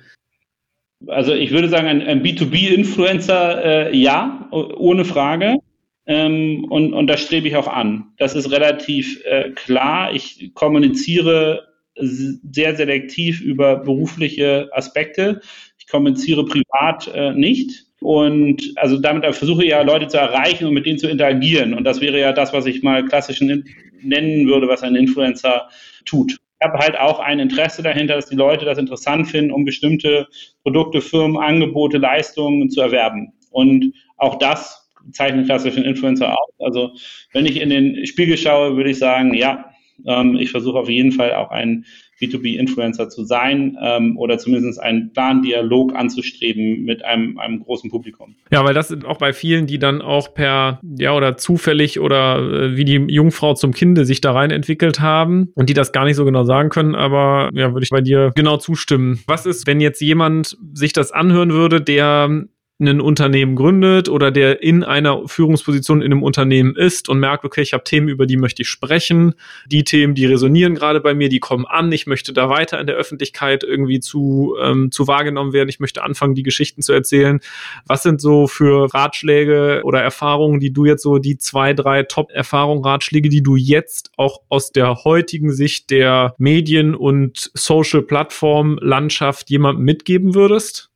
Also 1.07 1.33
ich 1.33 1.51
würde 1.51 1.69
sagen, 1.69 1.87
ein, 1.87 2.01
ein 2.01 2.23
B2B-Influencer, 2.23 3.63
äh, 3.91 3.97
ja, 3.97 4.47
ohne 4.51 5.05
Frage. 5.05 5.57
Ähm, 6.05 6.65
und, 6.69 6.93
und 6.93 7.07
das 7.07 7.21
strebe 7.21 7.47
ich 7.47 7.55
auch 7.55 7.67
an. 7.67 8.13
Das 8.17 8.35
ist 8.35 8.51
relativ 8.51 9.23
äh, 9.25 9.51
klar. 9.51 10.13
Ich 10.13 10.51
kommuniziere 10.53 11.67
sehr 11.95 12.75
selektiv 12.75 13.41
über 13.41 13.77
berufliche 13.77 14.69
Aspekte. 14.73 15.41
Ich 15.77 15.87
kommuniziere 15.87 16.45
privat 16.45 17.09
äh, 17.13 17.33
nicht. 17.33 17.85
Und 18.01 18.73
also 18.75 18.99
damit 18.99 19.23
versuche 19.35 19.63
ich 19.63 19.69
ja 19.69 19.81
Leute 19.81 20.07
zu 20.07 20.17
erreichen 20.17 20.65
und 20.65 20.73
mit 20.73 20.85
denen 20.85 20.97
zu 20.97 21.07
interagieren. 21.07 21.73
Und 21.73 21.85
das 21.85 22.01
wäre 22.01 22.19
ja 22.19 22.33
das, 22.33 22.51
was 22.51 22.65
ich 22.65 22.83
mal 22.83 23.05
klassisch 23.05 23.39
nennen 23.41 24.47
würde, 24.47 24.67
was 24.67 24.83
ein 24.83 24.95
Influencer 24.95 25.69
tut. 26.05 26.33
Ich 26.33 26.67
habe 26.67 26.79
halt 26.79 26.97
auch 26.97 27.19
ein 27.19 27.39
Interesse 27.39 27.81
dahinter, 27.81 28.15
dass 28.15 28.27
die 28.27 28.35
Leute 28.35 28.65
das 28.65 28.77
interessant 28.77 29.27
finden, 29.27 29.51
um 29.51 29.63
bestimmte 29.63 30.27
Produkte, 30.63 31.01
Firmen, 31.01 31.37
Angebote, 31.37 31.97
Leistungen 31.97 32.69
zu 32.69 32.81
erwerben. 32.81 33.33
Und 33.51 33.93
auch 34.17 34.37
das 34.37 34.82
zeichnen 35.11 35.45
klassischen 35.45 35.83
Influencer 35.83 36.31
aus. 36.31 36.49
Also 36.59 36.91
wenn 37.33 37.45
ich 37.45 37.59
in 37.59 37.69
den 37.69 38.05
Spiegel 38.05 38.37
schaue, 38.37 38.75
würde 38.75 38.91
ich 38.91 38.99
sagen, 38.99 39.33
ja, 39.33 39.65
ähm, 40.05 40.35
ich 40.35 40.51
versuche 40.51 40.79
auf 40.79 40.89
jeden 40.89 41.11
Fall 41.11 41.33
auch 41.33 41.51
ein 41.51 41.85
B2B-Influencer 42.21 43.09
zu 43.09 43.25
sein 43.25 43.77
ähm, 43.81 44.17
oder 44.17 44.37
zumindest 44.37 44.79
einen 44.79 45.11
klaren 45.13 45.41
Dialog 45.41 45.93
anzustreben 45.95 46.83
mit 46.83 47.03
einem, 47.03 47.37
einem 47.37 47.59
großen 47.59 47.89
Publikum. 47.89 48.35
Ja, 48.51 48.63
weil 48.63 48.73
das 48.73 48.87
sind 48.87 49.05
auch 49.05 49.17
bei 49.17 49.33
vielen, 49.33 49.67
die 49.67 49.79
dann 49.79 50.01
auch 50.01 50.33
per, 50.33 50.79
ja, 50.97 51.15
oder 51.15 51.37
zufällig 51.37 51.99
oder 51.99 52.37
äh, 52.37 52.77
wie 52.77 52.85
die 52.85 53.05
Jungfrau 53.09 53.55
zum 53.55 53.73
Kinde 53.73 54.05
sich 54.05 54.21
da 54.21 54.31
rein 54.31 54.51
entwickelt 54.51 54.99
haben 54.99 55.51
und 55.55 55.69
die 55.69 55.73
das 55.73 55.91
gar 55.91 56.05
nicht 56.05 56.15
so 56.15 56.25
genau 56.25 56.43
sagen 56.43 56.69
können, 56.69 56.95
aber 56.95 57.49
ja, 57.53 57.73
würde 57.73 57.83
ich 57.83 57.89
bei 57.89 58.01
dir 58.01 58.31
genau 58.35 58.57
zustimmen. 58.57 59.19
Was 59.27 59.45
ist, 59.45 59.67
wenn 59.67 59.81
jetzt 59.81 60.01
jemand 60.01 60.57
sich 60.73 60.93
das 60.93 61.11
anhören 61.11 61.51
würde, 61.51 61.81
der 61.81 62.45
ein 62.79 63.01
Unternehmen 63.01 63.55
gründet 63.55 64.09
oder 64.09 64.31
der 64.31 64.63
in 64.63 64.83
einer 64.83 65.27
Führungsposition 65.27 66.01
in 66.01 66.11
einem 66.11 66.23
Unternehmen 66.23 66.75
ist 66.75 67.07
und 67.07 67.19
merkt, 67.19 67.45
okay, 67.45 67.61
ich 67.61 67.73
habe 67.73 67.83
Themen, 67.83 68.07
über 68.07 68.25
die 68.25 68.37
möchte 68.37 68.63
ich 68.63 68.69
sprechen. 68.69 69.35
Die 69.67 69.83
Themen, 69.83 70.15
die 70.15 70.25
resonieren 70.25 70.73
gerade 70.75 70.99
bei 70.99 71.13
mir, 71.13 71.29
die 71.29 71.39
kommen 71.39 71.65
an. 71.65 71.91
Ich 71.91 72.07
möchte 72.07 72.33
da 72.33 72.49
weiter 72.49 72.79
in 72.79 72.87
der 72.87 72.95
Öffentlichkeit 72.95 73.63
irgendwie 73.63 73.99
zu, 73.99 74.55
ähm, 74.61 74.91
zu 74.91 75.07
wahrgenommen 75.07 75.53
werden. 75.53 75.69
Ich 75.69 75.79
möchte 75.79 76.03
anfangen, 76.03 76.33
die 76.35 76.43
Geschichten 76.43 76.81
zu 76.81 76.93
erzählen. 76.93 77.39
Was 77.85 78.03
sind 78.03 78.19
so 78.19 78.47
für 78.47 78.93
Ratschläge 78.93 79.81
oder 79.83 80.01
Erfahrungen, 80.01 80.59
die 80.59 80.73
du 80.73 80.85
jetzt 80.85 81.03
so, 81.03 81.19
die 81.19 81.37
zwei, 81.37 81.73
drei 81.73 82.03
Top-Erfahrungen, 82.03 82.83
Ratschläge, 82.83 83.29
die 83.29 83.43
du 83.43 83.55
jetzt 83.55 84.11
auch 84.17 84.41
aus 84.49 84.71
der 84.71 85.03
heutigen 85.03 85.51
Sicht 85.53 85.91
der 85.91 86.33
Medien- 86.37 86.95
und 86.95 87.51
Social-Plattform-Landschaft 87.53 89.49
jemandem 89.49 89.85
mitgeben 89.85 90.33
würdest? 90.33 90.92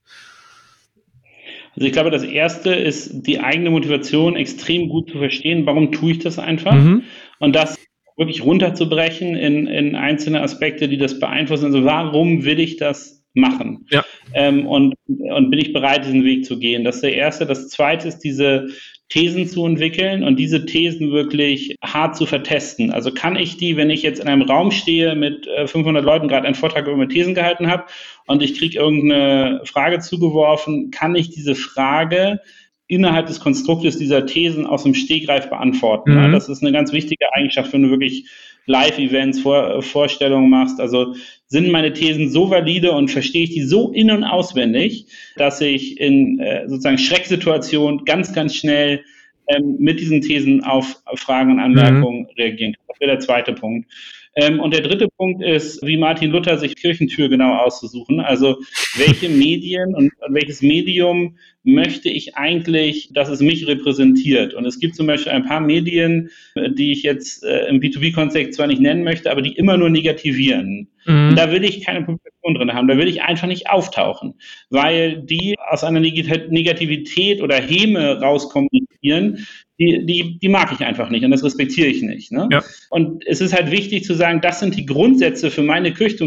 Also 1.78 1.86
ich 1.86 1.94
glaube, 1.94 2.10
das 2.10 2.24
erste 2.24 2.74
ist 2.74 3.28
die 3.28 3.40
eigene 3.40 3.70
Motivation 3.70 4.36
extrem 4.36 4.90
gut 4.90 5.12
zu 5.12 5.20
verstehen. 5.20 5.68
Warum 5.68 5.92
tue 5.92 6.14
ich 6.14 6.20
das 6.20 6.40
einfach? 6.40 6.74
Mhm. 6.74 7.04
Und 7.38 7.56
das 7.56 7.78
wirklich 8.18 8.44
runterzubrechen 8.44 9.36
in, 9.36 9.68
in 9.68 9.96
einzelne 9.96 10.42
Aspekte, 10.42 10.88
die 10.88 10.98
das 10.98 11.20
beeinflussen. 11.20 11.66
Also 11.66 11.86
warum 11.86 12.46
will 12.46 12.60
ich 12.60 12.78
das 12.78 13.24
machen? 13.36 13.86
Ja. 13.92 14.04
Ähm, 14.34 14.66
und, 14.66 14.96
und 15.08 15.52
bin 15.52 15.60
ich 15.60 15.72
bereit, 15.72 16.04
diesen 16.04 16.26
Weg 16.26 16.46
zu 16.46 16.58
gehen? 16.58 16.84
Das 16.84 16.96
ist 16.96 17.04
der 17.04 17.14
erste. 17.14 17.46
Das 17.46 17.70
zweite 17.70 18.08
ist 18.08 18.20
diese 18.20 18.70
Thesen 19.10 19.48
zu 19.48 19.66
entwickeln 19.66 20.24
und 20.24 20.38
diese 20.38 20.66
Thesen 20.66 21.12
wirklich 21.12 21.78
hart 21.82 22.18
zu 22.18 22.26
vertesten. 22.26 22.92
Also 22.92 23.12
kann 23.14 23.38
ich 23.38 23.56
die, 23.56 23.78
wenn 23.78 23.90
ich 23.90 24.02
jetzt 24.04 24.20
in 24.20 24.28
einem 24.28 24.42
Raum 24.42 24.72
stehe 24.72 25.16
mit 25.16 25.48
500 25.66 26.04
äh, 26.04 26.06
Leuten, 26.06 26.28
gerade 26.28 26.46
einen 26.46 26.56
Vortrag 26.56 26.88
über 26.88 26.98
meine 26.98 27.08
Thesen 27.08 27.34
gehalten 27.34 27.68
habe 27.68 27.86
und 28.26 28.44
ich 28.44 28.58
kriege 28.58 28.78
irgendeine 28.78 29.62
Frage 29.64 30.00
zugeworfen, 30.00 30.92
kann 30.92 31.16
ich 31.16 31.30
diese 31.30 31.56
Frage 31.56 32.42
innerhalb 32.88 33.28
des 33.28 33.40
Konstruktes 33.40 33.98
dieser 33.98 34.26
Thesen 34.26 34.66
aus 34.66 34.84
dem 34.84 34.94
Stegreif 34.94 35.50
beantworten. 35.50 36.28
Mhm. 36.28 36.32
Das 36.32 36.50
ist 36.50 36.62
eine 36.62 36.72
ganz 36.72 36.92
wichtige 36.92 37.26
Eigenschaft, 37.34 37.72
wenn 37.74 37.84
du 37.84 37.90
wirklich 37.90 38.26
Live-Events, 38.66 39.40
Vor 39.40 39.82
Vorstellungen 39.82 40.50
machst. 40.50 40.80
Also 40.80 41.16
sind 41.48 41.72
meine 41.72 41.94
Thesen 41.94 42.30
so 42.30 42.50
valide 42.50 42.92
und 42.92 43.10
verstehe 43.10 43.44
ich 43.44 43.52
die 43.52 43.64
so 43.64 43.92
in- 43.92 44.12
und 44.12 44.24
auswendig, 44.24 45.08
dass 45.38 45.62
ich 45.62 46.00
in 46.00 46.40
äh, 46.40 46.68
sozusagen 46.68 46.98
Schrecksituationen 46.98 48.06
ganz, 48.06 48.34
ganz 48.34 48.56
schnell 48.56 49.04
ähm, 49.48 49.78
mit 49.80 50.00
diesen 50.00 50.22
Thesen 50.22 50.64
auf, 50.64 51.02
Fragen 51.16 51.52
und 51.52 51.60
Anmerkungen 51.60 52.22
mhm. 52.22 52.28
reagieren 52.38 52.74
kann. 52.74 52.84
Das 52.90 53.00
wäre 53.00 53.12
der 53.12 53.20
zweite 53.20 53.54
Punkt. 53.54 53.90
Ähm, 54.36 54.60
und 54.60 54.74
der 54.74 54.82
dritte 54.82 55.08
Punkt 55.18 55.42
ist, 55.42 55.82
wie 55.86 55.98
Martin 55.98 56.32
Luther 56.32 56.58
sich 56.58 56.76
Kirchentür 56.76 57.30
genau 57.30 57.56
auszusuchen. 57.56 58.20
Also 58.20 58.58
welche 58.96 59.30
Medien 59.30 59.96
und 59.96 60.12
welches 60.30 60.62
Medium 60.62 61.38
möchte 61.68 62.08
ich 62.10 62.38
eigentlich, 62.38 63.10
dass 63.12 63.28
es 63.28 63.42
mich 63.42 63.68
repräsentiert? 63.68 64.54
Und 64.54 64.66
es 64.66 64.80
gibt 64.80 64.96
zum 64.96 65.06
Beispiel 65.06 65.34
ein 65.34 65.44
paar 65.44 65.60
Medien, 65.60 66.30
die 66.56 66.94
ich 66.94 67.04
jetzt 67.04 67.44
äh, 67.44 67.68
im 67.68 67.82
B2B-Kontext 67.82 68.54
zwar 68.56 68.68
nicht 68.68 68.82
nennen 68.82 69.04
möchte, 69.04 69.30
aber 69.30 69.42
die 69.42 69.52
immer 69.52 69.76
nur 69.76 69.90
negativieren. 69.90 70.88
Mhm. 71.06 71.30
Und 71.30 71.36
da 71.36 71.52
will 71.52 71.66
ich 71.66 71.84
keine 71.84 72.04
Publikation 72.04 72.56
drin 72.56 72.74
haben. 72.74 72.88
Da 72.88 72.98
will 72.98 73.10
ich 73.10 73.22
einfach 73.22 73.48
nicht 73.48 73.70
auftauchen, 73.70 74.36
weil 74.70 75.22
die 75.24 75.56
aus 75.70 75.84
einer 75.84 76.00
Negativität 76.00 77.42
oder 77.42 77.58
Häme 77.58 78.22
rauskommunizieren, 78.22 79.46
die, 79.78 80.06
die, 80.06 80.40
die 80.40 80.50
mag 80.50 80.72
ich 80.72 80.86
einfach 80.86 81.10
nicht 81.10 81.26
und 81.26 81.32
das 81.32 81.44
respektiere 81.44 81.88
ich 81.88 82.02
nicht. 82.02 82.32
Ne? 82.32 82.48
Ja. 82.50 82.64
Und 82.90 83.28
es 83.28 83.42
ist 83.42 83.54
halt 83.54 83.72
wichtig 83.72 84.06
zu 84.06 84.14
sagen, 84.14 84.40
das 84.40 84.62
sind 84.62 84.76
die 84.78 84.86
Grundsätze 84.86 85.52
für 85.52 85.64
meine 85.64 85.90
ich 85.90 86.22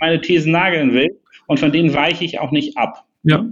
meine 0.00 0.20
Thesen 0.20 0.50
nageln 0.50 0.92
will 0.92 1.16
und 1.46 1.60
von 1.60 1.70
denen 1.70 1.94
weiche 1.94 2.24
ich 2.24 2.40
auch 2.40 2.50
nicht 2.50 2.76
ab. 2.76 3.04
Ja. 3.24 3.46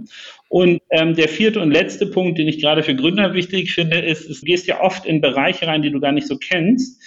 Und 0.49 0.81
ähm, 0.89 1.15
der 1.15 1.29
vierte 1.29 1.61
und 1.61 1.71
letzte 1.71 2.05
Punkt, 2.05 2.37
den 2.37 2.47
ich 2.47 2.59
gerade 2.59 2.83
für 2.83 2.95
Gründer 2.95 3.33
wichtig 3.33 3.73
finde, 3.73 3.99
ist, 3.99 4.29
du 4.29 4.45
gehst 4.45 4.67
ja 4.67 4.81
oft 4.81 5.05
in 5.05 5.21
Bereiche 5.21 5.67
rein, 5.67 5.81
die 5.81 5.91
du 5.91 5.99
gar 6.01 6.11
nicht 6.11 6.27
so 6.27 6.37
kennst 6.37 7.01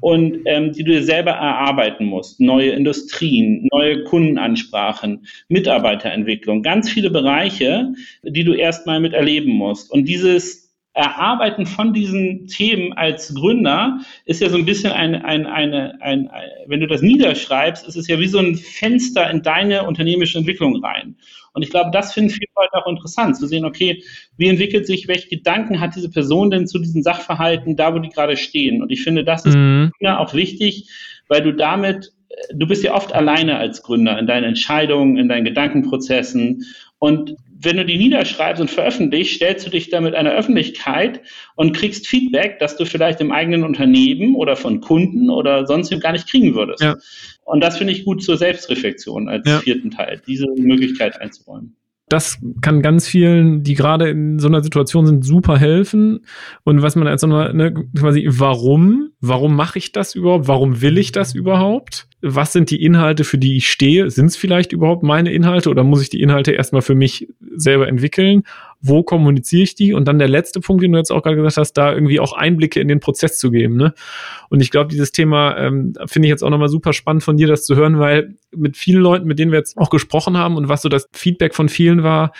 und 0.00 0.40
ähm, 0.44 0.72
die 0.72 0.84
du 0.84 0.92
dir 0.92 1.02
selber 1.02 1.32
erarbeiten 1.32 2.04
musst. 2.04 2.40
Neue 2.40 2.70
Industrien, 2.70 3.68
neue 3.72 4.04
Kundenansprachen, 4.04 5.26
Mitarbeiterentwicklung, 5.48 6.62
ganz 6.62 6.90
viele 6.90 7.10
Bereiche, 7.10 7.92
die 8.22 8.44
du 8.44 8.52
erstmal 8.52 9.00
miterleben 9.00 9.52
musst. 9.52 9.90
Und 9.90 10.06
dieses 10.06 10.69
Erarbeiten 10.92 11.66
von 11.66 11.92
diesen 11.92 12.48
Themen 12.48 12.92
als 12.94 13.32
Gründer 13.34 14.00
ist 14.24 14.40
ja 14.40 14.48
so 14.48 14.56
ein 14.56 14.64
bisschen 14.64 14.92
ein, 14.92 15.14
ein, 15.14 15.46
eine, 15.46 16.00
ein, 16.00 16.28
ein, 16.28 16.48
wenn 16.66 16.80
du 16.80 16.88
das 16.88 17.00
niederschreibst, 17.00 17.86
ist 17.86 17.96
es 17.96 18.08
ja 18.08 18.18
wie 18.18 18.26
so 18.26 18.38
ein 18.38 18.56
Fenster 18.56 19.30
in 19.30 19.42
deine 19.42 19.86
unternehmische 19.86 20.38
Entwicklung 20.38 20.82
rein. 20.84 21.16
Und 21.52 21.62
ich 21.62 21.70
glaube, 21.70 21.90
das 21.92 22.12
finden 22.12 22.30
viele 22.30 22.50
Leute 22.56 22.74
auch 22.74 22.90
interessant, 22.90 23.36
zu 23.36 23.46
sehen, 23.46 23.64
okay, 23.64 24.02
wie 24.36 24.48
entwickelt 24.48 24.86
sich, 24.86 25.06
welche 25.08 25.28
Gedanken 25.28 25.80
hat 25.80 25.94
diese 25.94 26.10
Person 26.10 26.50
denn 26.50 26.66
zu 26.66 26.78
diesen 26.78 27.02
Sachverhalten, 27.02 27.76
da 27.76 27.94
wo 27.94 27.98
die 27.98 28.08
gerade 28.08 28.36
stehen? 28.36 28.82
Und 28.82 28.90
ich 28.90 29.02
finde, 29.02 29.24
das 29.24 29.46
ist 29.46 29.56
mhm. 29.56 29.92
auch 30.06 30.34
wichtig, 30.34 30.88
weil 31.28 31.42
du 31.42 31.52
damit, 31.52 32.12
du 32.52 32.66
bist 32.66 32.82
ja 32.82 32.94
oft 32.94 33.12
alleine 33.12 33.58
als 33.58 33.82
Gründer 33.82 34.18
in 34.18 34.26
deinen 34.26 34.44
Entscheidungen, 34.44 35.16
in 35.16 35.28
deinen 35.28 35.44
Gedankenprozessen. 35.44 36.64
Und 36.98 37.36
wenn 37.62 37.76
du 37.76 37.84
die 37.84 37.98
niederschreibst 37.98 38.60
und 38.60 38.70
veröffentlichst, 38.70 39.34
stellst 39.34 39.66
du 39.66 39.70
dich 39.70 39.90
damit 39.90 40.14
einer 40.14 40.32
Öffentlichkeit 40.32 41.20
und 41.56 41.76
kriegst 41.76 42.06
Feedback, 42.06 42.58
das 42.58 42.76
du 42.76 42.86
vielleicht 42.86 43.20
im 43.20 43.32
eigenen 43.32 43.64
Unternehmen 43.64 44.34
oder 44.34 44.56
von 44.56 44.80
Kunden 44.80 45.30
oder 45.30 45.66
sonst 45.66 45.90
gar 46.00 46.12
nicht 46.12 46.28
kriegen 46.28 46.54
würdest. 46.54 46.82
Ja. 46.82 46.96
Und 47.44 47.60
das 47.62 47.78
finde 47.78 47.92
ich 47.92 48.04
gut 48.04 48.22
zur 48.22 48.36
Selbstreflexion 48.38 49.28
als 49.28 49.46
ja. 49.46 49.58
vierten 49.58 49.90
Teil, 49.90 50.22
diese 50.26 50.46
Möglichkeit 50.56 51.20
einzuräumen 51.20 51.76
das 52.10 52.38
kann 52.60 52.82
ganz 52.82 53.06
vielen, 53.06 53.62
die 53.62 53.74
gerade 53.74 54.10
in 54.10 54.40
so 54.40 54.48
einer 54.48 54.64
Situation 54.64 55.06
sind, 55.06 55.24
super 55.24 55.56
helfen. 55.56 56.26
Und 56.64 56.82
was 56.82 56.96
man 56.96 57.06
als 57.06 57.22
nochmal, 57.22 57.54
ne, 57.54 57.72
quasi, 57.96 58.26
warum? 58.28 59.10
Warum 59.20 59.54
mache 59.54 59.78
ich 59.78 59.92
das 59.92 60.16
überhaupt? 60.16 60.48
Warum 60.48 60.82
will 60.82 60.98
ich 60.98 61.12
das 61.12 61.36
überhaupt? 61.36 62.08
Was 62.20 62.52
sind 62.52 62.70
die 62.70 62.82
Inhalte, 62.82 63.22
für 63.22 63.38
die 63.38 63.56
ich 63.56 63.70
stehe? 63.70 64.10
Sind 64.10 64.26
es 64.26 64.36
vielleicht 64.36 64.72
überhaupt 64.72 65.04
meine 65.04 65.32
Inhalte 65.32 65.70
oder 65.70 65.84
muss 65.84 66.02
ich 66.02 66.10
die 66.10 66.20
Inhalte 66.20 66.50
erstmal 66.50 66.82
für 66.82 66.96
mich 66.96 67.28
selber 67.54 67.86
entwickeln? 67.86 68.42
Wo 68.82 69.02
kommuniziere 69.02 69.62
ich 69.62 69.74
die? 69.74 69.92
Und 69.92 70.06
dann 70.08 70.18
der 70.18 70.28
letzte 70.28 70.60
Punkt, 70.60 70.82
den 70.82 70.92
du 70.92 70.98
jetzt 70.98 71.10
auch 71.10 71.22
gerade 71.22 71.36
gesagt 71.36 71.58
hast, 71.58 71.72
da 71.74 71.92
irgendwie 71.92 72.20
auch 72.20 72.32
Einblicke 72.32 72.80
in 72.80 72.88
den 72.88 73.00
Prozess 73.00 73.38
zu 73.38 73.50
geben. 73.50 73.76
Ne? 73.76 73.94
Und 74.48 74.60
ich 74.60 74.70
glaube, 74.70 74.88
dieses 74.88 75.12
Thema 75.12 75.56
ähm, 75.58 75.94
finde 76.06 76.26
ich 76.26 76.30
jetzt 76.30 76.42
auch 76.42 76.50
nochmal 76.50 76.68
super 76.68 76.92
spannend 76.92 77.22
von 77.22 77.36
dir, 77.36 77.46
das 77.46 77.64
zu 77.64 77.76
hören, 77.76 77.98
weil 77.98 78.34
mit 78.56 78.76
vielen 78.76 79.02
Leuten, 79.02 79.26
mit 79.26 79.38
denen 79.38 79.52
wir 79.52 79.58
jetzt 79.58 79.76
auch 79.76 79.90
gesprochen 79.90 80.36
haben 80.36 80.56
und 80.56 80.68
was 80.68 80.82
so 80.82 80.88
das 80.88 81.08
Feedback 81.12 81.54
von 81.54 81.68
vielen 81.68 82.02
war, 82.02 82.32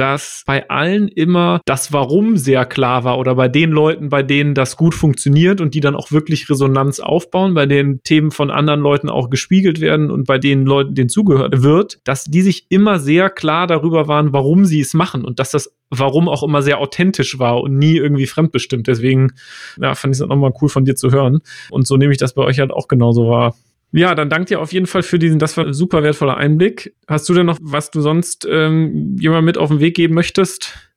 dass 0.00 0.44
bei 0.46 0.70
allen 0.70 1.08
immer 1.08 1.60
das 1.66 1.92
Warum 1.92 2.38
sehr 2.38 2.64
klar 2.64 3.04
war 3.04 3.18
oder 3.18 3.34
bei 3.34 3.48
den 3.48 3.70
Leuten, 3.70 4.08
bei 4.08 4.22
denen 4.22 4.54
das 4.54 4.78
gut 4.78 4.94
funktioniert 4.94 5.60
und 5.60 5.74
die 5.74 5.80
dann 5.80 5.94
auch 5.94 6.10
wirklich 6.10 6.48
Resonanz 6.48 7.00
aufbauen, 7.00 7.52
bei 7.52 7.66
denen 7.66 8.02
Themen 8.02 8.30
von 8.30 8.50
anderen 8.50 8.80
Leuten 8.80 9.10
auch 9.10 9.28
gespiegelt 9.28 9.82
werden 9.82 10.10
und 10.10 10.26
bei 10.26 10.38
den 10.38 10.64
Leuten, 10.64 10.94
denen 10.94 11.10
zugehört 11.10 11.62
wird, 11.62 11.98
dass 12.04 12.24
die 12.24 12.40
sich 12.40 12.64
immer 12.70 12.98
sehr 12.98 13.28
klar 13.28 13.66
darüber 13.66 14.08
waren, 14.08 14.32
warum 14.32 14.64
sie 14.64 14.80
es 14.80 14.94
machen 14.94 15.22
und 15.22 15.38
dass 15.38 15.50
das 15.50 15.70
Warum 15.90 16.28
auch 16.28 16.44
immer 16.44 16.62
sehr 16.62 16.78
authentisch 16.78 17.40
war 17.40 17.60
und 17.60 17.76
nie 17.76 17.96
irgendwie 17.96 18.28
fremdbestimmt. 18.28 18.86
Deswegen 18.86 19.32
ja, 19.76 19.96
fand 19.96 20.14
ich 20.14 20.20
es 20.20 20.26
nochmal 20.26 20.52
cool 20.62 20.68
von 20.68 20.84
dir 20.84 20.94
zu 20.94 21.10
hören. 21.10 21.40
Und 21.68 21.88
so 21.88 21.96
nehme 21.96 22.12
ich 22.12 22.18
das 22.18 22.32
bei 22.32 22.42
euch 22.42 22.60
halt 22.60 22.70
auch 22.70 22.86
genauso 22.86 23.28
wahr. 23.28 23.56
Ja, 23.92 24.14
dann 24.14 24.30
danke 24.30 24.46
dir 24.46 24.60
auf 24.60 24.72
jeden 24.72 24.86
Fall 24.86 25.02
für 25.02 25.18
diesen, 25.18 25.38
das 25.38 25.56
war 25.56 25.66
ein 25.66 25.72
super 25.72 26.02
wertvoller 26.02 26.36
Einblick. 26.36 26.94
Hast 27.08 27.28
du 27.28 27.34
denn 27.34 27.46
noch, 27.46 27.58
was 27.60 27.90
du 27.90 28.00
sonst 28.00 28.46
ähm, 28.48 29.16
jemand 29.18 29.44
mit 29.44 29.58
auf 29.58 29.68
den 29.68 29.80
Weg 29.80 29.96
geben 29.96 30.14
möchtest 30.14 30.90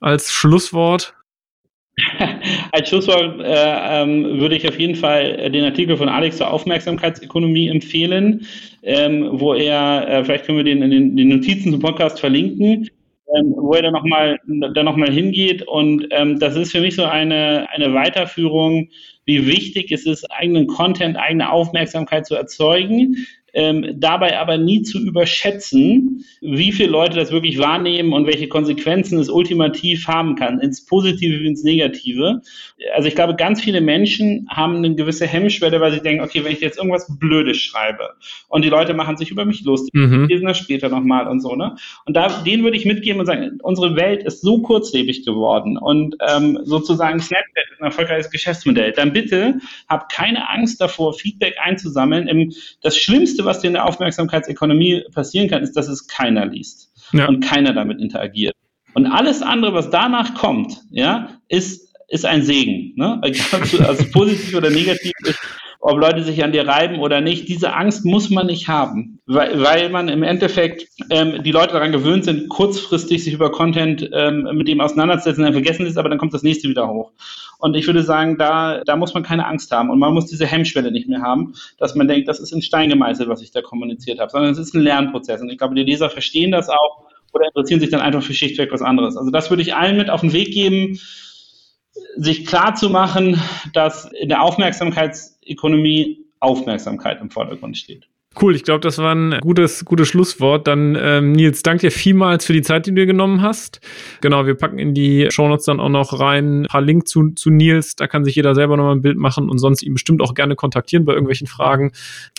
als 0.00 0.32
Schlusswort? 0.32 1.14
Als 2.72 2.88
Schlusswort 2.88 3.40
äh, 3.40 4.02
ähm, 4.02 4.40
würde 4.40 4.56
ich 4.56 4.66
auf 4.66 4.78
jeden 4.78 4.96
Fall 4.96 5.50
den 5.50 5.62
Artikel 5.64 5.94
von 5.98 6.08
Alex 6.08 6.38
zur 6.38 6.50
Aufmerksamkeitsökonomie 6.50 7.68
empfehlen, 7.68 8.46
ähm, 8.82 9.28
wo 9.32 9.52
er, 9.52 10.08
äh, 10.08 10.24
vielleicht 10.24 10.46
können 10.46 10.56
wir 10.56 10.64
den 10.64 10.80
in 10.80 10.90
den, 10.90 11.16
den 11.16 11.28
Notizen 11.28 11.70
zum 11.70 11.80
Podcast 11.80 12.18
verlinken, 12.18 12.88
ähm, 13.36 13.54
wo 13.56 13.72
er 13.72 13.82
dann 13.82 13.92
nochmal 13.92 14.38
noch 14.46 14.96
mal 14.96 15.10
hingeht. 15.10 15.62
Und 15.62 16.06
ähm, 16.10 16.38
das 16.38 16.56
ist 16.56 16.72
für 16.72 16.80
mich 16.80 16.96
so 16.96 17.04
eine, 17.04 17.68
eine 17.70 17.94
Weiterführung, 17.94 18.88
wie 19.24 19.46
wichtig 19.46 19.92
es 19.92 20.06
ist, 20.06 20.24
eigenen 20.30 20.66
Content, 20.66 21.16
eigene 21.16 21.50
Aufmerksamkeit 21.50 22.26
zu 22.26 22.34
erzeugen, 22.34 23.16
ähm, 23.52 23.94
dabei 23.96 24.38
aber 24.38 24.58
nie 24.58 24.82
zu 24.82 24.98
überschätzen, 24.98 26.24
wie 26.40 26.72
viele 26.72 26.90
Leute 26.90 27.16
das 27.16 27.32
wirklich 27.32 27.58
wahrnehmen 27.58 28.12
und 28.12 28.26
welche 28.26 28.48
Konsequenzen 28.48 29.18
es 29.18 29.28
ultimativ 29.28 30.08
haben 30.08 30.36
kann, 30.36 30.60
ins 30.60 30.84
Positive 30.84 31.40
wie 31.40 31.46
ins 31.46 31.62
Negative. 31.62 32.42
Also 32.94 33.08
ich 33.08 33.14
glaube, 33.14 33.36
ganz 33.36 33.60
viele 33.60 33.80
Menschen 33.80 34.48
haben 34.50 34.76
eine 34.76 34.94
gewisse 34.94 35.26
Hemmschwelle, 35.26 35.80
weil 35.80 35.92
sie 35.92 36.00
denken, 36.00 36.24
okay, 36.24 36.44
wenn 36.44 36.52
ich 36.52 36.60
jetzt 36.60 36.78
irgendwas 36.78 37.06
Blödes 37.18 37.58
schreibe 37.58 38.10
und 38.48 38.64
die 38.64 38.70
Leute 38.70 38.94
machen 38.94 39.16
sich 39.16 39.30
über 39.30 39.44
mich 39.44 39.62
lustig, 39.64 39.92
mhm. 39.94 40.26
lesen 40.26 40.46
das 40.46 40.58
später 40.58 40.88
nochmal 40.88 41.28
und 41.28 41.40
so, 41.40 41.54
ne? 41.54 41.76
Und 42.06 42.16
da, 42.16 42.42
denen 42.42 42.64
würde 42.64 42.76
ich 42.76 42.86
mitgeben 42.86 43.20
und 43.20 43.26
sagen, 43.26 43.58
unsere 43.62 43.96
Welt 43.96 44.22
ist 44.24 44.40
so 44.40 44.62
kurzlebig 44.62 45.24
geworden 45.24 45.76
und 45.76 46.16
ähm, 46.26 46.58
sozusagen 46.64 47.20
Snapchat 47.20 47.64
ist 47.72 47.80
ein 47.80 47.86
erfolgreiches 47.86 48.30
Geschäftsmodell. 48.30 48.92
Dann 48.92 49.12
bitte 49.12 49.58
hab 49.88 50.08
keine 50.10 50.48
Angst 50.48 50.80
davor, 50.80 51.14
Feedback 51.14 51.56
einzusammeln. 51.62 52.52
Das 52.82 52.96
Schlimmste 52.96 53.41
Schlimmste, 53.42 53.44
was 53.44 53.60
dir 53.60 53.68
in 53.68 53.74
der 53.74 53.86
Aufmerksamkeitsökonomie 53.86 55.04
passieren 55.12 55.48
kann, 55.48 55.62
ist, 55.62 55.76
dass 55.76 55.88
es 55.88 56.06
keiner 56.06 56.46
liest 56.46 56.90
ja. 57.12 57.28
und 57.28 57.40
keiner 57.40 57.72
damit 57.72 58.00
interagiert. 58.00 58.54
Und 58.94 59.06
alles 59.06 59.42
andere, 59.42 59.74
was 59.74 59.90
danach 59.90 60.34
kommt, 60.34 60.80
ja, 60.90 61.38
ist, 61.48 61.94
ist 62.08 62.26
ein 62.26 62.42
Segen. 62.42 62.92
Ne? 62.96 63.20
Also 63.86 64.04
positiv 64.12 64.54
oder 64.54 64.70
negativ 64.70 65.12
ist, 65.24 65.38
ob 65.80 65.98
Leute 65.98 66.22
sich 66.22 66.44
an 66.44 66.52
dir 66.52 66.66
reiben 66.66 67.00
oder 67.00 67.20
nicht. 67.20 67.48
Diese 67.48 67.74
Angst 67.74 68.04
muss 68.04 68.30
man 68.30 68.46
nicht 68.46 68.68
haben, 68.68 69.18
weil, 69.26 69.60
weil 69.60 69.90
man 69.90 70.08
im 70.08 70.22
Endeffekt 70.22 70.86
ähm, 71.10 71.42
die 71.42 71.50
Leute 71.50 71.72
daran 71.72 71.90
gewöhnt 71.90 72.24
sind, 72.24 72.48
kurzfristig 72.48 73.24
sich 73.24 73.34
über 73.34 73.50
Content 73.50 74.08
ähm, 74.12 74.48
mit 74.52 74.68
dem 74.68 74.80
auseinanderzusetzen, 74.80 75.42
dann 75.42 75.54
vergessen 75.54 75.84
sie 75.84 75.90
es, 75.90 75.96
aber 75.96 76.08
dann 76.08 76.18
kommt 76.18 76.34
das 76.34 76.44
nächste 76.44 76.68
wieder 76.68 76.88
hoch. 76.88 77.10
Und 77.62 77.76
ich 77.76 77.86
würde 77.86 78.02
sagen, 78.02 78.38
da, 78.38 78.82
da 78.84 78.96
muss 78.96 79.14
man 79.14 79.22
keine 79.22 79.46
Angst 79.46 79.70
haben 79.70 79.88
und 79.88 80.00
man 80.00 80.12
muss 80.12 80.26
diese 80.26 80.46
Hemmschwelle 80.46 80.90
nicht 80.90 81.08
mehr 81.08 81.22
haben, 81.22 81.54
dass 81.78 81.94
man 81.94 82.08
denkt, 82.08 82.26
das 82.26 82.40
ist 82.40 82.50
in 82.50 82.60
Stein 82.60 82.90
gemeißelt, 82.90 83.28
was 83.28 83.40
ich 83.40 83.52
da 83.52 83.62
kommuniziert 83.62 84.18
habe, 84.18 84.32
sondern 84.32 84.50
es 84.50 84.58
ist 84.58 84.74
ein 84.74 84.80
Lernprozess. 84.80 85.40
Und 85.40 85.48
ich 85.48 85.58
glaube, 85.58 85.76
die 85.76 85.84
Leser 85.84 86.10
verstehen 86.10 86.50
das 86.50 86.68
auch 86.68 87.04
oder 87.32 87.46
interessieren 87.46 87.78
sich 87.78 87.90
dann 87.90 88.00
einfach 88.00 88.24
für 88.24 88.34
schlichtweg 88.34 88.72
was 88.72 88.82
anderes. 88.82 89.16
Also 89.16 89.30
das 89.30 89.48
würde 89.48 89.62
ich 89.62 89.76
allen 89.76 89.96
mit 89.96 90.10
auf 90.10 90.22
den 90.22 90.32
Weg 90.32 90.52
geben, 90.52 90.98
sich 92.16 92.46
klar 92.46 92.74
zu 92.74 92.90
machen, 92.90 93.40
dass 93.72 94.06
in 94.06 94.28
der 94.28 94.42
Aufmerksamkeitsökonomie 94.42 96.26
Aufmerksamkeit 96.40 97.20
im 97.20 97.30
Vordergrund 97.30 97.78
steht. 97.78 98.08
Cool, 98.40 98.56
ich 98.56 98.64
glaube, 98.64 98.80
das 98.80 98.98
war 98.98 99.14
ein 99.14 99.38
gutes, 99.40 99.84
gutes 99.84 100.08
Schlusswort. 100.08 100.66
Dann, 100.66 100.96
ähm, 101.00 101.32
Nils, 101.32 101.62
danke 101.62 101.82
dir 101.82 101.90
vielmals 101.90 102.46
für 102.46 102.52
die 102.52 102.62
Zeit, 102.62 102.86
die 102.86 102.90
du 102.90 102.96
dir 102.96 103.06
genommen 103.06 103.42
hast. 103.42 103.80
Genau, 104.20 104.46
wir 104.46 104.54
packen 104.54 104.78
in 104.78 104.94
die 104.94 105.28
Shownotes 105.30 105.66
dann 105.66 105.80
auch 105.80 105.88
noch 105.88 106.18
rein 106.18 106.62
ein 106.62 106.66
paar 106.66 106.80
Links 106.80 107.10
zu, 107.10 107.30
zu 107.30 107.50
Nils. 107.50 107.96
Da 107.96 108.06
kann 108.06 108.24
sich 108.24 108.34
jeder 108.34 108.54
selber 108.54 108.76
nochmal 108.76 108.96
ein 108.96 109.02
Bild 109.02 109.18
machen 109.18 109.50
und 109.50 109.58
sonst 109.58 109.82
ihn 109.82 109.92
bestimmt 109.92 110.22
auch 110.22 110.34
gerne 110.34 110.56
kontaktieren 110.56 111.04
bei 111.04 111.12
irgendwelchen 111.12 111.46
Fragen. 111.46 111.92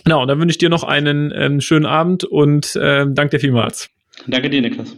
Genau, 0.03 0.25
dann 0.25 0.39
wünsche 0.39 0.53
ich 0.53 0.57
dir 0.57 0.69
noch 0.69 0.83
einen 0.83 1.31
ähm, 1.35 1.61
schönen 1.61 1.85
Abend 1.85 2.23
und 2.23 2.77
ähm, 2.81 3.13
danke 3.13 3.37
dir 3.37 3.39
vielmals. 3.39 3.89
Danke 4.27 4.49
dir, 4.49 4.61
Niklas. 4.61 4.95